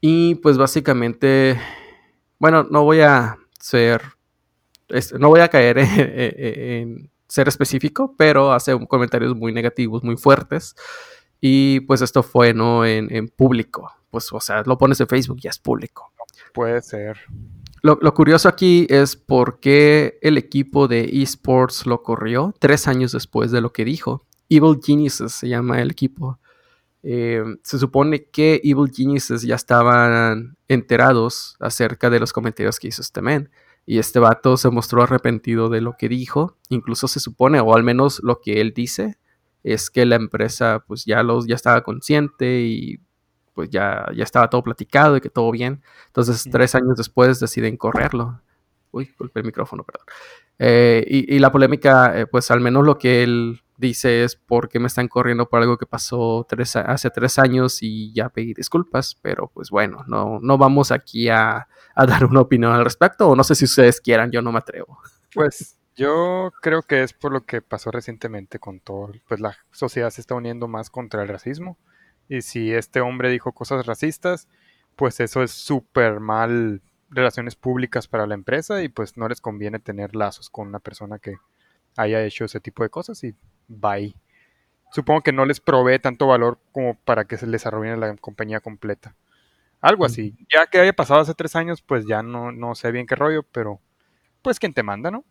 Y 0.00 0.34
pues 0.36 0.58
básicamente, 0.58 1.60
bueno, 2.38 2.64
no 2.70 2.84
voy 2.84 3.00
a 3.00 3.38
ser, 3.60 4.02
es- 4.88 5.14
no 5.14 5.28
voy 5.30 5.40
a 5.40 5.48
caer 5.50 5.78
en, 5.80 5.90
en 6.18 7.11
ser 7.32 7.48
específico, 7.48 8.14
pero 8.18 8.52
hace 8.52 8.74
un- 8.74 8.84
comentarios 8.86 9.34
muy 9.34 9.52
negativos, 9.52 10.04
muy 10.04 10.16
fuertes. 10.16 10.74
Y 11.40 11.80
pues 11.80 12.02
esto 12.02 12.22
fue, 12.22 12.52
¿no? 12.52 12.84
En, 12.84 13.12
en 13.14 13.28
público. 13.28 13.90
Pues, 14.10 14.30
o 14.32 14.40
sea, 14.40 14.62
lo 14.66 14.76
pones 14.76 15.00
en 15.00 15.08
Facebook 15.08 15.38
y 15.38 15.42
ya 15.42 15.50
es 15.50 15.58
público. 15.58 16.12
Puede 16.52 16.82
ser. 16.82 17.16
Lo, 17.80 17.98
lo 18.00 18.12
curioso 18.14 18.48
aquí 18.48 18.86
es 18.90 19.16
por 19.16 19.58
qué 19.60 20.18
el 20.20 20.36
equipo 20.36 20.86
de 20.88 21.08
esports 21.22 21.86
lo 21.86 22.02
corrió 22.02 22.54
tres 22.60 22.86
años 22.86 23.12
después 23.12 23.50
de 23.50 23.60
lo 23.62 23.72
que 23.72 23.84
dijo. 23.84 24.26
Evil 24.50 24.78
Geniuses 24.84 25.32
se 25.32 25.48
llama 25.48 25.80
el 25.80 25.90
equipo. 25.90 26.38
Eh, 27.02 27.42
se 27.64 27.78
supone 27.78 28.26
que 28.26 28.60
Evil 28.62 28.92
Geniuses 28.94 29.42
ya 29.42 29.54
estaban 29.56 30.56
enterados 30.68 31.56
acerca 31.58 32.10
de 32.10 32.20
los 32.20 32.32
comentarios 32.32 32.78
que 32.78 32.88
hizo 32.88 33.00
este 33.02 33.22
man. 33.22 33.48
Y 33.84 33.98
este 33.98 34.18
vato 34.18 34.56
se 34.56 34.70
mostró 34.70 35.02
arrepentido 35.02 35.68
de 35.68 35.80
lo 35.80 35.96
que 35.98 36.08
dijo. 36.08 36.56
Incluso 36.68 37.08
se 37.08 37.20
supone, 37.20 37.60
o 37.60 37.74
al 37.74 37.82
menos 37.82 38.20
lo 38.22 38.40
que 38.40 38.60
él 38.60 38.72
dice, 38.74 39.18
es 39.62 39.90
que 39.90 40.06
la 40.06 40.16
empresa 40.16 40.84
pues 40.86 41.04
ya, 41.04 41.22
los, 41.22 41.46
ya 41.46 41.54
estaba 41.54 41.82
consciente 41.82 42.62
y 42.62 43.00
pues 43.54 43.70
ya, 43.70 44.06
ya 44.14 44.24
estaba 44.24 44.48
todo 44.48 44.62
platicado 44.62 45.16
y 45.16 45.20
que 45.20 45.28
todo 45.28 45.50
bien. 45.50 45.82
Entonces, 46.06 46.48
tres 46.50 46.74
años 46.74 46.96
después 46.96 47.38
deciden 47.38 47.76
correrlo. 47.76 48.40
Uy, 48.92 49.10
golpeé 49.18 49.40
el 49.40 49.46
micrófono, 49.46 49.84
perdón. 49.84 50.06
Eh, 50.58 51.04
y, 51.06 51.36
y 51.36 51.38
la 51.38 51.52
polémica, 51.52 52.18
eh, 52.18 52.26
pues 52.26 52.50
al 52.50 52.60
menos 52.60 52.84
lo 52.84 52.98
que 52.98 53.22
él 53.22 53.62
dice 53.82 54.24
es 54.24 54.36
por 54.36 54.68
qué 54.68 54.78
me 54.78 54.86
están 54.86 55.08
corriendo 55.08 55.48
por 55.48 55.60
algo 55.60 55.76
que 55.76 55.86
pasó 55.86 56.46
tres, 56.48 56.76
hace 56.76 57.10
tres 57.10 57.38
años 57.38 57.82
y 57.82 58.12
ya 58.14 58.30
pedí 58.30 58.54
disculpas, 58.54 59.16
pero 59.20 59.50
pues 59.52 59.68
bueno, 59.68 60.04
no, 60.06 60.38
no 60.40 60.56
vamos 60.56 60.90
aquí 60.90 61.28
a, 61.28 61.68
a 61.94 62.06
dar 62.06 62.24
una 62.24 62.40
opinión 62.40 62.72
al 62.72 62.84
respecto, 62.84 63.28
o 63.28 63.36
no 63.36 63.44
sé 63.44 63.54
si 63.54 63.66
ustedes 63.66 64.00
quieran, 64.00 64.30
yo 64.30 64.40
no 64.40 64.52
me 64.52 64.58
atrevo. 64.58 64.98
Pues 65.34 65.78
yo 65.94 66.52
creo 66.62 66.82
que 66.82 67.02
es 67.02 67.12
por 67.12 67.32
lo 67.32 67.44
que 67.44 67.60
pasó 67.60 67.90
recientemente 67.90 68.58
con 68.58 68.80
todo. 68.80 69.12
Pues 69.28 69.40
la 69.40 69.56
sociedad 69.72 70.10
se 70.10 70.22
está 70.22 70.34
uniendo 70.34 70.68
más 70.68 70.88
contra 70.88 71.22
el 71.22 71.28
racismo. 71.28 71.76
Y 72.28 72.42
si 72.42 72.72
este 72.72 73.00
hombre 73.00 73.30
dijo 73.30 73.52
cosas 73.52 73.84
racistas, 73.84 74.48
pues 74.96 75.20
eso 75.20 75.42
es 75.42 75.50
súper 75.50 76.20
mal 76.20 76.80
relaciones 77.10 77.56
públicas 77.56 78.08
para 78.08 78.26
la 78.26 78.34
empresa 78.34 78.82
y 78.82 78.88
pues 78.88 79.18
no 79.18 79.28
les 79.28 79.40
conviene 79.40 79.78
tener 79.78 80.14
lazos 80.14 80.48
con 80.48 80.68
una 80.68 80.78
persona 80.78 81.18
que 81.18 81.36
haya 81.96 82.24
hecho 82.24 82.46
ese 82.46 82.60
tipo 82.60 82.82
de 82.82 82.88
cosas 82.88 83.22
y 83.24 83.34
bye. 83.68 84.14
Supongo 84.92 85.22
que 85.22 85.32
no 85.32 85.46
les 85.46 85.60
provee 85.60 85.98
tanto 85.98 86.26
valor 86.26 86.58
como 86.72 86.94
para 86.94 87.24
que 87.24 87.38
se 87.38 87.46
les 87.46 87.64
arruine 87.66 87.96
la 87.96 88.14
compañía 88.16 88.60
completa. 88.60 89.14
Algo 89.80 90.04
así. 90.04 90.36
Ya 90.52 90.66
que 90.66 90.78
haya 90.78 90.92
pasado 90.92 91.20
hace 91.20 91.34
tres 91.34 91.56
años, 91.56 91.82
pues 91.82 92.06
ya 92.06 92.22
no, 92.22 92.52
no 92.52 92.74
sé 92.74 92.92
bien 92.92 93.06
qué 93.06 93.16
rollo, 93.16 93.42
pero 93.42 93.80
pues 94.42 94.58
quien 94.58 94.74
te 94.74 94.82
manda, 94.82 95.10
¿no? 95.10 95.24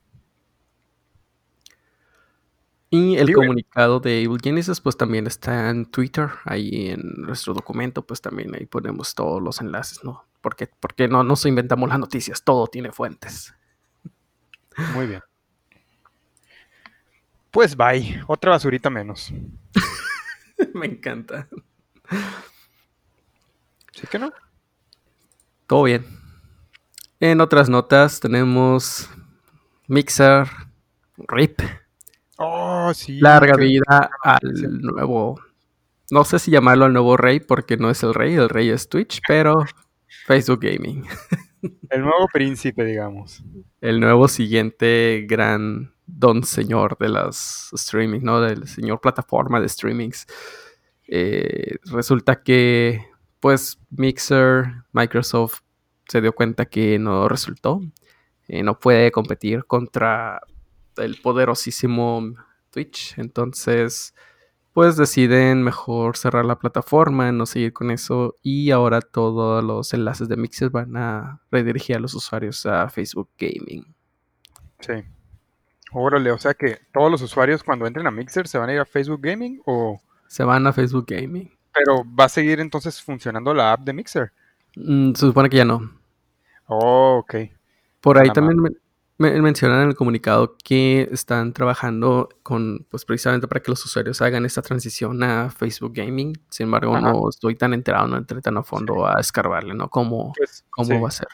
Y 2.94 3.16
el 3.16 3.34
comunicado 3.34 4.02
de 4.02 4.22
Evil 4.22 4.42
Genesis, 4.44 4.82
pues 4.82 4.98
también 4.98 5.26
está 5.26 5.70
en 5.70 5.86
Twitter, 5.86 6.30
ahí 6.44 6.90
en 6.90 7.02
nuestro 7.22 7.54
documento, 7.54 8.06
pues 8.06 8.20
también 8.20 8.54
ahí 8.54 8.66
ponemos 8.66 9.16
todos 9.16 9.42
los 9.42 9.62
enlaces, 9.62 10.04
¿no? 10.04 10.26
Porque, 10.42 10.68
porque 10.68 11.08
no 11.08 11.24
nos 11.24 11.46
inventamos 11.46 11.88
las 11.88 12.00
noticias, 12.00 12.44
todo 12.44 12.68
tiene 12.68 12.92
fuentes. 12.92 13.54
Muy 14.94 15.08
bien. 15.08 15.22
Pues 17.52 17.76
bye, 17.76 18.24
otra 18.28 18.52
basurita 18.52 18.90
menos. 18.90 19.34
Me 20.74 20.86
encanta. 20.86 21.50
¿Sí 23.94 24.08
que 24.08 24.18
no? 24.18 24.32
Todo 25.68 25.84
bien. 25.84 26.06
En 27.20 27.42
otras 27.42 27.70
notas 27.70 28.22
tenemos 28.22 29.10
Mixer, 29.88 30.48
RIP. 31.18 31.60
Oh, 32.38 32.94
sí. 32.94 33.20
Larga 33.20 33.58
vida 33.58 34.10
al 34.24 34.82
nuevo. 34.82 35.40
No 36.10 36.24
sé 36.24 36.40
si 36.40 36.52
llamarlo 36.52 36.86
al 36.86 36.94
nuevo 36.94 37.18
rey 37.18 37.42
porque 37.42 37.76
no 37.76 37.90
es 37.90 38.02
el 38.04 38.14
rey, 38.14 38.34
el 38.36 38.50
rey 38.50 38.70
es 38.70 38.88
Twitch, 38.88 39.22
pero 39.28 39.66
Facebook 40.26 40.62
Gaming. 40.62 41.06
El 41.90 42.02
nuevo 42.02 42.28
príncipe, 42.32 42.86
digamos. 42.86 43.44
El 43.82 44.00
nuevo 44.00 44.28
siguiente 44.28 45.26
gran 45.28 45.94
don 46.14 46.44
señor 46.44 46.98
de 47.00 47.10
las 47.10 47.70
streaming, 47.74 48.22
¿no? 48.22 48.42
Del 48.42 48.68
señor 48.68 49.02
plataforma 49.02 49.60
de 49.60 49.70
streamings. 49.70 50.28
Eh, 51.08 51.78
resulta 51.86 52.42
que, 52.44 53.06
pues, 53.40 53.80
Mixer, 53.90 54.84
Microsoft 54.92 55.62
se 56.08 56.22
dio 56.22 56.34
cuenta 56.34 56.66
que 56.66 57.00
no 57.00 57.28
resultó. 57.28 57.82
Eh, 58.48 58.64
no 58.64 58.80
puede 58.80 59.12
competir 59.12 59.66
contra 59.66 60.42
el 60.98 61.20
poderosísimo 61.22 62.34
Twitch. 62.70 63.18
Entonces, 63.18 64.14
pues 64.74 64.96
deciden 64.96 65.64
mejor 65.64 66.18
cerrar 66.18 66.46
la 66.46 66.60
plataforma, 66.60 67.32
no 67.32 67.46
seguir 67.46 67.74
con 67.74 67.92
eso. 67.92 68.36
Y 68.42 68.72
ahora 68.72 69.02
todos 69.02 69.64
los 69.64 69.94
enlaces 69.94 70.30
de 70.30 70.38
Mixer 70.38 70.70
van 70.70 70.98
a 70.98 71.42
redirigir 71.52 71.96
a 71.98 72.00
los 72.00 72.14
usuarios 72.14 72.66
a 72.66 72.90
Facebook 72.90 73.30
Gaming. 73.38 73.96
Sí. 74.80 74.94
Órale, 75.94 76.32
o 76.32 76.38
sea 76.38 76.54
que 76.54 76.80
todos 76.94 77.12
los 77.12 77.22
usuarios 77.22 77.64
cuando 77.64 77.86
entren 77.86 78.08
a 78.08 78.12
Mixer 78.12 78.48
se 78.48 78.58
van 78.58 78.70
a 78.70 78.74
ir 78.74 78.80
a 78.80 78.86
Facebook 78.86 79.20
Gaming 79.22 79.62
o... 79.66 80.00
Se 80.28 80.44
van 80.44 80.66
a 80.66 80.72
Facebook 80.74 81.06
Gaming. 81.08 81.52
Pero 81.74 82.04
va 82.18 82.26
a 82.26 82.30
seguir 82.30 82.60
entonces 82.60 83.02
funcionando 83.02 83.54
la 83.54 83.74
app 83.74 83.82
de 83.82 83.94
Mixer. 83.94 84.32
Mm, 84.76 85.14
se 85.14 85.26
supone 85.26 85.50
que 85.50 85.58
ya 85.58 85.66
no. 85.66 85.92
Oh, 86.68 87.18
ok. 87.20 87.36
Por 88.00 88.18
ahí 88.18 88.30
también 88.32 88.62
men- 89.18 89.42
mencionan 89.44 89.82
en 89.84 89.90
el 89.90 89.96
comunicado 89.96 90.56
que 90.64 91.10
están 91.12 91.52
trabajando 91.54 92.30
con, 92.44 92.88
pues 92.90 93.04
precisamente 93.06 93.48
para 93.48 93.62
que 93.62 93.72
los 93.72 93.86
usuarios 93.86 94.22
hagan 94.22 94.46
esta 94.46 94.62
transición 94.62 95.22
a 95.24 95.50
Facebook 95.50 95.92
Gaming. 95.94 96.34
Sin 96.50 96.66
embargo, 96.66 96.96
Ajá. 96.96 97.12
no 97.12 97.30
estoy 97.30 97.56
tan 97.56 97.74
enterado, 97.74 98.08
no 98.08 98.18
entré 98.18 98.42
tan 98.42 98.58
a 98.58 98.64
fondo 98.64 99.06
a 99.06 99.20
escarbarle, 99.20 99.74
¿no? 99.74 99.90
¿Cómo, 99.90 100.32
Pues, 100.38 100.66
cómo 100.70 100.88
sí. 100.88 100.98
va 101.02 101.08
a 101.10 101.12
ser? 101.12 101.28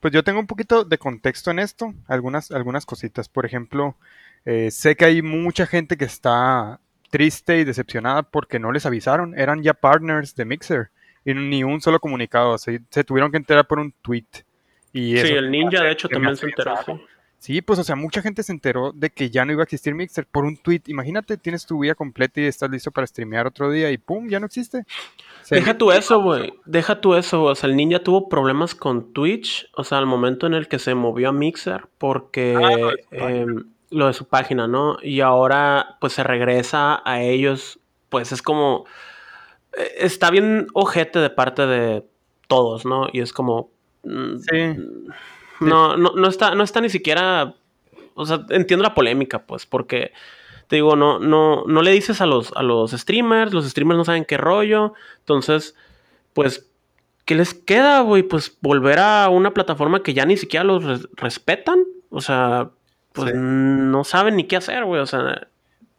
Pues 0.00 0.12
yo 0.12 0.22
tengo 0.22 0.40
un 0.40 0.46
poquito 0.46 0.84
de 0.84 0.98
contexto 0.98 1.50
en 1.50 1.58
esto, 1.58 1.94
algunas, 2.06 2.50
algunas 2.50 2.86
cositas. 2.86 3.28
Por 3.28 3.46
ejemplo, 3.46 3.96
eh, 4.44 4.70
sé 4.70 4.96
que 4.96 5.04
hay 5.06 5.22
mucha 5.22 5.66
gente 5.66 5.96
que 5.96 6.04
está 6.04 6.80
triste 7.10 7.58
y 7.58 7.64
decepcionada 7.64 8.22
porque 8.22 8.58
no 8.58 8.72
les 8.72 8.86
avisaron. 8.86 9.38
Eran 9.38 9.62
ya 9.62 9.74
partners 9.74 10.34
de 10.34 10.44
Mixer 10.44 10.90
y 11.24 11.34
ni 11.34 11.64
un 11.64 11.80
solo 11.80 11.98
comunicado. 11.98 12.58
Se, 12.58 12.80
se 12.90 13.04
tuvieron 13.04 13.30
que 13.30 13.38
enterar 13.38 13.66
por 13.66 13.78
un 13.78 13.92
tweet. 14.02 14.26
Y 14.92 15.16
Sí, 15.18 15.28
el 15.28 15.50
ninja 15.50 15.82
de 15.82 15.92
hecho 15.92 16.08
también 16.08 16.36
se 16.36 16.46
enteró. 16.46 16.76
Sí. 17.38 17.62
Pues 17.62 17.78
o 17.78 17.84
sea, 17.84 17.96
mucha 17.96 18.22
gente 18.22 18.42
se 18.42 18.52
enteró 18.52 18.92
de 18.92 19.10
que 19.10 19.30
ya 19.30 19.44
no 19.44 19.52
iba 19.52 19.62
a 19.62 19.64
existir 19.64 19.94
Mixer 19.94 20.26
por 20.26 20.44
un 20.44 20.56
tweet. 20.56 20.82
Imagínate, 20.86 21.36
tienes 21.36 21.66
tu 21.66 21.78
vida 21.80 21.94
completa 21.94 22.40
y 22.40 22.44
estás 22.44 22.70
listo 22.70 22.90
para 22.90 23.06
streamear 23.06 23.46
otro 23.46 23.70
día 23.70 23.90
y 23.90 23.98
¡pum! 23.98 24.28
ya 24.28 24.40
no 24.40 24.46
existe. 24.46 24.84
Se- 25.42 25.54
Deja 25.56 25.78
tú 25.78 25.92
eso, 25.92 26.20
güey. 26.22 26.52
Deja 26.64 27.00
tú 27.00 27.14
eso. 27.14 27.44
O 27.44 27.54
sea, 27.54 27.68
el 27.70 27.76
ninja 27.76 28.00
tuvo 28.00 28.28
problemas 28.28 28.74
con 28.74 29.12
Twitch. 29.12 29.68
O 29.76 29.84
sea, 29.84 29.98
al 29.98 30.06
momento 30.06 30.46
en 30.46 30.54
el 30.54 30.66
que 30.68 30.78
se 30.78 30.94
movió 30.94 31.28
a 31.28 31.32
Mixer. 31.32 31.86
Porque 31.98 32.56
Ah, 32.56 32.70
lo 32.70 32.90
de 32.90 32.96
su 33.02 33.08
página. 33.10 33.30
em, 33.40 33.64
lo 33.90 34.06
de 34.08 34.12
su 34.12 34.24
página, 34.26 34.66
¿no? 34.66 34.96
Y 35.02 35.20
ahora, 35.20 35.96
pues 36.00 36.14
se 36.14 36.24
regresa 36.24 37.00
a 37.04 37.22
ellos. 37.22 37.78
Pues 38.08 38.32
es 38.32 38.42
como. 38.42 38.86
eh, 39.78 39.88
Está 39.98 40.30
bien 40.30 40.66
ojete 40.74 41.20
de 41.20 41.30
parte 41.30 41.66
de 41.66 42.04
todos, 42.48 42.84
¿no? 42.84 43.06
Y 43.12 43.20
es 43.20 43.32
como. 43.32 43.70
mm, 44.02 44.36
Sí. 44.38 44.76
No, 45.60 45.96
no, 45.96 46.12
no 46.14 46.28
está, 46.28 46.54
no 46.54 46.62
está 46.64 46.80
ni 46.80 46.90
siquiera. 46.90 47.54
O 48.14 48.26
sea, 48.26 48.44
entiendo 48.50 48.82
la 48.82 48.94
polémica, 48.94 49.40
pues, 49.46 49.66
porque 49.66 50.12
te 50.68 50.76
digo, 50.76 50.96
no, 50.96 51.18
no, 51.18 51.64
no 51.66 51.82
le 51.82 51.90
dices 51.92 52.20
a 52.20 52.26
los, 52.26 52.52
a 52.56 52.62
los 52.62 52.90
streamers, 52.92 53.52
los 53.52 53.68
streamers 53.68 53.98
no 53.98 54.04
saben 54.04 54.24
qué 54.24 54.36
rollo. 54.36 54.94
Entonces, 55.20 55.74
pues, 56.32 56.66
¿qué 57.24 57.34
les 57.34 57.54
queda, 57.54 58.00
güey? 58.00 58.22
Pues 58.22 58.56
volver 58.60 58.98
a 58.98 59.28
una 59.28 59.52
plataforma 59.52 60.02
que 60.02 60.14
ya 60.14 60.24
ni 60.26 60.36
siquiera 60.36 60.64
los 60.64 60.82
res- 60.84 61.08
respetan. 61.16 61.84
O 62.10 62.20
sea, 62.20 62.70
pues 63.12 63.30
Sí. 63.30 63.36
no 63.38 64.04
saben 64.04 64.36
ni 64.36 64.44
qué 64.44 64.56
hacer, 64.56 64.84
güey. 64.84 65.00
O 65.00 65.06
sea, 65.06 65.46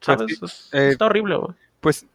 ¿sabes? 0.01 0.69
eh, 0.73 0.89
está 0.91 1.05
horrible, 1.05 1.35
güey. 1.37 1.55
Pues, 1.79 2.05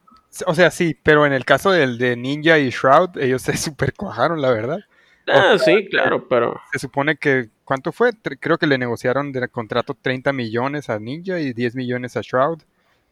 o 0.47 0.55
sea, 0.55 0.71
sí, 0.71 0.97
pero 1.03 1.27
en 1.27 1.33
el 1.33 1.45
caso 1.45 1.71
del 1.71 1.99
de 1.99 2.17
Ninja 2.17 2.59
y 2.59 2.71
Shroud, 2.71 3.19
ellos 3.19 3.43
se 3.43 3.57
super 3.57 3.95
cuajaron, 3.95 4.41
la 4.43 4.51
verdad. 4.51 4.81
Ah, 5.29 5.57
sí, 5.59 5.89
claro, 5.89 6.27
pero. 6.29 6.61
Se 6.73 6.79
supone 6.79 7.17
que, 7.17 7.49
¿cuánto 7.65 7.93
fue? 7.93 8.13
Creo 8.41 8.59
que 8.59 8.67
le 8.67 8.79
negociaron 8.79 9.33
de 9.33 9.49
contrato 9.49 9.95
30 10.01 10.33
millones 10.33 10.91
a 10.91 10.99
Ninja 10.99 11.39
y 11.39 11.53
10 11.53 11.77
millones 11.77 12.17
a 12.17 12.21
Shroud 12.23 12.63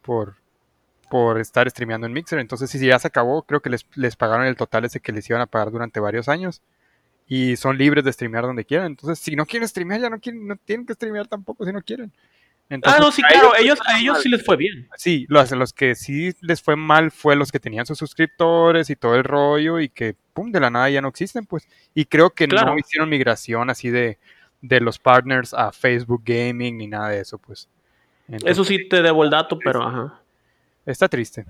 por, 0.03 0.37
por 1.11 1.38
estar 1.38 1.68
streameando 1.70 2.07
en 2.07 2.12
Mixer. 2.12 2.38
Entonces, 2.38 2.70
si 2.70 2.85
ya 2.85 2.99
se 2.99 3.09
acabó, 3.09 3.42
creo 3.42 3.61
que 3.61 3.70
les, 3.70 3.87
les 3.94 4.16
pagaron 4.16 4.46
el 4.46 4.57
total 4.57 4.85
ese 4.85 5.01
que 5.01 5.12
les 5.12 5.29
iban 5.31 5.42
a 5.42 5.46
pagar 5.46 5.70
durante 5.70 6.01
varios 6.01 6.29
años. 6.29 6.62
Y 7.27 7.57
son 7.57 7.79
libres 7.79 8.05
de 8.05 8.12
streamear 8.12 8.44
donde 8.44 8.64
quieran. 8.64 8.88
Entonces, 8.88 9.18
si 9.20 9.37
no 9.37 9.46
quieren 9.46 9.68
streamear, 9.68 10.01
ya 10.01 10.11
no, 10.11 10.18
quieren, 10.18 10.49
no 10.49 10.57
tienen 10.57 10.87
que 10.87 10.94
streamear 10.94 11.29
tampoco 11.29 11.64
si 11.64 11.73
no 11.73 11.81
quieren. 11.83 12.12
Ah, 12.85 12.98
no, 13.00 13.11
sí, 13.11 13.20
claro. 13.22 13.52
ellos- 13.59 13.61
Ellos, 13.61 13.78
a 13.87 13.98
ellos 13.98 14.22
sí 14.22 14.28
les 14.28 14.44
fue 14.44 14.56
bien. 14.56 14.88
Sí, 14.96 15.26
los, 15.28 15.50
los 15.52 15.72
que 15.72 15.94
sí 15.96 16.33
les 16.40 16.62
fue 16.62 16.76
mal 16.76 17.11
fue 17.11 17.35
los 17.35 17.50
que 17.50 17.59
tenían 17.59 17.85
sus 17.85 17.98
suscriptores 17.98 18.90
y 18.90 18.96
todo 18.96 19.16
el 19.16 19.24
rollo 19.24 19.80
y 19.80 19.88
que, 19.88 20.14
pum, 20.33 20.52
de 20.52 20.61
la 20.61 20.70
nada 20.70 20.88
ya 20.88 21.00
no 21.02 21.09
existen, 21.09 21.46
pues. 21.46 21.66
Y 21.94 22.04
creo 22.04 22.30
que 22.30 22.46
Claro. 22.46 22.72
no 22.72 22.78
hicieron 22.78 23.09
migración 23.09 23.70
así 23.70 23.90
de, 23.90 24.18
de 24.61 24.80
los 24.80 24.98
partners 25.00 25.52
a 25.52 25.72
Facebook 25.72 26.22
Gaming 26.24 26.76
ni 26.78 26.87
nada 26.87 27.09
de 27.09 27.20
eso, 27.20 27.38
pues. 27.38 27.68
Entonces, 28.28 28.50
Eso 28.52 28.62
sí 28.64 28.88
te 28.88 29.02
debo 29.02 29.24
el 29.24 29.30
dato, 29.30 29.59
pero 29.59 29.83
ajá. 29.83 30.20
Está 30.87 31.09
triste. 31.09 31.44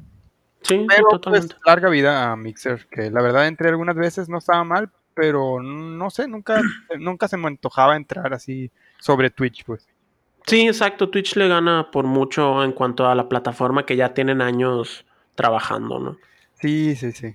Sí, 0.62 0.78
sí, 0.78 0.86
Pero 0.88 1.04
totalmente. 1.10 1.48
pues 1.54 1.60
larga 1.66 1.88
vida 1.90 2.32
a 2.32 2.36
Mixer, 2.36 2.86
que 2.90 3.10
la 3.10 3.20
verdad 3.22 3.46
entré 3.46 3.68
algunas 3.68 3.96
veces, 3.96 4.28
no 4.30 4.38
estaba 4.38 4.64
mal, 4.64 4.90
pero 5.14 5.62
no 5.62 6.08
sé, 6.10 6.26
nunca, 6.28 6.62
nunca 6.98 7.28
se 7.28 7.36
me 7.36 7.46
antojaba 7.48 7.96
entrar 7.96 8.32
así 8.32 8.70
sobre 8.98 9.28
Twitch, 9.28 9.64
pues. 9.64 9.86
Sí, 10.46 10.66
exacto. 10.66 11.10
Twitch 11.10 11.36
le 11.36 11.48
gana 11.48 11.90
por 11.90 12.04
mucho 12.06 12.64
en 12.64 12.72
cuanto 12.72 13.06
a 13.06 13.14
la 13.14 13.28
plataforma 13.28 13.86
que 13.86 13.96
ya 13.96 14.14
tienen 14.14 14.40
años 14.42 15.04
trabajando, 15.34 15.98
¿no? 15.98 16.16
Sí, 16.54 16.96
sí, 16.96 17.12
sí. 17.12 17.34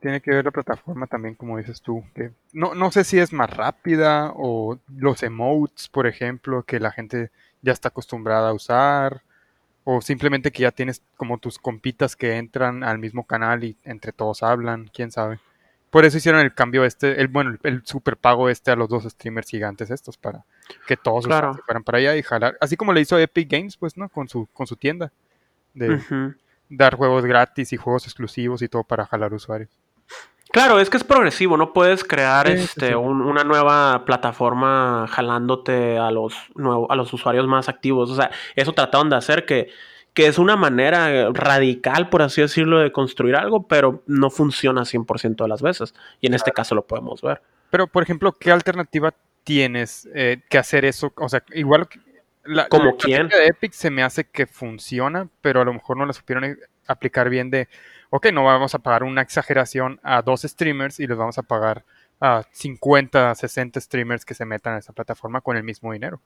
Tiene 0.00 0.20
que 0.20 0.30
ver 0.30 0.44
la 0.44 0.50
plataforma 0.50 1.06
también, 1.06 1.34
como 1.34 1.58
dices 1.58 1.82
tú. 1.82 2.04
Que 2.14 2.30
no, 2.52 2.74
no 2.74 2.90
sé 2.90 3.04
si 3.04 3.18
es 3.18 3.32
más 3.32 3.50
rápida 3.50 4.32
o 4.34 4.78
los 4.96 5.22
emotes, 5.22 5.88
por 5.88 6.06
ejemplo, 6.06 6.62
que 6.62 6.78
la 6.78 6.92
gente 6.92 7.30
ya 7.62 7.72
está 7.72 7.88
acostumbrada 7.88 8.50
a 8.50 8.54
usar. 8.54 9.22
O 9.84 10.00
simplemente 10.00 10.52
que 10.52 10.62
ya 10.62 10.70
tienes 10.70 11.02
como 11.16 11.38
tus 11.38 11.58
compitas 11.58 12.14
que 12.14 12.36
entran 12.36 12.84
al 12.84 12.98
mismo 12.98 13.26
canal 13.26 13.64
y 13.64 13.76
entre 13.84 14.12
todos 14.12 14.42
hablan, 14.42 14.90
quién 14.92 15.10
sabe. 15.10 15.40
Por 15.90 16.04
eso 16.04 16.18
hicieron 16.18 16.40
el 16.42 16.52
cambio 16.54 16.84
este, 16.84 17.20
el 17.20 17.28
bueno, 17.28 17.56
el, 17.62 17.84
super 17.86 18.16
pago 18.16 18.48
este 18.50 18.70
a 18.70 18.76
los 18.76 18.88
dos 18.88 19.04
streamers 19.04 19.48
gigantes 19.48 19.90
estos 19.90 20.16
para 20.18 20.44
que 20.86 20.96
todos 20.96 21.24
Claro. 21.26 21.54
se 21.54 21.62
fueran 21.62 21.82
para 21.82 21.98
allá 21.98 22.14
y 22.16 22.22
jalar. 22.22 22.58
Así 22.60 22.76
como 22.76 22.92
le 22.92 23.00
hizo 23.00 23.18
Epic 23.18 23.50
Games, 23.50 23.76
pues, 23.76 23.96
¿no? 23.96 24.08
Con 24.08 24.28
su, 24.28 24.46
con 24.52 24.66
su 24.66 24.76
tienda. 24.76 25.10
De 25.74 26.00
dar 26.68 26.96
juegos 26.96 27.24
gratis 27.24 27.72
y 27.72 27.76
juegos 27.76 28.04
exclusivos 28.04 28.60
y 28.62 28.68
todo 28.68 28.84
para 28.84 29.06
jalar 29.06 29.32
usuarios. 29.32 29.70
Claro, 30.50 30.80
es 30.80 30.88
que 30.90 30.96
es 30.96 31.04
progresivo, 31.04 31.56
no 31.58 31.72
puedes 31.74 32.04
crear 32.04 32.46
sí, 32.48 32.54
este 32.54 32.88
sí. 32.88 32.94
un- 32.94 33.20
una 33.22 33.44
nueva 33.44 34.04
plataforma 34.06 35.06
jalándote 35.08 35.98
a 35.98 36.10
los 36.10 36.34
nuevo- 36.54 36.90
a 36.90 36.96
los 36.96 37.12
usuarios 37.12 37.46
más 37.46 37.68
activos. 37.68 38.10
O 38.10 38.16
sea, 38.16 38.30
eso 38.56 38.72
trataron 38.72 39.10
de 39.10 39.16
hacer 39.16 39.44
que, 39.44 39.70
que 40.18 40.26
es 40.26 40.36
una 40.40 40.56
manera 40.56 41.30
radical, 41.32 42.08
por 42.08 42.22
así 42.22 42.40
decirlo, 42.40 42.80
de 42.80 42.90
construir 42.90 43.36
algo, 43.36 43.68
pero 43.68 44.02
no 44.08 44.30
funciona 44.30 44.84
100% 44.84 45.44
de 45.44 45.48
las 45.48 45.62
veces. 45.62 45.94
Y 46.20 46.26
en 46.26 46.34
este 46.34 46.50
caso 46.50 46.74
lo 46.74 46.84
podemos 46.84 47.22
ver. 47.22 47.40
Pero, 47.70 47.86
por 47.86 48.02
ejemplo, 48.02 48.32
¿qué 48.32 48.50
alternativa 48.50 49.14
tienes 49.44 50.08
eh, 50.12 50.42
que 50.48 50.58
hacer 50.58 50.84
eso? 50.84 51.12
O 51.14 51.28
sea, 51.28 51.44
igual 51.54 51.88
que 51.88 52.00
la, 52.42 52.66
¿Como 52.66 52.96
quién? 52.96 53.28
de 53.28 53.46
Epic 53.46 53.70
se 53.70 53.90
me 53.90 54.02
hace 54.02 54.24
que 54.24 54.48
funciona, 54.48 55.28
pero 55.40 55.60
a 55.60 55.64
lo 55.64 55.72
mejor 55.72 55.96
no 55.96 56.04
la 56.04 56.12
supieron 56.12 56.42
e- 56.42 56.56
aplicar 56.88 57.30
bien 57.30 57.52
de, 57.52 57.68
ok, 58.10 58.32
no 58.32 58.42
vamos 58.42 58.74
a 58.74 58.80
pagar 58.80 59.04
una 59.04 59.22
exageración 59.22 60.00
a 60.02 60.22
dos 60.22 60.42
streamers 60.42 60.98
y 60.98 61.06
les 61.06 61.16
vamos 61.16 61.38
a 61.38 61.44
pagar 61.44 61.84
a 62.20 62.42
50, 62.50 63.36
60 63.36 63.80
streamers 63.80 64.24
que 64.24 64.34
se 64.34 64.44
metan 64.44 64.74
a 64.74 64.78
esa 64.78 64.92
plataforma 64.92 65.42
con 65.42 65.56
el 65.56 65.62
mismo 65.62 65.92
dinero. 65.92 66.20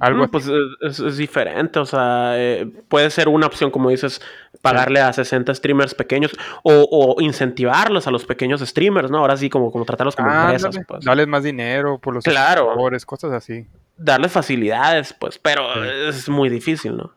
Algo 0.00 0.24
Mm, 0.26 0.30
pues 0.30 0.46
es, 0.80 1.16
diferente, 1.16 1.78
o 1.78 1.86
sea, 1.86 2.32
eh, 2.36 2.70
puede 2.88 3.08
ser 3.10 3.26
una 3.28 3.46
opción, 3.46 3.70
como 3.70 3.88
dices, 3.88 4.20
pagarle 4.60 5.00
a 5.00 5.12
60 5.12 5.54
streamers 5.54 5.94
pequeños 5.94 6.32
o, 6.62 6.86
o 6.90 7.20
incentivarlos 7.22 8.06
a 8.06 8.10
los 8.10 8.26
pequeños 8.26 8.60
streamers, 8.60 9.10
¿no? 9.10 9.18
Ahora 9.18 9.36
sí, 9.38 9.48
como, 9.48 9.72
como 9.72 9.86
tratarlos 9.86 10.14
como 10.14 10.28
Ah, 10.30 10.42
empresas, 10.44 10.74
dale, 10.74 10.84
pues. 10.86 11.04
darles 11.04 11.26
más 11.26 11.42
dinero 11.42 11.98
por 11.98 12.14
los 12.14 12.22
Claro. 12.24 12.74
cosas 13.06 13.32
así. 13.32 13.66
Darles 13.96 14.30
facilidades, 14.30 15.14
pues, 15.18 15.38
pero 15.38 15.62
Sí. 15.74 15.80
es 16.08 16.28
muy 16.28 16.50
difícil, 16.50 16.96
¿no? 16.96 17.12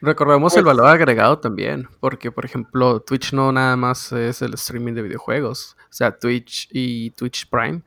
Recordemos 0.00 0.54
el 0.56 0.64
Pues- 0.64 0.76
valor 0.76 0.90
agregado 0.92 1.38
también, 1.38 1.88
porque 2.00 2.30
por 2.32 2.44
ejemplo 2.44 3.00
Twitch 3.00 3.32
no 3.32 3.52
nada 3.52 3.76
más 3.76 4.12
es 4.12 4.42
el 4.42 4.54
streaming 4.54 4.92
de 4.94 5.02
videojuegos, 5.02 5.76
o 5.84 5.92
sea, 5.92 6.18
Twitch 6.18 6.68
y 6.72 7.10
Twitch 7.12 7.48
Prime 7.48 7.82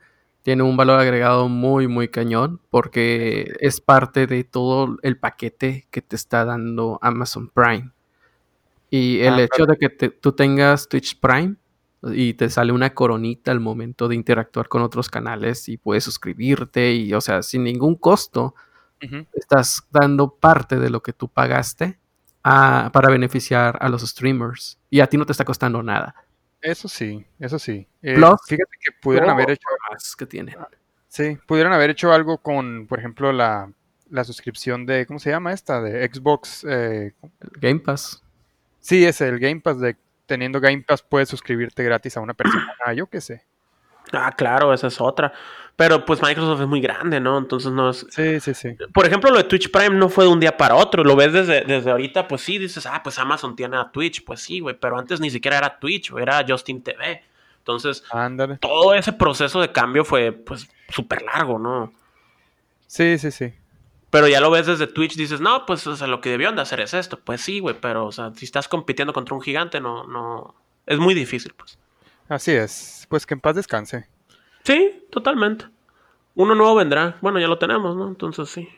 tiene 0.48 0.62
un 0.62 0.78
valor 0.78 0.98
agregado 0.98 1.46
muy, 1.50 1.88
muy 1.88 2.08
cañón 2.08 2.58
porque 2.70 3.52
es 3.60 3.82
parte 3.82 4.26
de 4.26 4.44
todo 4.44 4.96
el 5.02 5.18
paquete 5.18 5.86
que 5.90 6.00
te 6.00 6.16
está 6.16 6.46
dando 6.46 6.98
Amazon 7.02 7.50
Prime. 7.50 7.90
Y 8.88 9.18
el 9.20 9.34
Ah, 9.34 9.42
hecho 9.42 9.66
de 9.66 9.76
que 9.76 9.90
te- 9.90 10.08
tú 10.08 10.32
tengas 10.32 10.88
Twitch 10.88 11.20
Prime 11.20 11.56
y 12.14 12.32
te 12.32 12.48
sale 12.48 12.72
una 12.72 12.94
coronita 12.94 13.50
al 13.50 13.60
momento 13.60 14.08
de 14.08 14.14
interactuar 14.14 14.68
con 14.68 14.80
otros 14.80 15.10
canales 15.10 15.68
y 15.68 15.76
puedes 15.76 16.04
suscribirte 16.04 16.94
y, 16.94 17.12
o 17.12 17.20
sea, 17.20 17.42
sin 17.42 17.64
ningún 17.64 17.94
costo, 17.96 18.54
estás 19.34 19.82
dando 19.90 20.34
parte 20.34 20.78
de 20.78 20.88
lo 20.88 21.02
que 21.02 21.12
tú 21.12 21.28
pagaste 21.28 21.98
a- 22.42 22.88
para 22.94 23.10
beneficiar 23.10 23.76
a 23.82 23.90
los 23.90 24.00
streamers 24.00 24.78
y 24.88 25.00
a 25.00 25.08
ti 25.08 25.18
no 25.18 25.26
te 25.26 25.32
está 25.32 25.44
costando 25.44 25.82
nada. 25.82 26.14
Eso 26.60 26.88
sí, 26.88 27.24
eso 27.38 27.58
sí. 27.58 27.86
Eh, 28.02 28.14
Plus, 28.14 28.40
fíjate 28.46 28.76
que 28.80 28.92
pudieron 29.00 29.30
haber 29.30 29.50
hecho, 29.50 29.68
más 29.90 30.16
que 30.16 30.26
tienen. 30.26 30.56
sí, 31.08 31.38
pudieron 31.46 31.72
haber 31.72 31.90
hecho 31.90 32.12
algo 32.12 32.38
con, 32.38 32.86
por 32.86 32.98
ejemplo, 32.98 33.32
la, 33.32 33.72
la 34.10 34.24
suscripción 34.24 34.86
de, 34.86 35.06
¿cómo 35.06 35.18
se 35.18 35.30
llama 35.30 35.52
esta? 35.52 35.80
De 35.80 36.08
Xbox. 36.08 36.64
eh, 36.68 37.12
Game 37.60 37.80
Pass. 37.80 38.22
sí, 38.80 39.04
es 39.04 39.20
el 39.20 39.38
Game 39.38 39.60
Pass 39.60 39.80
de 39.80 39.96
teniendo 40.26 40.60
Game 40.60 40.84
Pass 40.86 41.02
puedes 41.02 41.28
suscribirte 41.28 41.82
gratis 41.82 42.16
a 42.16 42.20
una 42.20 42.34
persona, 42.34 42.72
ah, 42.84 42.92
yo 42.92 43.06
qué 43.06 43.20
sé. 43.20 43.42
Ah, 44.12 44.32
claro, 44.32 44.72
esa 44.72 44.86
es 44.88 45.00
otra. 45.00 45.32
Pero 45.76 46.04
pues 46.04 46.20
Microsoft 46.20 46.60
es 46.60 46.66
muy 46.66 46.80
grande, 46.80 47.20
¿no? 47.20 47.38
Entonces 47.38 47.70
no 47.70 47.90
es... 47.90 48.04
Sí, 48.10 48.40
sí, 48.40 48.52
sí. 48.52 48.76
Por 48.92 49.06
ejemplo, 49.06 49.30
lo 49.30 49.36
de 49.36 49.44
Twitch 49.44 49.70
Prime 49.70 49.94
no 49.94 50.08
fue 50.08 50.24
de 50.24 50.30
un 50.30 50.40
día 50.40 50.56
para 50.56 50.74
otro. 50.74 51.04
Lo 51.04 51.14
ves 51.14 51.32
desde, 51.32 51.60
desde 51.60 51.92
ahorita, 51.92 52.26
pues 52.26 52.40
sí, 52.40 52.58
dices, 52.58 52.84
ah, 52.86 53.00
pues 53.04 53.16
Amazon 53.20 53.54
tiene 53.54 53.76
a 53.76 53.92
Twitch. 53.92 54.24
Pues 54.24 54.40
sí, 54.40 54.58
güey, 54.58 54.76
pero 54.78 54.98
antes 54.98 55.20
ni 55.20 55.30
siquiera 55.30 55.56
era 55.56 55.78
Twitch, 55.78 56.12
era 56.18 56.44
Justin 56.46 56.82
TV. 56.82 57.22
Entonces, 57.58 58.02
Ándale. 58.10 58.56
todo 58.56 58.92
ese 58.94 59.12
proceso 59.12 59.60
de 59.60 59.70
cambio 59.70 60.04
fue, 60.04 60.32
pues, 60.32 60.68
súper 60.88 61.22
largo, 61.22 61.60
¿no? 61.60 61.92
Sí, 62.88 63.16
sí, 63.18 63.30
sí. 63.30 63.52
Pero 64.10 64.26
ya 64.26 64.40
lo 64.40 64.50
ves 64.50 64.66
desde 64.66 64.86
Twitch, 64.86 65.14
dices, 65.16 65.40
no, 65.40 65.64
pues, 65.64 65.86
o 65.86 65.94
sea, 65.94 66.06
lo 66.06 66.20
que 66.20 66.30
debieron 66.30 66.56
de 66.56 66.62
hacer 66.62 66.80
es 66.80 66.92
esto. 66.94 67.20
Pues 67.20 67.40
sí, 67.40 67.60
güey, 67.60 67.76
pero, 67.80 68.06
o 68.06 68.12
sea, 68.12 68.32
si 68.34 68.46
estás 68.46 68.66
compitiendo 68.66 69.12
contra 69.12 69.34
un 69.34 69.42
gigante, 69.42 69.80
no, 69.80 70.04
no... 70.08 70.54
Es 70.86 70.98
muy 70.98 71.14
difícil, 71.14 71.52
pues. 71.56 71.78
Así 72.28 72.52
es. 72.52 73.06
Pues 73.08 73.26
que 73.26 73.34
en 73.34 73.40
paz 73.40 73.56
descanse. 73.56 74.06
Sí, 74.64 75.06
totalmente. 75.10 75.66
Uno 76.34 76.54
nuevo 76.54 76.74
vendrá. 76.74 77.16
Bueno, 77.20 77.38
ya 77.40 77.48
lo 77.48 77.58
tenemos, 77.58 77.96
¿no? 77.96 78.08
Entonces 78.08 78.48
sí. 78.50 78.68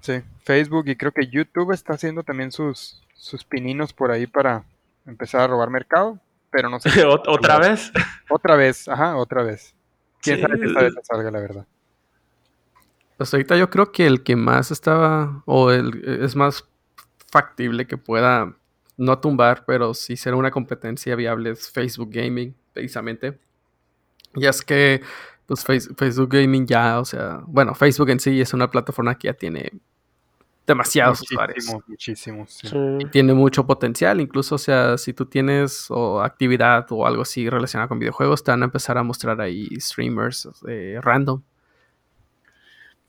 Sí, 0.00 0.22
Facebook 0.44 0.88
y 0.88 0.96
creo 0.96 1.12
que 1.12 1.26
YouTube 1.26 1.72
está 1.72 1.94
haciendo 1.94 2.22
también 2.22 2.52
sus, 2.52 3.02
sus 3.14 3.44
pininos 3.44 3.92
por 3.92 4.10
ahí 4.10 4.26
para 4.26 4.64
empezar 5.06 5.40
a 5.42 5.46
robar 5.46 5.70
mercado, 5.70 6.18
pero 6.50 6.68
no 6.68 6.78
sé. 6.80 6.90
si- 6.90 7.00
¿Otra 7.02 7.58
vez? 7.58 7.92
Otra 8.28 8.56
vez, 8.56 8.88
ajá, 8.88 9.16
otra 9.16 9.42
vez. 9.42 9.74
Quién 10.20 10.36
Sí, 10.36 10.42
sabe 10.42 10.58
que 10.60 10.66
esta 10.66 10.82
vez 10.82 10.94
salga, 11.02 11.30
la 11.30 11.40
verdad. 11.40 11.66
Pues 13.16 13.32
ahorita 13.32 13.56
yo 13.56 13.70
creo 13.70 13.92
que 13.92 14.06
el 14.06 14.22
que 14.22 14.36
más 14.36 14.70
estaba, 14.70 15.42
o 15.46 15.70
el, 15.70 16.04
es 16.22 16.36
más 16.36 16.68
factible 17.30 17.86
que 17.86 17.96
pueda 17.96 18.54
no 18.96 19.18
tumbar, 19.18 19.64
pero 19.66 19.94
sí 19.94 20.16
ser 20.16 20.34
una 20.34 20.50
competencia 20.50 21.14
viable 21.16 21.50
es 21.50 21.70
Facebook 21.70 22.10
Gaming, 22.12 22.54
precisamente. 22.72 23.38
Y 24.34 24.46
es 24.46 24.62
que, 24.62 25.02
pues 25.46 25.64
Face- 25.64 25.94
Facebook 25.96 26.30
Gaming 26.30 26.66
ya, 26.66 26.98
o 27.00 27.04
sea, 27.04 27.42
bueno, 27.46 27.74
Facebook 27.74 28.10
en 28.10 28.20
sí 28.20 28.40
es 28.40 28.52
una 28.54 28.70
plataforma 28.70 29.16
que 29.18 29.28
ya 29.28 29.34
tiene 29.34 29.72
demasiados 30.66 31.22
usuarios. 31.22 31.66
Muchísimos, 31.86 32.52
sí. 32.52 32.68
Tiene 33.12 33.32
mucho 33.34 33.64
potencial, 33.66 34.20
incluso, 34.20 34.56
o 34.56 34.58
sea, 34.58 34.98
si 34.98 35.12
tú 35.12 35.24
tienes 35.26 35.86
o 35.90 36.20
actividad 36.22 36.86
o 36.90 37.06
algo 37.06 37.22
así 37.22 37.48
relacionado 37.48 37.88
con 37.88 37.98
videojuegos, 38.00 38.42
te 38.42 38.50
van 38.50 38.62
a 38.62 38.64
empezar 38.64 38.98
a 38.98 39.02
mostrar 39.04 39.40
ahí 39.40 39.68
streamers 39.78 40.48
eh, 40.66 40.98
random. 41.00 41.40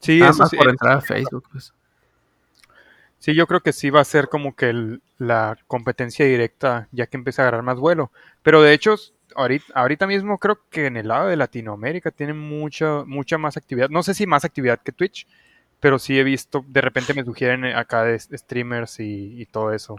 Sí, 0.00 0.20
Nada 0.20 0.30
eso 0.30 0.38
más 0.44 0.50
sí, 0.50 0.56
por 0.56 0.68
entrar 0.70 0.98
a 0.98 1.00
Facebook, 1.00 1.48
pues. 1.50 1.72
Sí, 3.18 3.34
yo 3.34 3.46
creo 3.46 3.60
que 3.60 3.72
sí 3.72 3.90
va 3.90 4.00
a 4.00 4.04
ser 4.04 4.28
como 4.28 4.54
que 4.56 4.70
el- 4.70 5.02
la 5.18 5.56
competencia 5.66 6.24
directa 6.26 6.88
ya 6.92 7.06
que 7.06 7.16
empieza 7.16 7.42
a 7.42 7.44
agarrar 7.46 7.62
más 7.62 7.78
vuelo. 7.78 8.12
Pero 8.42 8.62
de 8.62 8.72
hecho, 8.72 8.94
ahorita, 9.34 9.66
ahorita 9.74 10.06
mismo 10.06 10.38
creo 10.38 10.60
que 10.70 10.86
en 10.86 10.96
el 10.96 11.08
lado 11.08 11.28
de 11.28 11.36
Latinoamérica 11.36 12.10
tienen 12.10 12.38
mucha, 12.38 13.04
mucha 13.04 13.38
más 13.38 13.56
actividad. 13.56 13.88
No 13.90 14.02
sé 14.02 14.14
si 14.14 14.26
más 14.26 14.44
actividad 14.44 14.80
que 14.82 14.92
Twitch, 14.92 15.26
pero 15.80 15.98
sí 15.98 16.18
he 16.18 16.24
visto, 16.24 16.64
de 16.68 16.80
repente 16.80 17.14
me 17.14 17.24
sugieren 17.24 17.64
acá 17.66 18.04
de 18.04 18.18
streamers 18.18 19.00
y, 19.00 19.40
y 19.40 19.46
todo 19.46 19.72
eso. 19.72 19.96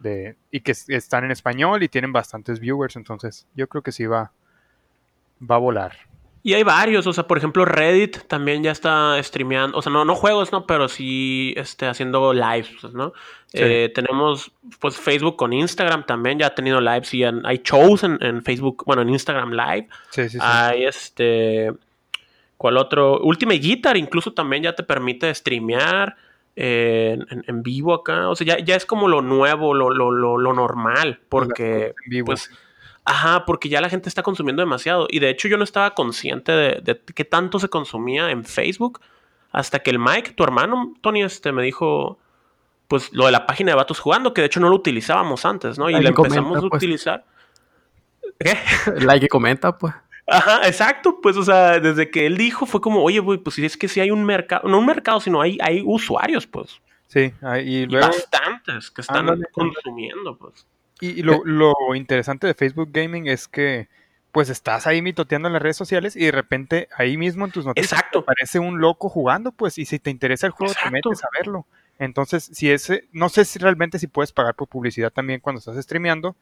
De, 0.00 0.36
y 0.50 0.60
que 0.62 0.72
están 0.72 1.24
en 1.24 1.30
español 1.32 1.82
y 1.82 1.88
tienen 1.88 2.12
bastantes 2.12 2.60
viewers, 2.60 2.96
entonces 2.96 3.46
yo 3.54 3.68
creo 3.68 3.82
que 3.82 3.92
sí 3.92 4.06
va, 4.06 4.32
va 5.50 5.56
a 5.56 5.58
volar. 5.58 5.92
Y 6.42 6.54
hay 6.54 6.62
varios, 6.62 7.06
o 7.06 7.12
sea, 7.12 7.26
por 7.26 7.36
ejemplo, 7.36 7.66
Reddit 7.66 8.26
también 8.26 8.62
ya 8.62 8.70
está 8.70 9.22
streameando, 9.22 9.76
o 9.76 9.82
sea, 9.82 9.92
no, 9.92 10.06
no 10.06 10.14
juegos, 10.14 10.52
¿no? 10.52 10.66
Pero 10.66 10.88
sí 10.88 11.52
este, 11.56 11.86
haciendo 11.86 12.32
lives, 12.32 12.70
pues, 12.80 12.94
¿no? 12.94 13.12
Sí. 13.48 13.58
Eh, 13.60 13.92
tenemos, 13.94 14.50
pues, 14.78 14.96
Facebook 14.96 15.36
con 15.36 15.52
Instagram 15.52 16.06
también, 16.06 16.38
ya 16.38 16.46
ha 16.46 16.54
tenido 16.54 16.80
lives 16.80 17.12
y 17.12 17.24
hay 17.24 17.60
shows 17.62 18.04
en, 18.04 18.16
en 18.22 18.42
Facebook, 18.42 18.84
bueno, 18.86 19.02
en 19.02 19.10
Instagram 19.10 19.52
Live. 19.52 19.88
Sí, 20.10 20.22
sí, 20.24 20.30
sí. 20.30 20.38
Hay 20.40 20.84
este. 20.84 21.72
¿Cuál 22.56 22.76
otro? 22.78 23.20
Ultimate 23.20 23.58
Guitar 23.58 23.96
incluso 23.96 24.32
también 24.32 24.62
ya 24.62 24.74
te 24.74 24.82
permite 24.82 25.34
streamear 25.34 26.16
eh, 26.56 27.18
en, 27.30 27.44
en 27.46 27.62
vivo 27.62 27.94
acá. 27.94 28.28
O 28.28 28.36
sea, 28.36 28.46
ya, 28.46 28.58
ya 28.64 28.76
es 28.76 28.86
como 28.86 29.08
lo 29.08 29.20
nuevo, 29.22 29.74
lo, 29.74 29.90
lo, 29.90 30.10
lo, 30.10 30.38
lo 30.38 30.52
normal. 30.52 31.20
Porque, 31.28 31.86
en 32.04 32.10
vivo. 32.10 32.26
pues, 32.26 32.50
ajá, 33.04 33.44
porque 33.46 33.68
ya 33.68 33.80
la 33.80 33.88
gente 33.88 34.08
está 34.08 34.22
consumiendo 34.22 34.62
demasiado. 34.62 35.06
Y 35.10 35.18
de 35.18 35.30
hecho, 35.30 35.48
yo 35.48 35.56
no 35.56 35.64
estaba 35.64 35.94
consciente 35.94 36.52
de, 36.52 36.80
de 36.82 37.00
qué 37.14 37.24
tanto 37.24 37.58
se 37.58 37.68
consumía 37.68 38.30
en 38.30 38.44
Facebook 38.44 39.00
hasta 39.52 39.80
que 39.80 39.90
el 39.90 39.98
Mike, 39.98 40.32
tu 40.32 40.44
hermano, 40.44 40.94
Tony, 41.00 41.22
este, 41.22 41.52
me 41.52 41.62
dijo. 41.62 42.18
Pues 42.88 43.12
lo 43.12 43.26
de 43.26 43.30
la 43.30 43.46
página 43.46 43.70
de 43.70 43.76
Vatos 43.76 44.00
jugando, 44.00 44.34
que 44.34 44.40
de 44.40 44.48
hecho 44.48 44.58
no 44.58 44.68
lo 44.68 44.74
utilizábamos 44.74 45.44
antes, 45.44 45.78
¿no? 45.78 45.88
Y 45.88 45.92
la 45.92 46.08
empezamos 46.08 46.34
comenta, 46.34 46.58
a 46.58 46.70
pues. 46.70 46.78
utilizar. 46.82 47.24
¿Qué? 48.36 48.58
like 49.06 49.26
y 49.26 49.28
comenta, 49.28 49.78
pues. 49.78 49.94
Ajá, 50.26 50.66
exacto. 50.66 51.20
Pues, 51.22 51.36
o 51.36 51.44
sea, 51.44 51.78
desde 51.78 52.10
que 52.10 52.26
él 52.26 52.36
dijo, 52.36 52.66
fue 52.66 52.80
como, 52.80 53.04
oye, 53.04 53.20
güey, 53.20 53.38
pues 53.38 53.54
si 53.54 53.64
es 53.64 53.76
que 53.76 53.86
sí 53.86 54.00
hay 54.00 54.10
un 54.10 54.24
mercado, 54.24 54.68
no 54.68 54.80
un 54.80 54.86
mercado, 54.86 55.20
sino 55.20 55.40
hay, 55.40 55.56
hay 55.62 55.84
usuarios, 55.84 56.48
pues. 56.48 56.80
Sí, 57.06 57.32
y 57.64 57.82
Y 57.82 57.86
luego 57.86 58.08
bastantes 58.08 58.90
que 58.90 59.02
están 59.02 59.18
ándale. 59.18 59.46
consumiendo, 59.52 60.36
pues. 60.36 60.66
Y 61.00 61.20
y 61.20 61.22
lo, 61.22 61.42
lo 61.44 61.74
interesante 61.94 62.46
de 62.46 62.54
Facebook 62.54 62.90
Gaming 62.92 63.26
es 63.28 63.48
que 63.48 63.88
pues 64.32 64.48
estás 64.48 64.86
ahí 64.86 65.02
mitoteando 65.02 65.48
en 65.48 65.54
las 65.54 65.62
redes 65.62 65.76
sociales 65.76 66.14
y 66.14 66.24
de 66.26 66.30
repente 66.30 66.88
ahí 66.96 67.16
mismo 67.16 67.44
en 67.44 67.50
tus 67.50 67.66
noticias 67.66 67.92
Exacto. 67.92 68.20
aparece 68.20 68.60
un 68.60 68.80
loco 68.80 69.08
jugando, 69.08 69.50
pues, 69.50 69.76
y 69.78 69.84
si 69.86 69.98
te 69.98 70.10
interesa 70.10 70.46
el 70.46 70.52
juego 70.52 70.72
te 70.80 70.88
metes 70.90 71.24
a 71.24 71.28
verlo. 71.36 71.66
Entonces, 71.98 72.48
si 72.52 72.70
ese, 72.70 73.08
no 73.12 73.28
sé 73.28 73.44
si 73.44 73.58
realmente 73.58 73.98
si 73.98 74.06
puedes 74.06 74.30
pagar 74.30 74.54
por 74.54 74.68
publicidad 74.68 75.10
también 75.12 75.40
cuando 75.40 75.58
estás 75.58 75.76
streameando, 75.82 76.36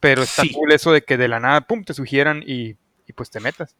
pero 0.00 0.22
está 0.22 0.42
Sí. 0.42 0.52
cool 0.52 0.72
eso 0.72 0.92
de 0.92 1.02
que 1.02 1.16
de 1.18 1.28
la 1.28 1.38
nada, 1.38 1.60
pum, 1.60 1.84
te 1.84 1.92
sugieran 1.92 2.42
y, 2.46 2.76
y 3.06 3.12
pues 3.14 3.30
te 3.30 3.40
metas. 3.40 3.76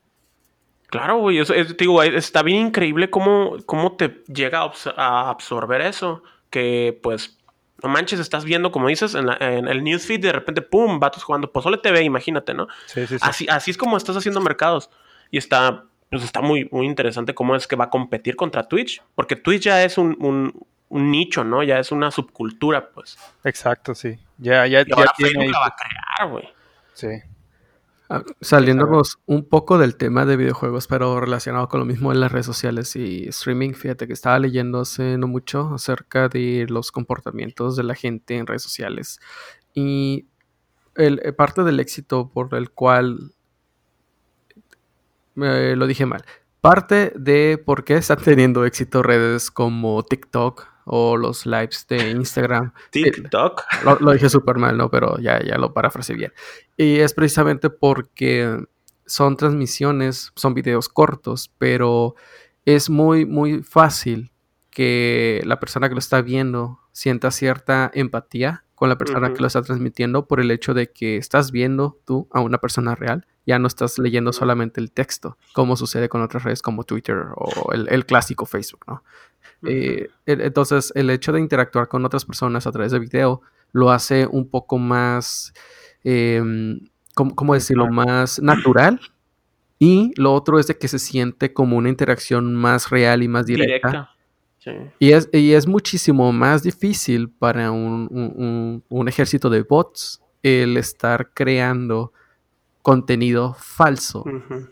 Claro, 0.89 1.17
güey. 1.19 1.39
Es- 1.39 1.49
te 1.49 1.65
digo, 1.79 2.03
está 2.03 2.43
bien 2.43 2.67
increíble 2.69 3.11
cómo, 3.11 3.57
cómo 3.67 3.97
te 3.97 4.23
llega 4.29 4.71
a 4.97 5.31
absorber 5.31 5.81
eso. 5.81 6.23
Que, 6.51 6.99
pues, 7.03 7.36
no 7.83 7.89
manches, 7.89 8.21
estás 8.21 8.45
viendo, 8.45 8.73
como 8.73 8.89
dices, 8.89 9.15
en, 9.15 9.27
la- 9.27 9.37
en 9.41 9.69
el 9.69 9.85
newsfeed, 9.85 10.21
de 10.21 10.33
repente, 10.33 10.63
pum, 10.63 10.99
vatos 10.99 11.23
jugando 11.25 11.53
Pozole 11.53 11.79
TV, 11.79 12.03
imagínate, 12.03 12.55
¿no? 12.55 12.69
Sí, 12.87 13.07
sí, 13.07 13.19
sí. 13.19 13.19
Así, 13.21 13.47
así 13.51 13.71
es 13.71 13.77
como 13.77 13.97
estás 13.97 14.17
haciendo 14.17 14.41
mercados. 14.41 14.91
Y 15.31 15.39
está, 15.39 15.85
pues 16.11 16.23
está 16.23 16.41
muy, 16.41 16.69
muy 16.73 16.87
interesante 16.87 17.35
cómo 17.35 17.55
es 17.57 17.67
que 17.67 17.77
va 17.77 17.85
a 17.87 17.91
competir 17.91 18.37
contra 18.37 18.63
Twitch. 18.69 19.03
Porque 19.15 19.37
Twitch 19.37 19.63
ya 19.65 19.83
es 19.85 19.99
un, 19.99 20.17
un- 20.21 20.67
un 20.89 21.11
nicho, 21.11 21.43
¿no? 21.45 21.63
Ya 21.65 21.79
es 21.81 21.91
una 21.93 22.11
subcultura, 22.13 22.91
pues. 22.91 23.19
Exacto, 23.45 23.95
sí. 23.95 24.19
Ya, 24.39 24.67
ya, 24.67 24.83
Y 24.83 24.85
ya 24.87 24.95
ahora 24.95 25.13
tiene 25.17 25.31
Facebook 25.33 25.43
ahí- 25.47 25.51
la 25.53 25.59
va 25.59 25.67
a 25.67 25.75
crear, 25.77 26.31
güey. 26.31 26.49
Sí. 26.95 27.09
Ah, 28.09 28.23
Saliéndonos 28.41 29.19
un 29.27 29.49
poco 29.49 29.79
del 29.79 29.97
tema 29.97 30.25
de 30.25 30.37
videojuegos, 30.37 30.87
pero 30.87 31.21
relacionado 31.21 31.69
con 31.69 31.81
lo 31.81 31.87
mismo 31.87 32.13
en 32.13 32.21
las 32.21 32.31
redes 32.31 32.47
sociales 32.47 32.95
y 32.95 33.27
streaming, 33.29 33.73
fíjate 33.73 34.07
que 34.07 34.13
estaba 34.13 34.39
leyendo 34.39 34.81
hace 34.81 35.19
no 35.19 35.27
mucho 35.27 35.75
acerca 35.75 36.29
de 36.29 36.67
los 36.69 36.93
comportamientos 36.93 37.75
de 37.75 37.83
la 37.83 37.97
gente 37.97 38.37
en 38.37 38.47
redes 38.47 38.63
sociales 38.63 39.19
y 39.75 40.27
el, 40.95 41.21
eh, 41.25 41.33
parte 41.33 41.65
del 41.65 41.81
éxito 41.81 42.31
por 42.33 42.55
el 42.55 42.71
cual 42.71 43.33
eh, 45.37 45.75
lo 45.77 45.87
dije 45.89 46.07
mal. 46.07 46.25
Parte 46.61 47.13
de 47.17 47.59
por 47.59 47.83
qué 47.83 47.97
están 47.97 48.19
teniendo 48.25 48.65
éxito 48.65 49.03
redes 49.03 49.51
como 49.51 50.05
TikTok 50.05 50.76
o 50.87 51.17
los 51.17 51.45
lives 51.45 51.87
de 51.89 52.11
Instagram. 52.11 52.73
TikTok. 52.91 53.63
Lo, 53.85 53.99
lo 54.01 54.13
dije 54.13 54.31
súper 54.31 54.57
mal, 54.57 54.79
¿no? 54.79 54.91
Pero 54.91 55.19
ya, 55.19 55.43
ya 55.45 55.59
lo 55.59 55.75
parafraseé 55.75 56.17
bien. 56.17 56.33
Y 56.77 57.01
es 57.01 57.13
precisamente 57.13 57.69
porque 57.69 58.65
son 59.05 59.37
transmisiones, 59.37 60.33
son 60.35 60.55
videos 60.55 60.89
cortos, 60.89 61.53
pero 61.59 62.15
es 62.65 62.89
muy, 62.89 63.27
muy 63.27 63.63
fácil 63.63 64.31
que 64.71 65.43
la 65.45 65.59
persona 65.61 65.89
que 65.89 65.95
lo 65.95 66.01
está 66.01 66.23
viendo 66.23 66.81
sienta 66.93 67.31
cierta 67.31 67.91
empatía 67.95 68.65
con 68.75 68.91
la 68.91 68.99
persona 68.99 69.33
que 69.33 69.41
lo 69.41 69.47
está 69.47 69.63
transmitiendo 69.63 70.27
por 70.27 70.39
el 70.39 70.51
hecho 70.51 70.75
de 70.75 70.93
que 70.93 71.17
estás 71.17 71.51
viendo 71.51 71.99
tú 72.05 72.29
a 72.31 72.41
una 72.41 72.59
persona 72.59 72.95
real 72.95 73.27
Ya 73.47 73.59
no 73.59 73.69
estás 73.69 73.99
leyendo 73.99 74.35
solamente 74.35 74.81
el 74.81 74.93
texto, 74.93 75.39
como 75.55 75.77
sucede 75.77 76.11
con 76.11 76.21
otras 76.21 76.45
redes 76.45 76.61
como 76.61 76.85
Twitter 76.85 77.25
o 77.37 77.73
el, 77.73 78.05
clásico 78.05 78.45
Facebook, 78.45 78.85
¿no? 78.87 79.03
Eh, 79.65 80.09
entonces, 80.27 80.93
el 80.95 81.11
hecho 81.11 81.33
de 81.33 81.41
interactuar 81.41 81.89
con 81.89 82.05
otras 82.05 82.25
personas 82.25 82.67
a 82.67 82.73
través 82.73 82.93
de 82.93 82.99
video 82.99 83.43
lo 83.73 83.91
hace 83.91 84.27
un 84.27 84.49
poco 84.49 84.79
más, 84.79 85.53
em, 86.05 86.81
¿cómo, 87.15 87.55
decirlo? 87.55 87.89
Más 87.89 88.41
natural. 88.41 89.01
Y 89.79 90.13
lo 90.17 90.33
otro 90.33 90.59
es 90.59 90.67
de 90.67 90.79
que 90.79 90.89
se 90.89 90.99
siente 90.99 91.53
como 91.53 91.77
una 91.77 91.89
interacción 91.89 92.55
más 92.55 92.91
real 92.91 93.23
y 93.23 93.29
más 93.29 93.47
directa. 93.47 94.11
Y, 94.99 95.13
es, 95.13 95.29
y 95.33 95.53
es 95.53 95.67
muchísimo 95.67 96.33
más 96.33 96.63
difícil 96.63 97.29
para 97.29 97.71
un, 97.71 98.83
ejército 99.07 99.49
de 99.49 99.63
bots 99.63 100.21
el 100.43 100.77
estar 100.77 101.31
creando 101.33 102.13
contenido 102.83 103.55
falso 103.59 104.25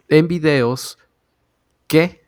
en 0.09 0.29
videos 0.29 0.99
que 1.87 2.24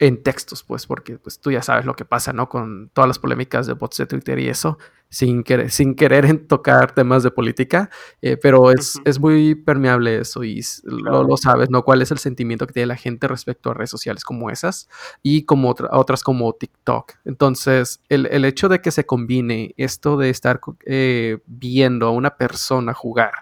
en 0.00 0.22
textos, 0.22 0.62
pues, 0.62 0.86
porque 0.86 1.18
pues, 1.18 1.38
tú 1.38 1.52
ya 1.52 1.62
sabes 1.62 1.84
lo 1.84 1.94
que 1.94 2.06
pasa, 2.06 2.32
¿no? 2.32 2.48
Con 2.48 2.90
todas 2.94 3.06
las 3.06 3.18
polémicas 3.18 3.66
de 3.66 3.74
bots 3.74 3.98
de 3.98 4.06
Twitter 4.06 4.38
y 4.38 4.48
eso, 4.48 4.78
sin 5.10 5.42
querer, 5.42 5.70
sin 5.70 5.94
querer 5.94 6.46
tocar 6.48 6.94
temas 6.94 7.22
de 7.22 7.30
política, 7.30 7.90
eh, 8.22 8.38
pero 8.38 8.70
es, 8.70 8.98
es, 9.04 9.20
muy 9.20 9.54
permeable 9.54 10.20
eso 10.20 10.42
y 10.42 10.62
lo, 10.84 11.36
sabes, 11.36 11.68
¿no? 11.68 11.84
¿Cuál 11.84 12.00
es 12.00 12.10
el 12.10 12.18
sentimiento 12.18 12.66
que 12.66 12.72
tiene 12.72 12.86
la 12.86 12.96
gente 12.96 13.28
respecto 13.28 13.70
a 13.70 13.74
redes 13.74 13.90
sociales 13.90 14.24
como 14.24 14.48
esas 14.48 14.88
y 15.22 15.44
como 15.44 15.74
otras 15.90 16.22
como 16.22 16.54
TikTok? 16.54 17.12
Entonces, 17.26 18.00
el, 18.08 18.24
el, 18.26 18.46
hecho 18.46 18.70
de 18.70 18.80
que 18.80 18.92
se 18.92 19.04
combine 19.04 19.74
esto 19.76 20.16
de 20.16 20.30
estar 20.30 20.60
eh, 20.86 21.40
viendo 21.44 22.06
a 22.06 22.10
una 22.10 22.38
persona 22.38 22.94
jugar, 22.94 23.32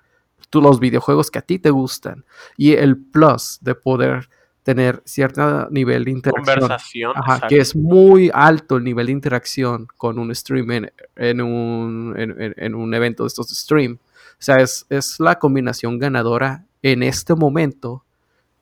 tú, 0.51 0.61
los 0.61 0.81
videojuegos 0.81 1.31
que 1.31 1.39
a 1.39 1.43
ti 1.43 1.61
te 1.61 1.71
gustan 1.71 2.25
y 2.57 2.73
el 2.73 2.97
plus 2.97 3.59
de 3.61 3.77
poder 3.77 4.29
tener 4.69 5.01
cierto 5.07 5.71
nivel 5.71 6.05
de 6.05 6.11
interacción. 6.11 6.61
Conversación. 6.61 7.15
que 7.49 7.57
es 7.57 7.75
muy 7.75 8.31
alto 8.35 8.77
el 8.77 8.85
nivel 8.85 9.07
de 9.07 9.13
interacción 9.13 9.89
con 9.97 10.19
un 10.19 10.35
stream 10.35 10.91
en, 11.17 11.41
un, 11.41 12.15
en, 12.19 12.75
un, 12.75 12.93
evento 12.93 13.23
de 13.23 13.29
estos 13.29 13.49
stream. 13.49 13.95
O 13.95 14.37
sea, 14.39 14.57
es, 14.57 14.85
es, 14.91 15.21
la 15.21 15.39
combinación 15.39 15.99
ganadora 15.99 16.67
en 16.83 17.03
este 17.03 17.35
momento 17.35 18.05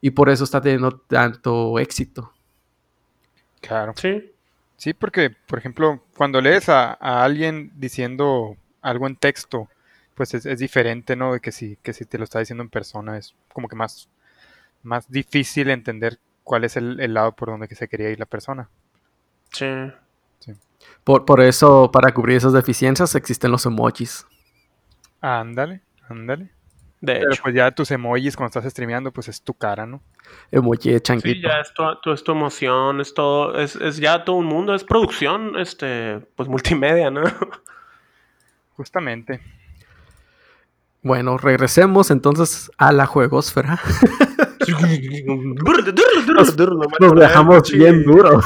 y 0.00 0.12
por 0.12 0.28
eso 0.28 0.44
está 0.44 0.60
teniendo 0.60 0.92
tanto 0.92 1.76
éxito. 1.80 2.32
Claro. 3.60 3.92
Sí. 3.96 4.30
Sí, 4.76 4.94
porque, 4.94 5.30
por 5.48 5.58
ejemplo, 5.58 6.04
cuando 6.16 6.40
lees 6.40 6.68
a, 6.68 6.92
alguien 6.92 7.72
diciendo 7.74 8.56
algo 8.80 9.08
en 9.08 9.16
texto, 9.16 9.68
pues 10.14 10.34
es, 10.34 10.46
es, 10.46 10.60
diferente, 10.60 11.16
¿no? 11.16 11.32
De 11.32 11.40
que 11.40 11.50
si, 11.50 11.78
que 11.82 11.92
si 11.92 12.04
te 12.04 12.16
lo 12.16 12.22
está 12.22 12.38
diciendo 12.38 12.62
en 12.62 12.70
persona, 12.70 13.18
es 13.18 13.34
como 13.52 13.66
que 13.66 13.74
más 13.74 14.08
más 14.87 15.11
difícil 15.11 15.68
entender 15.68 16.18
cuál 16.44 16.64
es 16.64 16.77
el, 16.77 17.12
lado 17.12 17.33
por 17.33 17.49
donde 17.49 17.66
se 17.75 17.88
quería 17.88 18.11
ir 18.11 18.18
la 18.18 18.27
persona. 18.27 18.70
Sí. 19.51 19.66
Por, 21.05 21.40
eso, 21.40 21.90
para 21.92 22.12
cubrir 22.12 22.37
esas 22.37 22.53
deficiencias, 22.53 23.14
existen 23.14 23.51
los 23.51 23.66
emojis. 23.66 24.27
Ándale, 25.20 25.83
ándale. 26.09 26.51
De 27.01 27.14
Pero 27.14 27.31
pues 27.42 27.55
ya 27.55 27.70
tus 27.72 27.90
emojis 27.90 28.37
cuando 28.37 28.59
estás 28.59 28.70
streameando, 28.72 29.12
pues 29.12 29.29
es 29.29 29.42
tu 29.42 29.55
cara, 29.55 29.87
¿no? 29.87 30.01
Emoji 30.51 30.92
de 30.92 31.01
chanquito. 31.01 31.35
Sí, 31.35 31.42
ya 31.42 31.61
es 31.61 31.72
tu, 31.75 32.12
es 32.12 32.25
tu 32.25 32.33
emoción, 32.33 33.01
es 33.01 33.12
todo, 33.12 33.59
es, 33.59 33.77
es, 33.77 33.99
ya 33.99 34.25
todo 34.25 34.37
un 34.37 34.46
mundo, 34.46 34.75
es 34.75 34.83
producción, 34.83 35.59
este, 35.59 36.20
pues 36.35 36.49
multimedia, 36.49 37.11
¿no? 37.11 37.22
Justamente. 38.77 39.40
Bueno, 41.03 41.38
regresemos 41.38 42.11
entonces 42.11 42.70
a 42.79 42.92
la 42.92 43.07
juegosfera. 43.07 43.79
Nos 47.00 47.14
dejamos 47.14 47.70
bien 47.70 48.04
duro. 48.04 48.40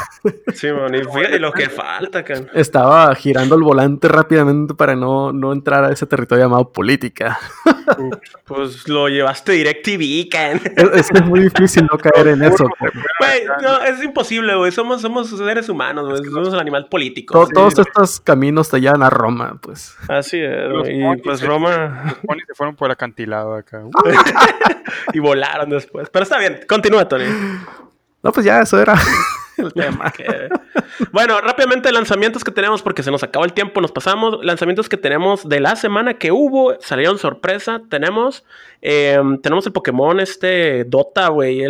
Sí, 0.55 0.69
man, 0.73 0.95
y 0.95 0.99
fíjate 0.99 1.39
lo 1.39 1.53
que 1.53 1.69
falta, 1.69 2.25
Estaba 2.55 3.15
girando 3.15 3.55
el 3.55 3.63
volante 3.63 4.09
rápidamente 4.09 4.75
para 4.75 4.95
no, 4.97 5.33
no 5.33 5.53
entrar 5.53 5.85
a 5.85 5.93
ese 5.93 6.07
territorio 6.07 6.45
llamado 6.45 6.73
política. 6.73 7.39
Pues 8.45 8.89
lo 8.89 9.09
llevaste 9.09 9.53
DirecTV, 9.53 10.29
Can. 10.31 10.61
Es, 10.77 11.11
es 11.11 11.25
muy 11.25 11.41
difícil 11.41 11.87
no 11.91 11.99
caer 11.99 12.29
en 12.29 12.43
eso. 12.43 12.65
Güey, 12.79 13.45
no, 13.63 13.83
es 13.83 14.03
imposible, 14.03 14.55
güey. 14.57 14.73
Somos, 14.73 15.01
somos 15.01 15.29
seres 15.31 15.69
humanos, 15.69 16.09
güey. 16.09 16.25
Somos 16.25 16.49
un 16.49 16.61
animal 16.61 16.89
político. 16.89 17.49
Todos 17.49 17.79
estos 17.79 18.21
caminos 18.21 18.69
te 18.69 18.81
llevan 18.81 19.03
a 19.03 19.11
Roma, 19.11 19.59
pues. 19.61 19.97
Así 20.09 20.39
es, 20.41 20.71
Y 20.89 21.23
pues 21.23 21.43
Roma. 21.43 22.17
Los 22.29 22.39
se 22.47 22.55
fueron 22.55 22.77
por 22.77 22.91
acantilado 22.91 23.55
acá. 23.55 23.83
y 25.13 25.19
volaron 25.19 25.71
después. 25.71 26.00
Pero 26.13 26.23
está 26.23 26.39
bien, 26.39 26.61
continúa, 26.69 27.09
Tony. 27.09 27.25
No, 28.23 28.33
pues 28.33 28.45
ya, 28.45 28.61
eso 28.61 28.81
era 28.81 28.95
el 29.57 29.73
tema. 29.73 30.13
bueno, 31.13 31.41
rápidamente 31.41 31.91
lanzamientos 31.93 32.45
que 32.45 32.51
tenemos, 32.51 32.83
porque 32.83 33.03
se 33.03 33.11
nos 33.11 33.23
acabó 33.23 33.45
el 33.45 33.53
tiempo, 33.53 33.81
nos 33.81 33.93
pasamos. 33.93 34.39
Lanzamientos 34.43 34.89
que 34.89 34.97
tenemos 34.97 35.49
de 35.49 35.61
la 35.61 35.77
semana 35.77 36.15
que 36.15 36.33
hubo, 36.33 36.75
salieron 36.81 37.19
sorpresa. 37.19 37.83
Tenemos, 37.89 38.45
em, 38.83 39.41
tenemos 39.41 39.67
el 39.67 39.73
Pokémon 39.73 40.21
este 40.21 40.85
Dota, 40.85 41.29
güey. 41.29 41.65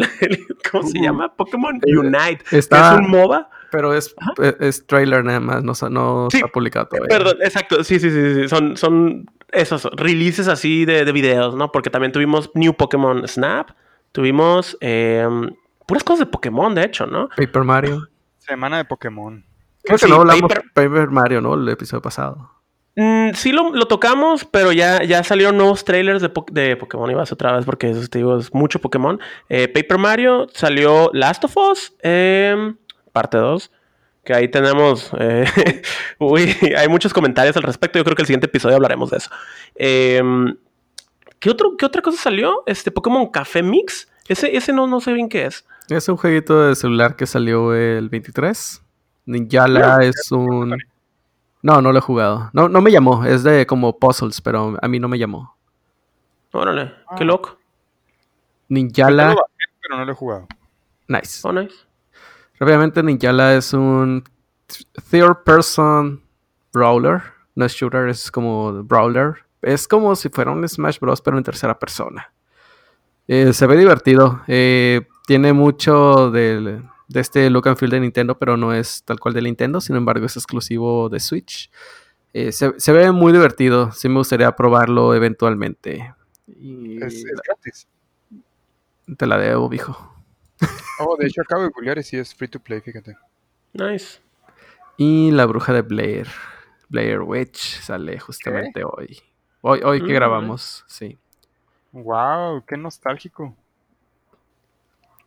¿Cómo 0.70 0.88
se 0.88 0.98
uh. 0.98 1.02
llama? 1.02 1.34
Pokémon 1.34 1.80
Unite. 1.86 2.44
Está... 2.50 2.94
es 2.94 3.00
un 3.00 3.10
MOBA. 3.10 3.48
Pero 3.70 3.94
es, 3.94 4.16
es, 4.58 4.84
trailer 4.84 5.24
nada 5.24 5.38
más, 5.38 5.62
no, 5.62 5.72
no 5.90 6.28
está 6.32 6.48
publicado 6.48 6.86
todavía. 6.86 7.16
Perdón, 7.16 7.36
exacto, 7.40 7.84
sí, 7.84 8.00
sí, 8.00 8.10
sí, 8.10 8.34
sí. 8.34 8.48
Son, 8.48 8.76
son 8.76 9.30
esos 9.52 9.84
releases 9.92 10.48
así 10.48 10.84
de, 10.84 11.04
de 11.04 11.12
videos, 11.12 11.54
¿no? 11.54 11.70
Porque 11.70 11.88
también 11.88 12.10
tuvimos 12.10 12.50
New 12.54 12.74
Pokémon 12.74 13.28
Snap, 13.28 13.70
tuvimos 14.12 14.76
em, 14.80 15.50
puras 15.86 16.04
cosas 16.04 16.20
de 16.20 16.26
Pokémon, 16.26 16.74
de 16.74 16.84
hecho, 16.84 17.06
¿no? 17.06 17.28
Paper 17.36 17.64
Mario. 17.64 18.08
Semana 18.38 18.78
de 18.78 18.84
Pokémon. 18.84 19.44
Creo 19.82 19.98
que 19.98 20.08
no 20.08 20.16
hablamos 20.16 20.42
Paper... 20.42 20.64
Paper... 20.72 21.08
Mario, 21.08 21.40
¿no? 21.40 21.54
El 21.54 21.68
episodio 21.68 22.02
pasado. 22.02 22.50
Mm, 22.96 23.30
sí 23.34 23.52
lo, 23.52 23.72
tocamos, 23.86 24.44
pero 24.44 24.72
ya, 24.72 25.02
ya 25.04 25.22
salieron 25.22 25.56
nuevos 25.56 25.84
trailers 25.84 26.20
de, 26.20 26.30
de 26.52 26.76
Pokémon. 26.76 27.10
Ibas 27.10 27.32
otra 27.32 27.56
vez 27.56 27.64
porque 27.64 27.90
eso 27.90 28.06
te 28.08 28.18
digo, 28.18 28.38
es 28.38 28.52
mucho 28.52 28.80
Pokémon. 28.80 29.20
Eh, 29.48 29.68
Paper 29.68 29.98
Mario 29.98 30.48
salió 30.52 31.10
Last 31.12 31.44
of 31.44 31.56
Us, 31.56 31.94
em, 32.02 32.76
parte 33.12 33.38
2. 33.38 33.70
Que 34.24 34.34
ahí 34.34 34.48
tenemos. 34.48 35.10
Eh, 35.18 35.46
uy, 36.18 36.54
hay 36.76 36.88
muchos 36.88 37.14
comentarios 37.14 37.56
al 37.56 37.62
respecto. 37.62 37.98
Yo 37.98 38.04
creo 38.04 38.16
que 38.16 38.22
el 38.22 38.26
siguiente 38.26 38.46
episodio 38.46 38.76
hablaremos 38.76 39.10
de 39.10 39.16
eso. 39.16 39.30
¿Qué, 41.40 41.50
otro, 41.50 41.76
¿Qué 41.76 41.84
otra 41.84 42.02
cosa 42.02 42.22
salió? 42.22 42.62
Este 42.66 42.90
Pokémon 42.90 43.26
Café 43.28 43.62
Mix. 43.62 44.08
Ese, 44.28 44.56
ese 44.56 44.72
no, 44.72 44.86
no 44.86 45.00
sé 45.00 45.12
bien 45.12 45.28
qué 45.28 45.46
es. 45.46 45.66
Es 45.88 46.08
un 46.08 46.16
jueguito 46.16 46.66
de 46.66 46.76
celular 46.76 47.16
que 47.16 47.26
salió 47.26 47.74
el 47.74 48.08
23. 48.08 48.80
Ninjala 49.26 50.04
es 50.04 50.30
un. 50.30 50.76
No, 51.62 51.82
no 51.82 51.92
lo 51.92 51.98
he 51.98 52.00
jugado. 52.00 52.50
No, 52.52 52.68
no 52.68 52.80
me 52.80 52.92
llamó. 52.92 53.24
Es 53.24 53.42
de 53.42 53.66
como 53.66 53.98
puzzles, 53.98 54.40
pero 54.40 54.76
a 54.80 54.88
mí 54.88 55.00
no 55.00 55.08
me 55.08 55.18
llamó. 55.18 55.56
Órale, 56.52 56.94
qué 57.16 57.24
ah. 57.24 57.24
loco. 57.24 57.58
Ninjala. 58.68 59.34
Pero 59.82 59.96
no 59.96 60.04
lo 60.04 60.12
he 60.12 60.14
jugado. 60.14 60.46
Nice. 61.08 61.40
Oh, 61.42 61.52
nice. 61.52 61.74
Obviamente 62.60 63.02
Ninjala 63.02 63.54
es 63.54 63.72
un 63.72 64.22
third 65.10 65.42
person 65.44 66.22
brawler. 66.72 67.22
No 67.54 67.64
es 67.64 67.72
shooter, 67.72 68.08
es 68.08 68.30
como 68.30 68.84
brawler. 68.84 69.44
Es 69.62 69.86
como 69.86 70.16
si 70.16 70.28
fuera 70.28 70.50
un 70.50 70.66
Smash 70.66 70.98
Bros. 71.00 71.20
pero 71.20 71.38
en 71.38 71.44
tercera 71.44 71.78
persona. 71.78 72.32
Eh, 73.28 73.52
se 73.52 73.66
ve 73.66 73.76
divertido. 73.76 74.42
Eh, 74.48 75.02
tiene 75.26 75.52
mucho 75.52 76.30
de 76.30 76.82
este 77.14 77.48
look 77.50 77.68
and 77.68 77.76
feel 77.76 77.90
de 77.90 78.00
Nintendo, 78.00 78.38
pero 78.38 78.56
no 78.56 78.72
es 78.72 79.04
tal 79.04 79.20
cual 79.20 79.34
de 79.34 79.42
Nintendo. 79.42 79.80
Sin 79.80 79.96
embargo, 79.96 80.26
es 80.26 80.36
exclusivo 80.36 81.08
de 81.08 81.20
Switch. 81.20 81.70
Eh, 82.32 82.52
se, 82.52 82.92
ve 82.92 83.12
muy 83.12 83.32
divertido. 83.32 83.92
Sí 83.92 84.08
me 84.08 84.16
gustaría 84.16 84.54
probarlo 84.54 85.14
eventualmente. 85.14 86.14
es, 86.46 87.24
gratis. 87.46 87.88
Te 89.16 89.26
la 89.26 89.38
debo, 89.38 89.68
viejo. 89.68 90.06
Oh, 91.02 91.16
de 91.16 91.28
hecho 91.28 91.40
acabo 91.40 91.62
de 91.62 91.70
googlear 91.70 91.96
y 91.96 92.02
sí 92.02 92.18
es 92.18 92.34
free 92.34 92.46
to 92.46 92.60
play, 92.60 92.82
fíjate. 92.82 93.16
Nice. 93.72 94.20
Y 94.98 95.30
la 95.30 95.46
bruja 95.46 95.72
de 95.72 95.80
Blair, 95.80 96.28
Blair 96.90 97.22
Witch, 97.22 97.80
sale 97.80 98.20
justamente 98.20 98.84
hoy. 98.84 99.18
Hoy, 99.62 99.80
hoy 99.84 100.04
que 100.04 100.12
grabamos, 100.12 100.84
sí. 100.86 101.18
Wow, 101.92 102.64
qué 102.66 102.76
nostálgico. 102.76 103.54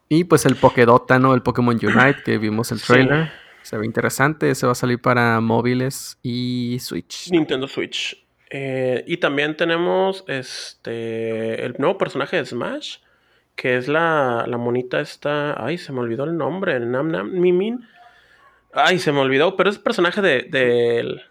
Y 0.09 0.23
pues 0.23 0.45
el 0.45 0.55
Pokédota, 0.55 1.19
¿no? 1.19 1.33
El 1.33 1.41
Pokémon 1.41 1.75
Unite, 1.75 2.23
que 2.23 2.37
vimos 2.37 2.71
el 2.71 2.81
trailer. 2.81 3.31
Se 3.61 3.77
ve 3.77 3.85
interesante. 3.85 4.49
Ese 4.49 4.65
va 4.65 4.73
a 4.73 4.75
salir 4.75 4.99
para 5.01 5.39
móviles 5.39 6.19
y 6.21 6.77
Switch. 6.79 7.31
Nintendo 7.31 7.67
Switch. 7.67 8.25
Eh, 8.49 9.03
y 9.07 9.17
también 9.17 9.57
tenemos 9.57 10.23
este 10.27 11.65
el 11.65 11.75
nuevo 11.79 11.97
personaje 11.97 12.37
de 12.37 12.45
Smash 12.45 12.97
que 13.55 13.77
es 13.77 13.87
la, 13.87 14.45
la 14.47 14.57
monita 14.57 14.99
esta, 14.99 15.63
ay, 15.63 15.77
se 15.77 15.91
me 15.91 15.99
olvidó 15.99 16.23
el 16.23 16.37
nombre, 16.37 16.79
Nam 16.79 17.11
Nam 17.11 17.31
Mimin. 17.31 17.87
Ay, 18.73 18.97
se 18.97 19.11
me 19.11 19.19
olvidó, 19.19 19.55
pero 19.55 19.69
es 19.69 19.77
personaje 19.77 20.21
de, 20.21 20.47
de 20.49 21.21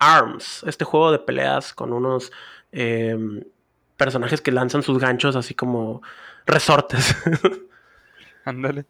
ARMS, 0.00 0.64
este 0.66 0.84
juego 0.84 1.12
de 1.12 1.20
peleas 1.20 1.72
con 1.72 1.92
unos... 1.92 2.32
Em, 2.72 3.42
personajes 4.00 4.40
que 4.40 4.50
lanzan 4.50 4.82
sus 4.82 4.98
ganchos 4.98 5.36
así 5.36 5.54
como 5.54 6.00
resortes. 6.46 7.14
Ándale. 8.46 8.86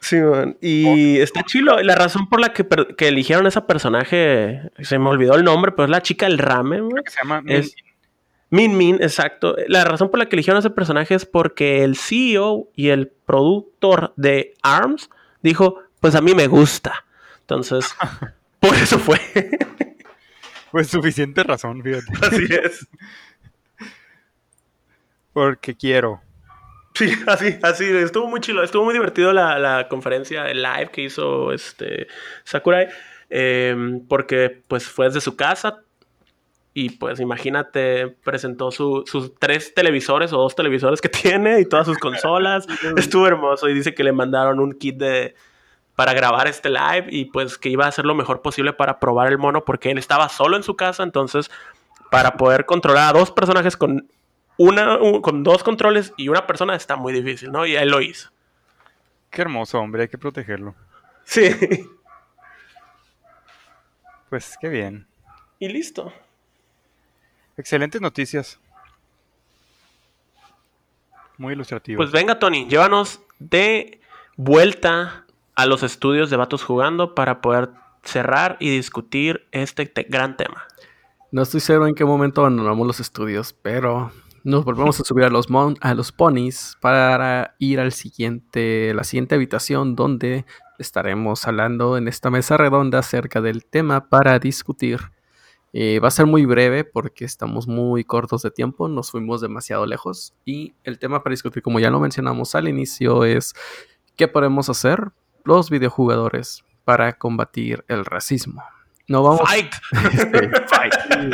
Sí, 0.00 0.16
man. 0.16 0.58
Y 0.60 1.18
está 1.20 1.42
chilo. 1.42 1.80
La 1.80 1.94
razón 1.94 2.28
por 2.28 2.38
la 2.38 2.52
que, 2.52 2.66
que, 2.98 3.08
eligieron 3.08 3.46
esa 3.46 3.66
personaje, 3.66 4.60
se 4.80 4.98
me 4.98 5.08
olvidó 5.08 5.36
el 5.36 5.44
nombre, 5.44 5.72
pero 5.72 5.84
es 5.84 5.90
la 5.90 6.02
chica 6.02 6.26
del 6.26 6.36
ramen. 6.36 6.90
se 7.06 7.20
llama 7.22 7.42
es 7.46 7.74
Min 8.50 8.76
Min, 8.76 8.96
exacto. 8.96 9.56
La 9.68 9.84
razón 9.84 10.10
por 10.10 10.18
la 10.18 10.28
que 10.28 10.36
eligieron 10.36 10.58
ese 10.58 10.68
personaje 10.68 11.14
es 11.14 11.24
porque 11.24 11.82
el 11.82 11.96
CEO 11.96 12.68
y 12.76 12.88
el 12.88 13.08
productor 13.08 14.12
de 14.16 14.52
ARMS 14.62 15.08
dijo, 15.40 15.78
pues 16.00 16.14
a 16.14 16.20
mí 16.20 16.34
me 16.34 16.46
gusta. 16.46 17.06
Entonces, 17.40 17.94
por 18.60 18.74
eso 18.74 18.98
fue. 18.98 19.18
pues 20.72 20.88
suficiente 20.88 21.42
razón, 21.44 21.82
fíjate. 21.82 22.06
Así 22.26 22.46
es. 22.50 22.88
Porque 25.32 25.76
quiero. 25.76 26.20
Sí, 26.94 27.10
así, 27.26 27.58
así, 27.62 27.86
estuvo 27.86 28.28
muy 28.28 28.40
chido, 28.40 28.62
estuvo 28.62 28.84
muy 28.84 28.92
divertido 28.92 29.32
la, 29.32 29.58
la 29.58 29.88
conferencia 29.88 30.44
de 30.44 30.54
live 30.54 30.90
que 30.92 31.04
hizo 31.04 31.50
este 31.50 32.06
Sakurai, 32.44 32.88
em, 33.30 34.06
porque 34.06 34.62
pues 34.68 34.86
fue 34.86 35.06
desde 35.06 35.22
su 35.22 35.34
casa 35.34 35.82
y 36.74 36.90
pues 36.90 37.20
imagínate, 37.20 38.08
presentó 38.08 38.70
sus 38.70 39.34
tres 39.38 39.74
televisores 39.74 40.34
o 40.34 40.38
dos 40.38 40.54
televisores 40.54 41.00
que 41.00 41.08
tiene 41.08 41.60
y 41.60 41.64
todas 41.64 41.86
sus 41.86 41.96
consolas, 41.98 42.66
estuvo 42.98 43.26
hermoso 43.26 43.70
y 43.70 43.74
dice 43.74 43.94
que 43.94 44.04
le 44.04 44.12
mandaron 44.12 44.60
un 44.60 44.72
kit 44.72 44.96
de 44.96 45.34
para 46.02 46.14
grabar 46.14 46.48
este 46.48 46.68
live 46.68 47.06
y 47.10 47.26
pues 47.26 47.58
que 47.58 47.68
iba 47.68 47.84
a 47.84 47.88
hacer 47.88 48.04
lo 48.04 48.16
mejor 48.16 48.42
posible 48.42 48.72
para 48.72 48.98
probar 48.98 49.28
el 49.28 49.38
mono 49.38 49.64
porque 49.64 49.88
él 49.92 49.98
estaba 49.98 50.28
solo 50.28 50.56
en 50.56 50.64
su 50.64 50.74
casa, 50.74 51.04
entonces 51.04 51.48
para 52.10 52.36
poder 52.36 52.66
controlar 52.66 53.14
a 53.14 53.18
dos 53.20 53.30
personajes 53.30 53.76
con 53.76 54.08
una, 54.56 54.98
con 55.20 55.44
dos 55.44 55.62
controles 55.62 56.12
y 56.16 56.26
una 56.26 56.44
persona 56.44 56.74
está 56.74 56.96
muy 56.96 57.12
difícil, 57.12 57.52
¿no? 57.52 57.66
Y 57.66 57.76
él 57.76 57.88
lo 57.88 58.00
hizo. 58.00 58.30
Qué 59.30 59.42
hermoso, 59.42 59.78
hombre, 59.78 60.02
hay 60.02 60.08
que 60.08 60.18
protegerlo. 60.18 60.74
Sí. 61.22 61.88
Pues 64.28 64.56
qué 64.60 64.68
bien. 64.68 65.06
Y 65.60 65.68
listo. 65.68 66.12
Excelentes 67.56 68.00
noticias. 68.00 68.58
Muy 71.38 71.52
ilustrativo. 71.52 71.98
Pues 71.98 72.10
venga, 72.10 72.40
Tony, 72.40 72.66
llévanos 72.66 73.20
de 73.38 74.00
vuelta 74.36 75.26
a 75.54 75.66
los 75.66 75.82
estudios 75.82 76.30
de 76.30 76.36
Vatos 76.36 76.64
Jugando 76.64 77.14
para 77.14 77.40
poder 77.40 77.70
cerrar 78.02 78.56
y 78.60 78.70
discutir 78.70 79.46
este 79.52 79.92
gran 80.08 80.36
tema. 80.36 80.66
No 81.30 81.42
estoy 81.42 81.60
seguro 81.60 81.86
en 81.86 81.94
qué 81.94 82.04
momento 82.04 82.42
abandonamos 82.42 82.86
los 82.86 83.00
estudios, 83.00 83.54
pero 83.62 84.12
nos 84.44 84.64
volvemos 84.64 85.00
a 85.00 85.04
subir 85.04 85.24
a 85.24 85.30
los, 85.30 85.46
a 85.80 85.94
los 85.94 86.12
ponis 86.12 86.76
para 86.80 87.54
ir 87.58 87.80
al 87.80 87.92
siguiente, 87.92 88.92
la 88.94 89.04
siguiente 89.04 89.36
habitación 89.36 89.94
donde 89.94 90.44
estaremos 90.78 91.46
hablando 91.46 91.96
en 91.96 92.08
esta 92.08 92.30
mesa 92.30 92.56
redonda 92.56 92.98
acerca 92.98 93.40
del 93.40 93.64
tema 93.64 94.08
para 94.08 94.38
discutir. 94.38 94.98
Eh, 95.72 96.00
va 96.00 96.08
a 96.08 96.10
ser 96.10 96.26
muy 96.26 96.44
breve 96.44 96.84
porque 96.84 97.24
estamos 97.24 97.66
muy 97.66 98.04
cortos 98.04 98.42
de 98.42 98.50
tiempo, 98.50 98.88
nos 98.88 99.10
fuimos 99.10 99.40
demasiado 99.40 99.86
lejos 99.86 100.34
y 100.44 100.74
el 100.84 100.98
tema 100.98 101.22
para 101.22 101.32
discutir, 101.32 101.62
como 101.62 101.80
ya 101.80 101.88
lo 101.88 101.98
mencionamos 101.98 102.54
al 102.54 102.68
inicio, 102.68 103.24
es 103.24 103.54
qué 104.16 104.28
podemos 104.28 104.68
hacer 104.68 105.12
los 105.44 105.70
videojugadores 105.70 106.64
para 106.84 107.12
combatir 107.14 107.84
el 107.88 108.04
racismo. 108.04 108.62
No 109.08 109.22
vamos, 109.22 109.40
este, 109.52 110.50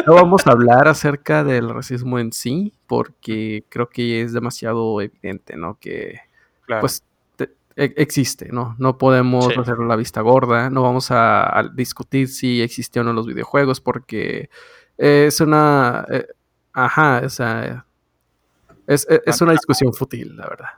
no 0.07 0.15
vamos 0.15 0.47
a 0.47 0.53
hablar 0.53 0.89
acerca 0.89 1.45
del 1.45 1.69
racismo 1.69 2.19
en 2.19 2.33
sí, 2.33 2.73
porque 2.87 3.65
creo 3.69 3.89
que 3.89 4.23
es 4.23 4.33
demasiado 4.33 5.01
evidente, 5.01 5.57
¿no? 5.57 5.79
Que 5.79 6.21
pues 6.81 7.05
e, 7.37 7.95
existe, 7.97 8.49
¿no? 8.51 8.75
No 8.79 8.99
podemos 8.99 9.57
hacer 9.57 9.79
la 9.79 9.97
vista 9.97 10.21
gorda, 10.23 10.71
no 10.71 10.83
vamos 10.83 11.09
a, 11.11 11.71
discutir 11.75 12.29
si 12.29 12.63
existe 12.63 13.01
o 13.01 13.05
no 13.05 13.13
los 13.13 13.27
videojuegos, 13.27 13.81
porque 13.81 14.51
es 14.97 15.41
una... 15.41 16.05
Eh, 16.11 16.27
ajá, 16.73 17.23
o 17.25 17.29
sea, 17.29 17.87
es, 18.87 19.07
es, 19.09 19.41
una 19.41 19.53
discusión 19.53 19.93
fútil, 19.93 20.37
la 20.37 20.49
verdad. 20.49 20.71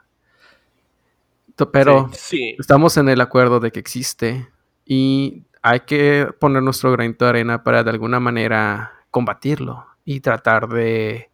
Pero 1.70 2.10
estamos 2.58 2.96
en 2.96 3.08
el 3.08 3.20
acuerdo 3.20 3.60
de 3.60 3.72
que 3.72 3.80
existe 3.80 4.48
y 4.84 5.44
hay 5.62 5.80
que 5.80 6.28
poner 6.38 6.62
nuestro 6.62 6.92
granito 6.92 7.24
de 7.24 7.30
arena 7.30 7.62
para 7.62 7.84
de 7.84 7.90
alguna 7.90 8.20
manera 8.20 8.92
combatirlo 9.10 9.86
y 10.04 10.20
tratar 10.20 10.68
de, 10.68 11.30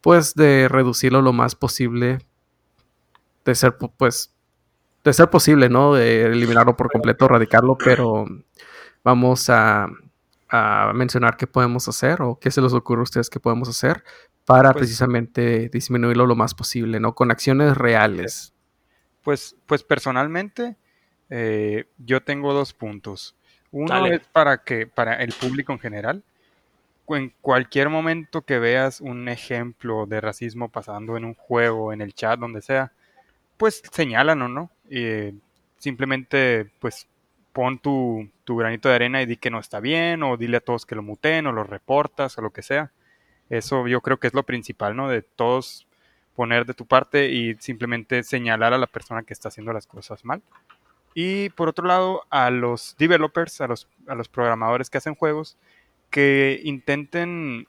pues, 0.00 0.34
de 0.34 0.68
reducirlo 0.68 1.22
lo 1.22 1.32
más 1.32 1.54
posible, 1.54 2.18
de 3.44 3.54
ser, 3.54 3.76
pues, 3.96 4.34
de 5.04 5.12
ser 5.12 5.30
posible, 5.30 5.68
¿no? 5.68 5.94
De 5.94 6.24
eliminarlo 6.24 6.76
por 6.76 6.90
completo, 6.90 7.26
erradicarlo, 7.26 7.76
pero 7.78 8.26
vamos 9.04 9.48
a, 9.50 9.88
mencionar 10.94 11.36
qué 11.36 11.46
podemos 11.46 11.88
hacer 11.88 12.22
o 12.22 12.38
qué 12.38 12.50
se 12.50 12.62
les 12.62 12.72
ocurre 12.72 13.00
a 13.00 13.02
ustedes 13.02 13.28
que 13.28 13.38
podemos 13.38 13.68
hacer 13.68 14.02
para 14.46 14.72
pues 14.72 14.80
precisamente 14.80 15.68
disminuirlo 15.68 16.24
lo 16.24 16.36
más 16.36 16.54
posible, 16.54 17.00
¿no? 17.00 17.14
Con 17.14 17.30
acciones 17.30 17.76
reales. 17.76 18.54
Pues, 19.22 19.56
pues 19.66 19.82
personalmente, 19.82 20.76
eh, 21.30 21.86
yo 21.98 22.22
tengo 22.22 22.52
dos 22.52 22.72
puntos. 22.72 23.34
Uno 23.70 24.06
es 24.06 24.20
para 24.28 24.64
que, 24.64 24.86
para 24.86 25.14
el 25.22 25.32
público 25.32 25.72
en 25.72 25.78
general. 25.78 26.22
En 27.08 27.32
cualquier 27.40 27.88
momento 27.88 28.42
que 28.42 28.58
veas 28.58 29.00
un 29.00 29.28
ejemplo 29.28 30.06
de 30.06 30.20
racismo 30.20 30.68
pasando 30.68 31.16
en 31.16 31.24
un 31.24 31.34
juego, 31.34 31.92
en 31.92 32.02
el 32.02 32.14
chat, 32.14 32.38
donde 32.38 32.60
sea, 32.60 32.92
pues 33.56 33.82
señálanos, 33.92 34.50
¿no? 34.50 34.70
Y 34.90 35.34
simplemente, 35.78 36.70
pues, 36.78 37.08
pon 37.52 37.78
tu, 37.78 38.30
tu, 38.44 38.56
granito 38.56 38.88
de 38.88 38.94
arena 38.94 39.22
y 39.22 39.26
di 39.26 39.36
que 39.36 39.50
no 39.50 39.58
está 39.58 39.80
bien, 39.80 40.22
o 40.22 40.36
dile 40.36 40.58
a 40.58 40.60
todos 40.60 40.86
que 40.86 40.94
lo 40.94 41.02
muten, 41.02 41.46
o 41.46 41.52
lo 41.52 41.64
reportas, 41.64 42.36
o 42.38 42.42
lo 42.42 42.50
que 42.50 42.62
sea. 42.62 42.92
Eso 43.48 43.88
yo 43.88 44.02
creo 44.02 44.18
que 44.20 44.26
es 44.26 44.34
lo 44.34 44.44
principal, 44.44 44.94
¿no? 44.94 45.08
De 45.08 45.22
todos 45.22 45.87
poner 46.38 46.64
de 46.66 46.72
tu 46.72 46.86
parte 46.86 47.32
y 47.32 47.56
simplemente 47.56 48.22
señalar 48.22 48.72
a 48.72 48.78
la 48.78 48.86
persona 48.86 49.24
que 49.24 49.32
está 49.32 49.48
haciendo 49.48 49.72
las 49.72 49.88
cosas 49.88 50.24
mal. 50.24 50.40
Y 51.12 51.48
por 51.50 51.68
otro 51.68 51.84
lado, 51.84 52.22
a 52.30 52.48
los 52.50 52.94
developers, 52.96 53.60
a 53.60 53.66
los, 53.66 53.88
a 54.06 54.14
los 54.14 54.28
programadores 54.28 54.88
que 54.88 54.98
hacen 54.98 55.16
juegos, 55.16 55.56
que 56.10 56.60
intenten 56.62 57.66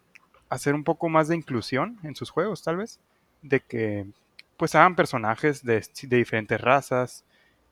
hacer 0.50 0.76
un 0.76 0.84
poco 0.84 1.10
más 1.10 1.28
de 1.30 1.36
inclusión 1.36 1.98
en 2.04 2.16
sus 2.16 2.30
juegos, 2.30 2.62
tal 2.62 2.78
vez. 2.78 3.00
De 3.42 3.60
que 3.60 4.06
pues 4.56 4.76
hagan 4.76 4.96
personajes 4.96 5.64
de, 5.64 5.84
de 6.04 6.18
diferentes 6.18 6.62
razas, 6.62 7.26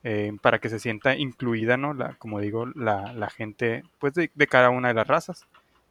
eh, 0.04 0.36
para 0.42 0.58
que 0.58 0.70
se 0.70 0.80
sienta 0.80 1.16
incluida, 1.16 1.78
¿no? 1.78 1.94
La, 1.94 2.16
como 2.16 2.40
digo, 2.40 2.66
la, 2.74 3.14
la 3.14 3.30
gente 3.30 3.84
pues 4.00 4.16
de, 4.16 4.32
de, 4.34 4.48
cada 4.48 4.72
una 4.72 4.88
de 4.88 4.96
las 4.96 5.08
razas. 5.08 5.46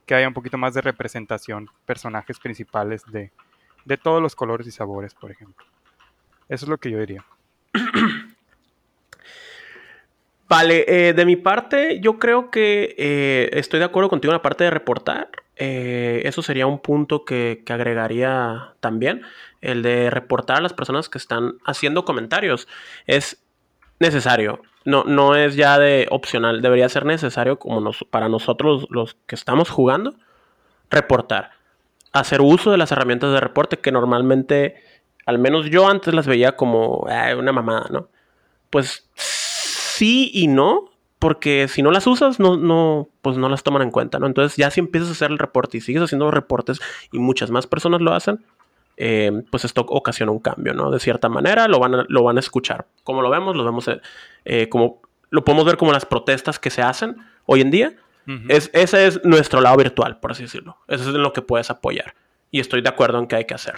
Que 0.04 0.16
haya 0.16 0.26
un 0.26 0.34
poquito 0.34 0.58
más 0.58 0.74
de 0.74 0.80
representación, 0.80 1.68
personajes 1.84 2.40
principales 2.40 3.04
de, 3.06 3.30
de 3.86 3.96
todos 3.96 4.20
los 4.20 4.34
colores 4.34 4.66
y 4.66 4.70
sabores, 4.70 5.14
por 5.14 5.30
ejemplo. 5.30 5.64
Eso 6.48 6.66
es 6.66 6.68
lo 6.68 6.76
que 6.78 6.90
yo 6.90 6.98
diría. 6.98 7.24
Vale, 10.48 10.84
eh, 10.86 11.12
de 11.12 11.24
mi 11.24 11.36
parte, 11.36 12.00
yo 12.00 12.18
creo 12.18 12.50
que 12.50 12.94
eh, 12.98 13.50
estoy 13.52 13.78
de 13.80 13.86
acuerdo 13.86 14.10
contigo 14.10 14.32
en 14.32 14.36
la 14.36 14.42
parte 14.42 14.64
de 14.64 14.70
reportar. 14.70 15.30
Eh, 15.56 16.22
eso 16.24 16.42
sería 16.42 16.66
un 16.66 16.80
punto 16.80 17.24
que, 17.24 17.64
agregaría 17.68 18.74
también, 18.80 19.22
el 19.60 19.82
de 19.82 20.10
reportar 20.10 20.58
a 20.58 20.60
las 20.60 20.72
personas 20.72 21.08
que 21.08 21.18
están 21.18 21.54
haciendo 21.64 22.04
comentarios. 22.04 22.68
Es 23.06 23.42
necesario, 23.98 24.62
no, 24.84 25.04
no 25.04 25.34
es 25.34 25.56
ya 25.56 25.78
de 25.78 26.06
opcional, 26.10 26.60
debería 26.60 26.88
ser 26.88 27.06
necesario 27.06 27.58
como 27.58 27.90
para 28.10 28.28
nosotros 28.28 28.86
los 28.90 29.14
que 29.26 29.34
estamos 29.34 29.70
jugando, 29.70 30.14
reportar. 30.90 31.55
Hacer 32.18 32.40
uso 32.40 32.70
de 32.70 32.78
las 32.78 32.92
herramientas 32.92 33.32
de 33.32 33.40
reporte 33.40 33.78
que 33.78 33.92
normalmente, 33.92 34.76
al 35.26 35.38
menos 35.38 35.70
yo 35.70 35.88
antes 35.88 36.14
las 36.14 36.26
veía 36.26 36.56
como 36.56 37.06
una 37.38 37.52
mamada, 37.52 37.86
¿no? 37.90 38.08
Pues 38.70 39.08
sí 39.14 40.30
y 40.32 40.48
no, 40.48 40.90
porque 41.18 41.68
si 41.68 41.82
no 41.82 41.90
las 41.90 42.06
usas, 42.06 42.38
no, 42.38 42.56
no, 42.56 43.08
pues 43.22 43.36
no 43.36 43.48
las 43.48 43.62
toman 43.62 43.82
en 43.82 43.90
cuenta, 43.90 44.18
¿no? 44.18 44.26
Entonces 44.26 44.56
ya 44.56 44.70
si 44.70 44.80
empiezas 44.80 45.08
a 45.08 45.12
hacer 45.12 45.30
el 45.30 45.38
reporte 45.38 45.78
y 45.78 45.80
sigues 45.80 46.02
haciendo 46.02 46.30
reportes 46.30 46.80
y 47.12 47.18
muchas 47.18 47.50
más 47.50 47.66
personas 47.66 48.00
lo 48.00 48.12
hacen, 48.12 48.44
eh, 48.98 49.42
pues 49.50 49.64
esto 49.64 49.82
ocasiona 49.88 50.32
un 50.32 50.38
cambio, 50.38 50.74
¿no? 50.74 50.90
De 50.90 51.00
cierta 51.00 51.28
manera 51.28 51.68
lo 51.68 51.78
van 51.78 51.94
a, 51.94 52.06
lo 52.08 52.22
van 52.22 52.36
a 52.36 52.40
escuchar. 52.40 52.86
Como 53.04 53.22
lo 53.22 53.30
vemos, 53.30 53.56
lo 53.56 53.64
vemos 53.64 53.88
eh, 53.88 54.00
eh, 54.44 54.68
como, 54.68 55.00
lo 55.30 55.44
podemos 55.44 55.64
ver 55.64 55.76
como 55.76 55.92
las 55.92 56.06
protestas 56.06 56.58
que 56.58 56.70
se 56.70 56.82
hacen 56.82 57.16
hoy 57.44 57.60
en 57.60 57.70
día. 57.70 57.96
Es, 58.48 58.70
ese 58.72 59.06
es 59.06 59.24
nuestro 59.24 59.60
lado 59.60 59.76
virtual, 59.76 60.18
por 60.18 60.32
así 60.32 60.42
decirlo. 60.42 60.78
Eso 60.88 61.08
es 61.08 61.14
en 61.14 61.22
lo 61.22 61.32
que 61.32 61.42
puedes 61.42 61.70
apoyar. 61.70 62.14
Y 62.50 62.60
estoy 62.60 62.80
de 62.80 62.88
acuerdo 62.88 63.18
en 63.18 63.26
que 63.26 63.36
hay 63.36 63.44
que 63.44 63.54
hacer. 63.54 63.74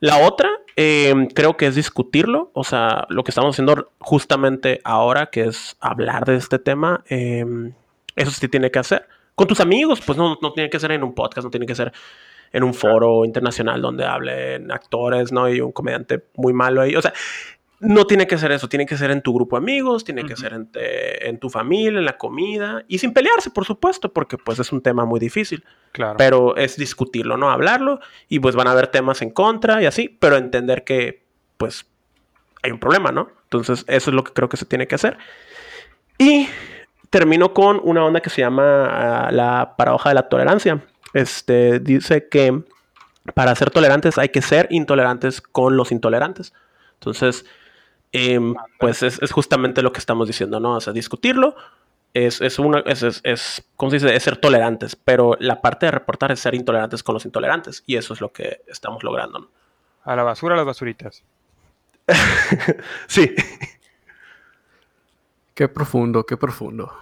La 0.00 0.18
otra, 0.18 0.48
em, 0.76 1.26
creo 1.26 1.56
que 1.56 1.66
es 1.66 1.74
discutirlo, 1.74 2.50
o 2.54 2.62
sea, 2.62 3.06
lo 3.08 3.24
que 3.24 3.32
estamos 3.32 3.54
haciendo 3.54 3.90
justamente 3.98 4.80
ahora, 4.84 5.26
que 5.26 5.44
es 5.44 5.76
hablar 5.80 6.24
de 6.24 6.36
este 6.36 6.60
tema, 6.60 7.02
em, 7.08 7.72
eso 8.14 8.30
sí 8.30 8.48
tiene 8.48 8.70
que 8.70 8.78
hacer. 8.78 9.08
Con 9.34 9.48
tus 9.48 9.60
amigos, 9.60 10.00
pues 10.00 10.16
no, 10.16 10.38
no 10.40 10.52
tiene 10.52 10.70
que 10.70 10.78
ser 10.78 10.92
en 10.92 11.02
un 11.02 11.14
podcast, 11.14 11.44
no 11.44 11.50
tiene 11.50 11.66
que 11.66 11.74
ser 11.74 11.92
en 12.52 12.62
un 12.62 12.74
foro 12.74 13.24
internacional 13.24 13.82
donde 13.82 14.04
hablen 14.04 14.70
actores, 14.70 15.32
¿no? 15.32 15.48
Y 15.48 15.60
un 15.60 15.72
comediante 15.72 16.24
muy 16.36 16.52
malo 16.52 16.80
ahí. 16.80 16.96
O 16.96 17.02
sea, 17.02 17.12
no 17.80 18.06
tiene 18.06 18.26
que 18.26 18.38
ser 18.38 18.50
eso, 18.50 18.68
tiene 18.68 18.86
que 18.86 18.96
ser 18.96 19.10
en 19.10 19.22
tu 19.22 19.32
grupo 19.32 19.56
de 19.56 19.62
amigos, 19.62 20.04
tiene 20.04 20.24
que 20.24 20.36
ser 20.36 20.52
en, 20.52 21.38
tu 21.38 21.48
familia, 21.48 21.98
en 21.98 22.04
la 22.04 22.18
comida 22.18 22.84
y 22.88 22.98
sin 22.98 23.12
pelearse, 23.12 23.50
por 23.50 23.64
supuesto, 23.64 24.12
porque 24.12 24.36
pues 24.36 24.58
es 24.58 24.72
un 24.72 24.82
tema 24.82 25.04
muy 25.04 25.20
difícil. 25.20 25.64
Claro. 25.92 26.16
Pero 26.16 26.56
es 26.56 26.76
discutirlo, 26.76 27.36
¿no? 27.36 27.50
Hablarlo 27.50 28.00
y 28.28 28.40
pues 28.40 28.56
van 28.56 28.66
a 28.66 28.72
haber 28.72 28.88
temas 28.88 29.22
en 29.22 29.30
contra 29.30 29.80
y 29.82 29.86
así, 29.86 30.08
pero 30.08 30.36
entender 30.36 30.82
que 30.82 31.24
pues 31.56 31.86
hay 32.62 32.72
un 32.72 32.80
problema, 32.80 33.12
¿no? 33.12 33.30
Entonces 33.44 33.84
eso 33.86 34.10
es 34.10 34.14
lo 34.14 34.24
que 34.24 34.32
creo 34.32 34.48
que 34.48 34.56
se 34.56 34.66
tiene 34.66 34.88
que 34.88 34.96
hacer. 34.96 35.16
Y 36.18 36.48
termino 37.10 37.54
con 37.54 37.80
una 37.84 38.04
onda 38.04 38.20
que 38.20 38.30
se 38.30 38.40
llama 38.40 38.86
ah, 38.86 39.30
la 39.30 39.76
paradoja 39.76 40.08
de 40.08 40.16
la 40.16 40.28
tolerancia. 40.28 40.84
Este 41.14 41.78
dice 41.78 42.28
que 42.28 42.64
para 43.34 43.54
ser 43.54 43.70
tolerantes 43.70 44.18
hay 44.18 44.30
que 44.30 44.42
ser 44.42 44.66
intolerantes 44.70 45.40
con 45.40 45.76
los 45.76 45.92
intolerantes. 45.92 46.52
Entonces, 46.94 47.44
Em, 48.12 48.54
pues 48.78 49.02
es, 49.02 49.18
justamente 49.30 49.82
lo 49.82 49.92
que 49.92 49.98
estamos 49.98 50.26
diciendo, 50.26 50.60
¿no? 50.60 50.76
O 50.76 50.80
sea, 50.80 50.92
discutirlo 50.92 51.54
es, 52.14 52.40
es 52.40 52.58
una, 52.58 52.80
es, 52.80 53.02
es, 53.02 53.20
es, 53.24 53.68
¿cómo 53.76 53.90
se 53.90 53.96
dice? 53.96 54.14
Es 54.14 54.22
ser 54.22 54.36
tolerantes, 54.38 54.96
pero 54.96 55.36
la 55.40 55.60
parte 55.60 55.86
de 55.86 55.92
reportar 55.92 56.32
es 56.32 56.40
ser 56.40 56.54
intolerantes 56.54 57.02
con 57.02 57.14
los 57.14 57.26
intolerantes 57.26 57.82
y 57.86 57.96
eso 57.96 58.14
es 58.14 58.20
lo 58.20 58.32
que 58.32 58.62
estamos 58.66 59.02
logrando, 59.04 59.40
¿no? 59.40 59.50
A 60.04 60.16
la 60.16 60.22
basura, 60.22 60.54
a 60.54 60.56
las 60.56 60.66
basuritas. 60.66 61.22
sí. 63.06 63.34
Qué 65.54 65.68
profundo, 65.68 66.24
qué 66.24 66.36
profundo. 66.36 66.92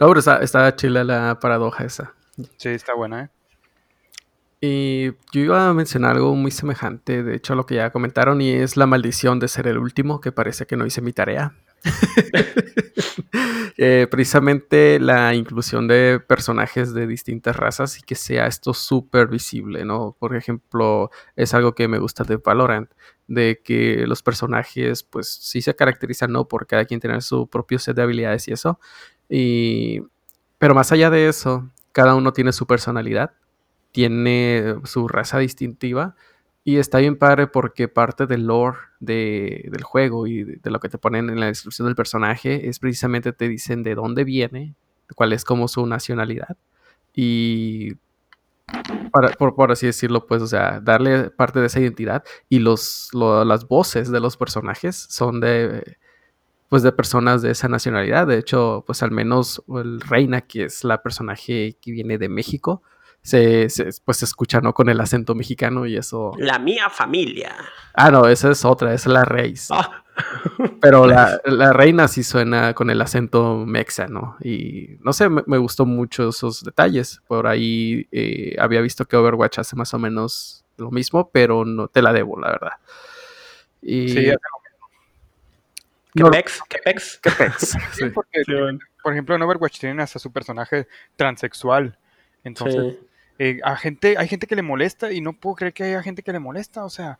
No, 0.00 0.08
pero 0.08 0.18
está, 0.18 0.38
está 0.38 0.74
chila 0.74 1.04
la 1.04 1.38
paradoja 1.38 1.84
esa. 1.84 2.14
Sí, 2.56 2.70
está 2.70 2.94
buena, 2.94 3.24
¿eh? 3.24 3.28
Y 4.60 5.12
yo 5.32 5.40
iba 5.40 5.68
a 5.68 5.74
mencionar 5.74 6.16
algo 6.16 6.34
muy 6.34 6.50
semejante, 6.50 7.22
de 7.22 7.36
hecho, 7.36 7.52
a 7.52 7.56
lo 7.56 7.64
que 7.64 7.76
ya 7.76 7.90
comentaron, 7.92 8.40
y 8.40 8.50
es 8.50 8.76
la 8.76 8.86
maldición 8.86 9.38
de 9.38 9.46
ser 9.46 9.68
el 9.68 9.78
último, 9.78 10.20
que 10.20 10.32
parece 10.32 10.66
que 10.66 10.76
no 10.76 10.84
hice 10.84 11.00
mi 11.00 11.12
tarea. 11.12 11.54
Eh, 13.80 14.08
precisamente 14.10 14.98
la 14.98 15.34
inclusión 15.36 15.86
de 15.86 16.18
personajes 16.18 16.94
de 16.94 17.06
distintas 17.06 17.54
razas 17.54 17.96
y 17.96 18.02
que 18.02 18.16
sea 18.16 18.48
esto 18.48 18.74
súper 18.74 19.28
visible, 19.28 19.84
¿no? 19.84 20.16
Por 20.18 20.34
ejemplo, 20.34 21.12
es 21.36 21.54
algo 21.54 21.76
que 21.76 21.86
me 21.86 22.00
gusta 22.00 22.24
de 22.24 22.38
Valorant, 22.38 22.90
de 23.28 23.60
que 23.64 24.04
los 24.08 24.24
personajes, 24.24 25.04
pues 25.04 25.28
sí 25.28 25.62
se 25.62 25.76
caracterizan, 25.76 26.32
¿no? 26.32 26.48
Por 26.48 26.66
cada 26.66 26.86
quien 26.86 26.98
tener 26.98 27.22
su 27.22 27.46
propio 27.48 27.78
set 27.78 27.94
de 27.94 28.02
habilidades 28.02 28.48
y 28.48 28.52
eso. 28.52 28.80
Y... 29.28 30.02
Pero 30.58 30.74
más 30.74 30.90
allá 30.90 31.08
de 31.10 31.28
eso, 31.28 31.70
cada 31.92 32.16
uno 32.16 32.32
tiene 32.32 32.52
su 32.52 32.66
personalidad 32.66 33.37
tiene 33.92 34.76
su 34.84 35.08
raza 35.08 35.38
distintiva. 35.38 36.16
Y 36.64 36.76
está 36.76 36.98
bien 36.98 37.16
padre 37.16 37.46
porque 37.46 37.88
parte 37.88 38.26
del 38.26 38.46
lore 38.46 38.76
del 39.00 39.82
juego 39.82 40.26
y 40.26 40.44
de, 40.44 40.70
lo 40.70 40.80
que 40.80 40.88
te 40.88 40.98
ponen 40.98 41.30
en 41.30 41.40
la 41.40 41.46
descripción 41.46 41.86
del 41.86 41.94
personaje 41.96 42.68
es 42.68 42.78
precisamente 42.78 43.32
te 43.32 43.48
dicen 43.48 43.82
de 43.82 43.94
dónde 43.94 44.24
viene, 44.24 44.74
cuál 45.14 45.32
es 45.32 45.44
como 45.44 45.68
su 45.68 45.86
nacionalidad. 45.86 46.56
Y 47.14 47.94
por, 49.38 49.72
así 49.72 49.86
decirlo, 49.86 50.26
pues, 50.26 50.42
o 50.42 50.46
sea, 50.46 50.80
darle 50.80 51.30
parte 51.30 51.60
de 51.60 51.66
esa 51.66 51.80
identidad. 51.80 52.24
Y 52.48 52.58
los, 52.58 53.10
las 53.14 53.66
voces 53.66 54.10
de 54.10 54.20
los 54.20 54.36
personajes 54.36 54.96
son 54.96 55.40
de, 55.40 55.96
pues, 56.68 56.82
de 56.82 56.92
personas 56.92 57.42
de 57.42 57.50
esa 57.50 57.68
nacionalidad. 57.68 58.26
De 58.26 58.38
hecho, 58.38 58.84
pues, 58.86 59.02
al 59.02 59.10
menos 59.10 59.62
el 59.68 60.00
Reina, 60.00 60.42
que 60.42 60.64
es 60.64 60.84
la 60.84 61.02
personaje 61.02 61.76
que 61.80 61.92
viene 61.92 62.18
de 62.18 62.28
México, 62.28 62.82
se, 63.22 63.68
pues 64.04 64.18
se 64.18 64.24
escucha, 64.24 64.60
¿no? 64.60 64.72
Con 64.72 64.88
el 64.88 65.00
acento 65.00 65.34
mexicano 65.34 65.86
y 65.86 65.96
eso. 65.96 66.32
La 66.38 66.58
mía 66.58 66.88
familia. 66.90 67.54
Ah, 67.94 68.10
no, 68.10 68.26
esa 68.26 68.50
es 68.50 68.64
otra, 68.64 68.94
es 68.94 69.06
la 69.06 69.24
Reis. 69.24 69.68
Ah. 69.70 70.04
Pero 70.80 71.06
la, 71.06 71.72
reina 71.72 72.08
sí 72.08 72.22
suena 72.22 72.74
con 72.74 72.90
el 72.90 73.00
acento 73.00 73.64
mexa, 73.66 74.08
¿no? 74.08 74.36
Y 74.42 74.96
no 75.00 75.12
sé, 75.12 75.28
me, 75.28 75.58
gustó 75.58 75.86
mucho 75.86 76.28
esos 76.28 76.64
detalles. 76.64 77.20
Por 77.26 77.46
ahí 77.46 78.08
eh, 78.12 78.56
había 78.58 78.80
visto 78.80 79.04
que 79.04 79.16
Overwatch 79.16 79.58
hace 79.58 79.76
más 79.76 79.92
o 79.94 79.98
menos 79.98 80.64
lo 80.76 80.90
mismo, 80.90 81.30
pero 81.30 81.64
no 81.64 81.88
te 81.88 82.02
la 82.02 82.12
debo, 82.12 82.38
la 82.38 82.50
verdad. 82.50 82.72
Y... 83.82 84.08
Sí, 84.08 84.32
¿Qué 86.14 86.24
pex? 86.24 86.62
¿Qué 86.68 86.78
pex? 86.78 87.20
¿Qué 87.22 87.30
pex? 87.30 87.76
porque, 88.14 88.42
por 89.02 89.12
ejemplo, 89.12 89.34
en 89.34 89.42
Overwatch 89.42 89.78
tienen 89.78 90.00
hasta 90.00 90.18
su 90.18 90.32
personaje 90.32 90.88
transexual. 91.16 91.96
Entonces, 92.44 92.96
eh, 93.38 93.60
a 93.62 93.76
gente, 93.76 94.16
hay 94.18 94.28
gente 94.28 94.46
que 94.46 94.56
le 94.56 94.62
molesta 94.62 95.12
y 95.12 95.20
no 95.20 95.32
puedo 95.32 95.56
creer 95.56 95.72
que 95.72 95.84
haya 95.84 96.02
gente 96.02 96.22
que 96.22 96.32
le 96.32 96.40
molesta. 96.40 96.84
O 96.84 96.90
sea, 96.90 97.18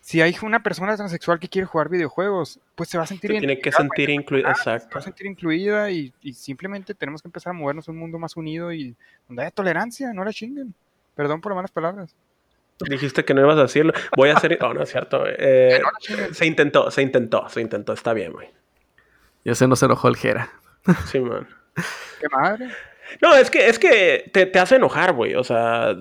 si 0.00 0.20
hay 0.20 0.36
una 0.42 0.62
persona 0.62 0.94
transexual 0.94 1.40
que 1.40 1.48
quiere 1.48 1.66
jugar 1.66 1.88
videojuegos, 1.88 2.60
pues 2.76 2.88
se 2.88 2.96
va 2.96 3.04
a 3.04 3.06
sentir 3.08 3.32
Tiene 3.32 3.58
que 3.58 3.72
sentir 3.72 4.08
incluida, 4.10 4.50
exacto. 4.50 4.88
Se 4.88 4.94
va 4.94 5.00
a 5.00 5.02
sentir 5.02 5.26
incluida 5.26 5.90
y, 5.90 6.12
simplemente 6.32 6.94
tenemos 6.94 7.22
que 7.22 7.28
empezar 7.28 7.50
a 7.50 7.54
movernos 7.54 7.88
a 7.88 7.92
un 7.92 7.98
mundo 7.98 8.18
más 8.18 8.36
unido 8.36 8.72
y 8.72 8.94
donde 9.26 9.42
haya 9.42 9.50
tolerancia, 9.50 10.12
no 10.12 10.24
la 10.24 10.32
chinguen. 10.32 10.74
Perdón 11.16 11.40
por 11.40 11.50
las 11.50 11.56
malas 11.56 11.72
palabras. 11.72 12.14
Dijiste 12.88 13.24
que 13.24 13.34
no 13.34 13.40
ibas 13.40 13.58
a 13.58 13.62
decirlo. 13.62 13.92
Voy 14.16 14.28
a 14.28 14.36
hacer. 14.36 14.58
Oh, 14.62 14.74
no 14.74 14.82
es 14.82 14.90
cierto. 14.90 15.24
Eh, 15.26 15.80
se 16.32 16.46
intentó, 16.46 16.90
se 16.90 17.02
intentó, 17.02 17.48
se 17.48 17.60
intentó. 17.60 17.92
Está 17.94 18.12
bien, 18.12 18.32
güey. 18.32 18.48
Ya 19.44 19.54
se 19.54 19.66
nos 19.66 19.82
enojó 19.82 20.08
el 20.08 20.16
Jera. 20.16 20.50
Sí, 21.06 21.18
man. 21.18 21.48
Qué 22.20 22.28
madre. 22.28 22.68
No, 23.22 23.34
es 23.34 23.50
que, 23.50 23.68
es 23.68 23.78
que 23.78 24.30
te, 24.32 24.46
te 24.46 24.58
hace 24.58 24.76
enojar, 24.76 25.12
güey. 25.12 25.34
O 25.34 25.44
sea, 25.44 25.96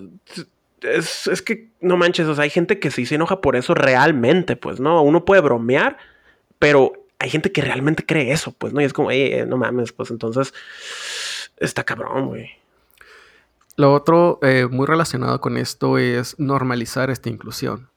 es, 0.81 1.27
es, 1.27 1.41
que 1.41 1.69
no 1.81 1.97
manches. 1.97 2.27
O 2.27 2.35
sea, 2.35 2.43
hay 2.43 2.49
gente 2.49 2.79
que 2.79 2.91
sí 2.91 3.05
se 3.05 3.15
enoja 3.15 3.41
por 3.41 3.55
eso 3.55 3.73
realmente, 3.73 4.55
pues, 4.55 4.79
¿no? 4.79 5.01
Uno 5.01 5.25
puede 5.25 5.41
bromear, 5.41 5.97
pero 6.59 6.93
hay 7.19 7.29
gente 7.29 7.51
que 7.51 7.61
realmente 7.61 8.05
cree 8.05 8.31
eso, 8.31 8.51
pues, 8.51 8.73
¿no? 8.73 8.81
Y 8.81 8.85
es 8.85 8.93
como, 8.93 9.11
eh, 9.11 9.45
no 9.47 9.57
mames, 9.57 9.91
pues 9.91 10.11
entonces 10.11 10.53
está 11.57 11.83
cabrón, 11.83 12.27
güey. 12.27 12.49
Lo 13.77 13.93
otro 13.93 14.39
eh, 14.41 14.67
muy 14.69 14.85
relacionado 14.85 15.41
con 15.41 15.57
esto 15.57 15.97
es 15.97 16.39
normalizar 16.39 17.09
esta 17.09 17.29
inclusión. 17.29 17.89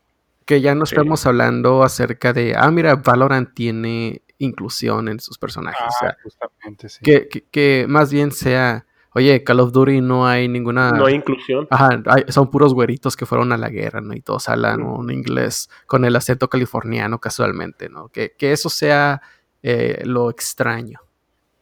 Que 0.45 0.61
ya 0.61 0.75
no 0.75 0.85
estamos 0.85 1.27
hablando 1.27 1.83
acerca 1.83 2.33
de, 2.33 2.55
ah, 2.57 2.71
mira, 2.71 2.97
Valorant 2.97 3.53
tiene 3.55 4.23
inclusión 4.39 5.09
en 5.09 5.21
sus 5.21 5.37
personajes. 5.37 5.87
o 5.87 5.99
sea, 6.01 6.17
justamente, 6.23 6.89
sí. 6.89 7.01
que, 7.03 7.29
que, 7.29 7.87
más 7.87 8.11
bien 8.11 8.33
sea, 8.33 8.87
Oye, 9.19 9.43
Call 9.43 9.59
of 9.59 9.73
Duty 9.73 10.01
no 10.01 10.29
hay 10.29 10.47
ninguna... 10.47 10.93
No 10.93 11.07
hay 11.07 11.15
inclusión. 11.15 11.67
Ajá, 11.71 12.01
son 12.29 12.53
puros 12.53 12.73
güeritos 12.73 13.17
que 13.17 13.27
fueron 13.27 13.53
a 13.53 13.57
la 13.57 13.69
guerra, 13.69 14.01
¿no? 14.01 14.15
Y 14.15 14.21
todos 14.21 14.49
hablan 14.49 14.83
un 14.83 15.11
inglés 15.11 15.69
con 15.87 16.05
el 16.05 16.15
acento 16.15 16.49
californiano 16.49 17.19
casualmente, 17.19 17.89
¿no? 17.89 18.11
Que, 18.11 18.33
eso 18.39 18.71
sea 18.71 19.21
eh, 19.65 20.03
lo 20.05 20.31
extraño. 20.31 21.01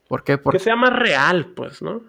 ¿Por 0.07 0.23
qué? 0.23 0.37
Porque 0.37 0.59
sea 0.59 0.77
más 0.77 0.93
real, 0.93 1.47
pues, 1.57 1.81
¿no? 1.81 2.03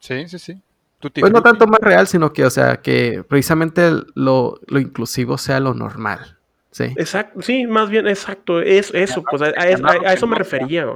Sí, 0.00 0.26
sí, 0.26 0.40
sí. 0.40 0.60
Pues 0.98 1.32
no 1.32 1.42
tanto 1.44 1.68
más 1.68 1.78
real, 1.80 2.08
sino 2.08 2.32
que, 2.32 2.44
o 2.44 2.50
sea, 2.50 2.82
que 2.82 3.22
precisamente 3.28 3.88
lo, 4.16 4.58
inclusivo 4.68 5.38
sea 5.38 5.60
lo 5.60 5.74
normal. 5.74 6.38
Sí. 6.72 6.86
Exacto, 6.96 7.40
sí, 7.40 7.68
más 7.68 7.88
bien, 7.88 8.08
exacto. 8.08 8.60
Es 8.60 8.92
eso, 8.92 9.22
pues 9.22 9.42
a, 9.42 10.12
eso 10.12 10.26
me 10.26 10.34
refería. 10.34 10.86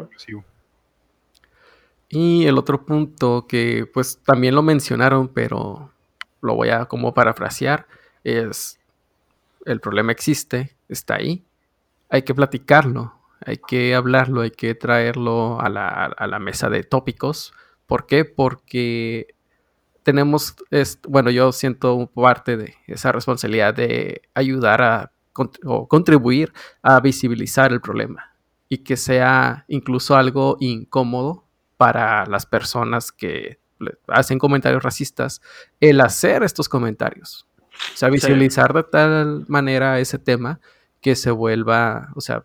Y 2.19 2.47
el 2.47 2.57
otro 2.57 2.87
punto 2.87 3.47
que 3.47 3.85
pues 3.93 4.23
también 4.25 4.55
lo 4.55 4.63
mencionaron, 4.63 5.29
pero 5.29 5.93
lo 6.41 6.55
voy 6.55 6.71
a 6.71 6.87
como 6.87 7.13
parafrasear, 7.13 7.87
es 8.25 8.81
el 9.67 9.81
problema 9.81 10.13
existe, 10.13 10.75
está 10.89 11.17
ahí, 11.17 11.45
hay 12.09 12.23
que 12.23 12.35
platicarlo, 12.35 13.13
hay 13.45 13.59
que 13.59 13.95
hablarlo, 13.95 14.41
hay 14.41 14.51
que 14.51 14.75
traerlo 14.75 15.61
a 15.61 15.69
la, 15.69 16.39
mesa 16.39 16.71
de 16.71 16.85
tópicos. 16.85 17.53
¿Por 17.87 18.07
qué? 18.07 18.25
Porque 18.25 19.35
tenemos, 20.03 20.57
bueno, 21.07 21.29
yo 21.31 21.53
siento 21.53 22.11
parte 22.15 22.57
de 22.57 22.77
esa 22.87 23.13
responsabilidad 23.13 23.75
de 23.75 24.23
ayudar 24.33 24.81
a 24.81 25.13
o 25.67 25.87
contribuir 25.87 26.55
a 26.81 26.99
visibilizar 27.01 27.75
el 27.75 27.83
problema 27.83 28.35
y 28.71 28.79
que 28.79 28.97
sea 28.97 29.67
incluso 29.69 30.17
algo 30.17 30.57
incómodo 30.61 31.46
para 31.77 32.27
las 32.27 32.47
personas 32.47 33.13
que 33.13 33.59
hacen 34.09 34.39
comentarios 34.39 34.83
racistas 34.83 35.43
el 35.81 36.01
hacer 36.01 36.43
estos 36.43 36.69
comentarios. 36.69 37.47
O 37.93 37.97
sea, 37.97 38.09
visualizar 38.09 38.73
de 38.73 38.83
tal 38.85 39.45
manera 39.49 40.01
ese 40.01 40.19
tema 40.19 40.61
que 41.01 41.15
se 41.15 41.31
vuelva, 41.31 42.11
o 42.15 42.21
sea, 42.21 42.45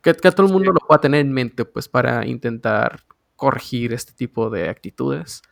que, 0.00 0.14
todo 0.14 0.46
el 0.46 0.52
mundo 0.52 0.72
lo 0.72 0.80
pueda 0.86 1.00
tener 1.00 1.20
en 1.20 1.32
mente, 1.32 1.64
pues, 1.64 1.88
para 1.88 2.26
intentar 2.26 3.00
corregir 3.36 3.92
este 3.92 4.12
tipo 4.12 4.50
de 4.50 4.68
actitudes. 4.68 5.42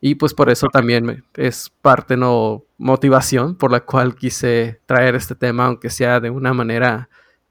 Y 0.00 0.16
pues 0.16 0.34
por 0.34 0.50
eso 0.50 0.68
también 0.68 1.24
es 1.34 1.70
parte, 1.82 2.16
no, 2.16 2.64
motivación 2.78 3.56
por 3.56 3.72
la 3.72 3.80
cual 3.80 4.14
quise 4.14 4.80
traer 4.86 5.14
este 5.14 5.34
tema, 5.34 5.66
aunque 5.66 5.90
sea 5.90 6.20
de 6.20 6.30
una 6.30 6.52
manera 6.52 7.08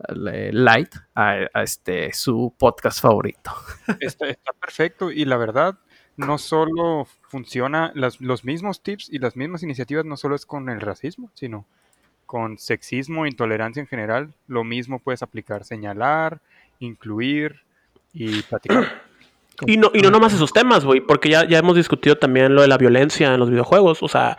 light 0.09 0.93
a, 1.15 1.47
este 1.63 2.11
su 2.13 2.53
podcast 2.57 3.01
favorito. 3.01 3.51
Está, 3.99 4.27
perfecto 4.59 5.11
y 5.11 5.25
la 5.25 5.37
verdad, 5.37 5.77
no 6.17 6.37
solo 6.37 7.07
funciona, 7.29 7.91
las- 7.95 8.21
los 8.21 8.43
mismos 8.45 8.81
tips 8.83 9.09
y 9.11 9.19
las 9.19 9.35
mismas 9.35 9.63
iniciativas 9.63 10.05
no 10.05 10.17
solo 10.17 10.35
es 10.35 10.45
con 10.45 10.69
el 10.69 10.81
racismo, 10.81 11.31
sino 11.33 11.65
con 12.25 12.57
sexismo, 12.57 13.25
intolerancia 13.27 13.81
en 13.81 13.87
general. 13.87 14.33
Lo 14.47 14.63
mismo 14.63 14.99
puedes 14.99 15.21
aplicar 15.23 15.63
señalar, 15.63 16.41
incluir 16.79 17.61
y 18.13 18.41
platicar. 18.43 19.03
Y 19.65 19.77
no, 19.77 19.89
y 19.93 20.01
no 20.01 20.11
nomás 20.11 20.33
esos 20.33 20.51
temas, 20.51 20.83
güey, 20.83 20.99
porque 20.99 21.29
ya, 21.29 21.47
ya 21.47 21.59
hemos 21.59 21.77
discutido 21.77 22.17
también 22.17 22.53
lo 22.55 22.61
de 22.61 22.67
la 22.67 22.77
violencia 22.77 23.33
en 23.33 23.39
los 23.39 23.49
videojuegos. 23.49 24.03
O 24.03 24.09
sea, 24.09 24.35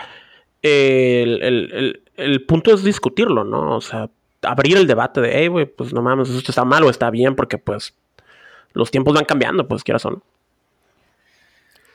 el, 0.60 1.42
el- 1.42 1.72
el- 1.72 2.02
el 2.16 2.44
punto 2.44 2.74
es 2.74 2.84
discutirlo, 2.84 3.42
¿no? 3.42 3.76
O 3.76 3.80
sea, 3.80 4.10
abrir 4.46 4.76
el 4.76 4.86
debate 4.86 5.20
de, 5.20 5.30
hey, 5.32 5.48
güey, 5.48 5.66
pues 5.66 5.92
no 5.92 6.02
mames, 6.02 6.30
esto 6.30 6.52
está 6.52 6.64
mal 6.64 6.84
o 6.84 6.90
está 6.90 7.10
bien, 7.10 7.34
porque 7.34 7.58
pues 7.58 7.94
los 8.72 8.90
tiempos 8.90 9.14
van 9.14 9.24
cambiando, 9.24 9.66
pues 9.66 9.82
quieras 9.82 10.04
o 10.06 10.10
no. 10.10 10.22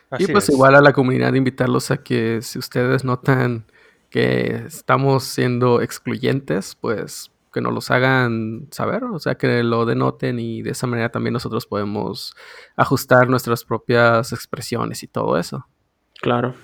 Así 0.10 0.26
y 0.26 0.28
pues 0.28 0.50
es. 0.50 0.56
igual 0.56 0.76
a 0.76 0.82
la 0.82 0.94
comunidad 0.94 1.34
invitarlos 1.34 1.90
a 1.92 1.98
que 1.98 2.42
si 2.42 2.60
ustedes 2.60 3.04
notan 3.04 3.66
que 4.10 4.64
estamos 4.68 5.24
siendo 5.24 5.82
excluyentes, 5.82 6.76
pues 6.76 7.32
que 7.54 7.62
nos 7.62 7.74
los 7.74 7.92
hagan 7.92 8.68
saber, 8.72 9.04
o 9.04 9.20
sea, 9.20 9.36
que 9.36 9.64
lo 9.64 9.86
denoten 9.86 10.40
y 10.40 10.62
de 10.62 10.72
esa 10.72 10.88
manera 10.88 11.10
también 11.10 11.34
nosotros 11.34 11.66
podemos 11.66 12.34
ajustar 12.76 13.30
nuestras 13.30 13.64
propias 13.64 14.32
expresiones 14.32 15.04
y 15.04 15.08
todo 15.08 15.38
eso. 15.38 15.66
Claro. 16.22 16.56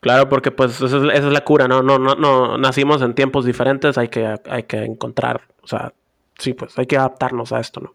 Claro, 0.00 0.28
porque 0.28 0.50
pues 0.50 0.80
esa 0.80 0.84
es, 0.86 0.92
esa 1.02 1.26
es 1.26 1.32
la 1.32 1.42
cura, 1.44 1.66
¿no? 1.68 1.82
No, 1.82 1.98
no, 1.98 2.14
no, 2.14 2.58
nacimos 2.58 3.02
en 3.02 3.14
tiempos 3.14 3.44
diferentes, 3.44 3.96
hay 3.98 4.08
que, 4.08 4.34
hay 4.48 4.62
que 4.64 4.84
encontrar, 4.84 5.42
o 5.62 5.66
sea, 5.66 5.92
sí, 6.38 6.52
pues 6.52 6.78
hay 6.78 6.86
que 6.86 6.96
adaptarnos 6.96 7.52
a 7.52 7.60
esto, 7.60 7.80
¿no? 7.80 7.94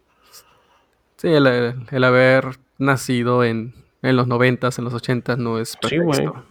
Sí, 1.17 1.27
el, 1.29 1.45
el 1.91 2.03
haber 2.03 2.57
nacido 2.79 3.43
en, 3.43 3.75
en 4.01 4.15
los 4.15 4.27
noventas, 4.27 4.79
en 4.79 4.85
los 4.85 4.93
ochentas 4.93 5.37
no 5.37 5.59
es 5.59 5.77
Sí, 5.87 5.97
güey. 5.97 6.07
perfecto. 6.25 6.45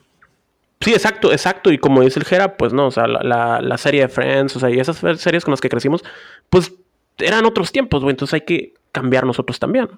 Sí, 0.81 0.93
exacto, 0.95 1.33
exacto. 1.33 1.71
Y 1.73 1.79
como 1.79 2.01
dice 2.01 2.21
el 2.21 2.25
Jera, 2.25 2.57
pues 2.57 2.73
no, 2.73 2.87
o 2.87 2.91
sea, 2.91 3.07
la, 3.07 3.21
la- 3.23 3.61
la 3.61 3.77
serie 3.77 4.03
de 4.03 4.09
Friends, 4.09 4.57
o 4.57 4.61
sea, 4.61 4.71
y 4.71 4.79
esas 4.81 4.97
series 5.21 5.45
con 5.45 5.53
las 5.53 5.61
que 5.61 5.69
crecimos, 5.69 6.03
pues 6.49 6.73
eran 7.19 7.45
otros 7.45 7.71
tiempos, 7.73 8.03
güey. 8.03 8.13
Entonces 8.13 8.33
hay 8.35 8.41
que 8.43 8.73
cambiar 8.93 9.27
nosotros 9.27 9.59
también. 9.59 9.89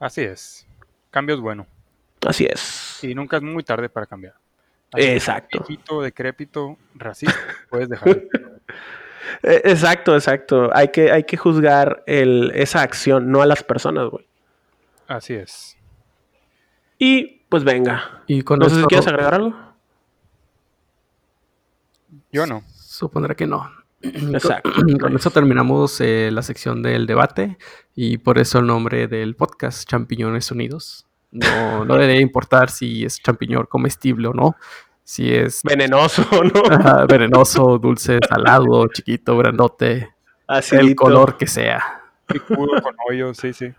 Así 0.00 0.22
es. 0.22 0.66
Cambio 1.10 1.36
es 1.36 1.40
bueno. 1.40 1.66
Así 2.24 2.46
es. 2.46 2.98
Y 3.02 3.14
nunca 3.14 3.36
es 3.36 3.42
muy 3.42 3.62
tarde 3.62 3.88
para 3.88 4.06
cambiar. 4.06 4.34
Así 4.92 5.06
Exacto. 5.06 5.64
Viejito, 5.66 6.00
decrépito, 6.02 6.78
racista, 6.94 7.38
puedes 7.68 7.88
dejar. 7.88 8.22
Eh, 9.42 9.62
Exacto, 9.64 10.14
exacto. 10.14 10.70
Hay 10.74 10.88
que, 10.88 11.10
hay 11.10 11.24
que 11.24 11.38
juzgar 11.38 12.04
el, 12.06 12.52
esa 12.54 12.82
acción, 12.82 13.30
no 13.30 13.40
a 13.40 13.46
las 13.46 13.62
personas, 13.62 14.10
güey. 14.10 14.26
Así 15.08 15.32
es. 15.32 15.78
Y 16.98 17.42
pues 17.48 17.64
venga. 17.64 18.22
Y 18.26 18.42
con 18.42 18.58
No 18.58 18.66
sé 18.66 18.72
si 18.72 18.76
esto 18.80 18.88
quieres 18.88 19.06
agregar 19.06 19.34
algo. 19.34 19.54
Yo 22.30 22.46
no. 22.46 22.62
supondré 22.74 23.34
que 23.34 23.46
no. 23.46 23.70
Exacto. 24.02 24.70
Con 25.00 25.16
eso 25.16 25.30
terminamos 25.30 26.00
eh, 26.00 26.30
la 26.32 26.42
sección 26.42 26.82
del 26.82 27.06
debate 27.06 27.58
y 27.94 28.18
por 28.18 28.38
eso 28.38 28.58
el 28.58 28.66
nombre 28.66 29.06
del 29.06 29.36
podcast, 29.36 29.88
Champiñones 29.88 30.50
Unidos. 30.50 31.06
No, 31.34 31.84
no 31.84 31.94
debería 31.96 32.20
importar 32.22 32.70
si 32.70 33.04
es 33.04 33.20
champiñón 33.20 33.66
comestible 33.66 34.28
o 34.28 34.32
no, 34.32 34.56
si 35.02 35.34
es 35.34 35.60
Venenoso, 35.64 36.24
¿no? 36.32 36.62
ajá, 36.70 37.04
venenoso, 37.06 37.76
dulce, 37.78 38.18
salado, 38.28 38.86
chiquito, 38.88 39.36
grandote, 39.36 40.14
Así. 40.46 40.76
el 40.76 40.94
color 40.94 41.36
que 41.36 41.46
sea. 41.46 42.02
Picudo 42.26 42.80
con 42.80 42.94
hoyo, 43.10 43.34
sí, 43.34 43.52
sí. 43.52 43.72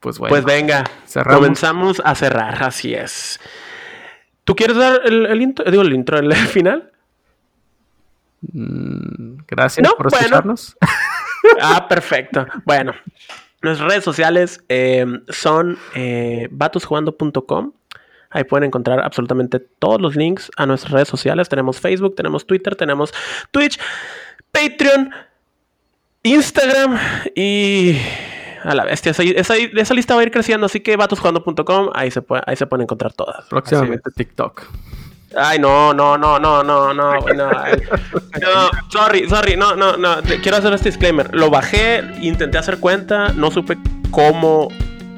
Pues 0.00 0.18
bueno, 0.18 0.30
Pues 0.32 0.44
venga. 0.44 0.84
cerramos. 1.06 1.40
Comenzamos 1.40 2.02
a 2.04 2.14
cerrar, 2.14 2.62
así 2.62 2.92
es. 2.94 3.40
¿Tú 4.44 4.54
quieres 4.54 4.76
dar 4.76 5.00
el, 5.04 5.26
el 5.26 5.42
intro? 5.42 5.64
Digo, 5.70 5.82
el 5.82 5.92
intro, 5.94 6.18
el 6.18 6.34
final. 6.34 6.92
Mm, 8.52 9.38
gracias 9.48 9.82
No, 9.88 9.94
por 9.96 10.10
bueno. 10.10 10.18
escucharnos. 10.24 10.76
Ah, 11.60 11.86
perfecto. 11.88 12.46
Bueno, 12.64 12.92
nuestras 13.66 13.90
redes 13.90 14.04
sociales 14.04 14.64
eh, 14.68 15.04
son 15.28 15.78
eh. 15.94 16.48
Ahí 18.30 18.44
pueden 18.44 18.66
encontrar 18.66 19.00
absolutamente 19.00 19.60
todos 19.60 20.00
los 20.00 20.16
links 20.16 20.50
a 20.56 20.66
nuestras 20.66 20.92
redes 20.92 21.08
sociales. 21.08 21.48
Tenemos 21.48 21.80
Facebook, 21.80 22.16
tenemos 22.16 22.46
Twitter, 22.46 22.74
tenemos 22.74 23.14
Twitch, 23.50 23.78
Patreon, 24.50 25.10
Instagram 26.22 26.98
y 27.34 27.96
a 28.62 28.74
la 28.74 28.84
bestia. 28.84 29.12
Esa, 29.12 29.22
esa, 29.22 29.56
esa 29.56 29.94
lista 29.94 30.14
va 30.14 30.20
a 30.20 30.24
ir 30.24 30.30
creciendo, 30.30 30.66
así 30.66 30.80
que 30.80 30.96
vatosjugando.com, 30.96 31.90
ahí 31.94 32.10
se, 32.10 32.20
puede, 32.20 32.42
ahí 32.46 32.56
se 32.56 32.66
pueden 32.66 32.82
encontrar 32.82 33.12
todas. 33.12 33.46
Próximamente 33.46 34.10
TikTok. 34.10 34.62
Ay, 35.36 35.58
no, 35.58 35.92
no, 35.92 36.16
no, 36.16 36.38
no, 36.38 36.62
no, 36.62 36.94
no, 36.94 37.20
no. 37.34 37.50
ay. 37.62 37.82
No, 38.40 38.70
sorry, 38.88 39.28
sorry, 39.28 39.56
no, 39.56 39.76
no, 39.76 39.96
no. 39.96 40.22
Quiero 40.42 40.56
hacer 40.56 40.72
este 40.72 40.88
disclaimer. 40.90 41.34
Lo 41.34 41.50
bajé, 41.50 42.02
intenté 42.20 42.58
hacer 42.58 42.78
cuenta, 42.78 43.32
no 43.34 43.50
supe 43.50 43.76
cómo 44.10 44.68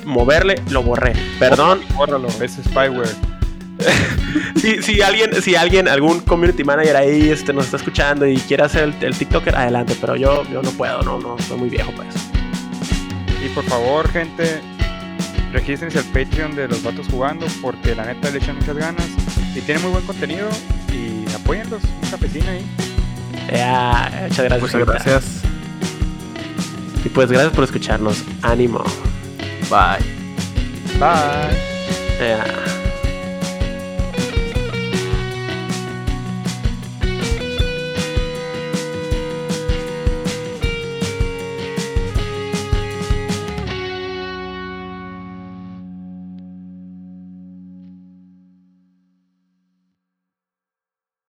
moverle, 0.04 0.56
lo 0.70 0.82
borré. 0.82 1.12
Perdón. 1.38 1.80
Bórralo, 1.94 2.28
es 2.40 2.58
spyware. 2.64 3.08
Si, 4.56 4.82
si 4.82 5.00
alguien, 5.00 5.40
si 5.40 5.54
alguien, 5.54 5.86
algún 5.86 6.20
community 6.20 6.64
manager 6.64 6.96
ahí 6.96 7.30
este, 7.30 7.52
nos 7.52 7.66
está 7.66 7.76
escuchando 7.76 8.26
y 8.26 8.36
quiere 8.36 8.64
hacer 8.64 8.82
el, 8.82 8.94
el 9.00 9.16
TikToker, 9.16 9.54
adelante, 9.54 9.96
pero 10.00 10.16
yo, 10.16 10.42
yo 10.50 10.62
no 10.62 10.70
puedo, 10.72 11.00
no, 11.02 11.20
no, 11.20 11.38
soy 11.38 11.58
muy 11.58 11.68
viejo 11.68 11.92
para 11.92 12.08
eso. 12.08 12.18
Y 13.44 13.48
por 13.50 13.62
favor, 13.64 14.08
gente, 14.10 14.60
regístrense 15.52 15.98
al 15.98 16.04
Patreon 16.06 16.54
de 16.54 16.68
los 16.68 16.82
vatos 16.82 17.06
jugando 17.08 17.46
porque 17.60 17.94
la 17.94 18.04
neta 18.04 18.30
le 18.30 18.38
echan 18.38 18.56
muchas 18.56 18.76
ganas 18.76 19.06
y 19.54 19.60
tiene 19.60 19.80
muy 19.80 19.92
buen 19.92 20.04
contenido 20.04 20.48
y 20.92 21.30
apóyenlos, 21.34 21.82
un 21.84 22.10
cafecín 22.10 22.46
ahí. 22.48 22.66
Ya, 23.52 24.10
muchas 24.28 24.44
gracias. 24.44 24.62
Muchas 24.62 24.86
gracias. 24.86 25.24
Y 27.04 27.08
pues 27.08 27.30
gracias 27.30 27.52
por 27.52 27.64
escucharnos. 27.64 28.24
Ánimo. 28.42 28.84
Bye. 29.70 30.04
Bye. 30.98 31.56
Ya. 32.20 32.77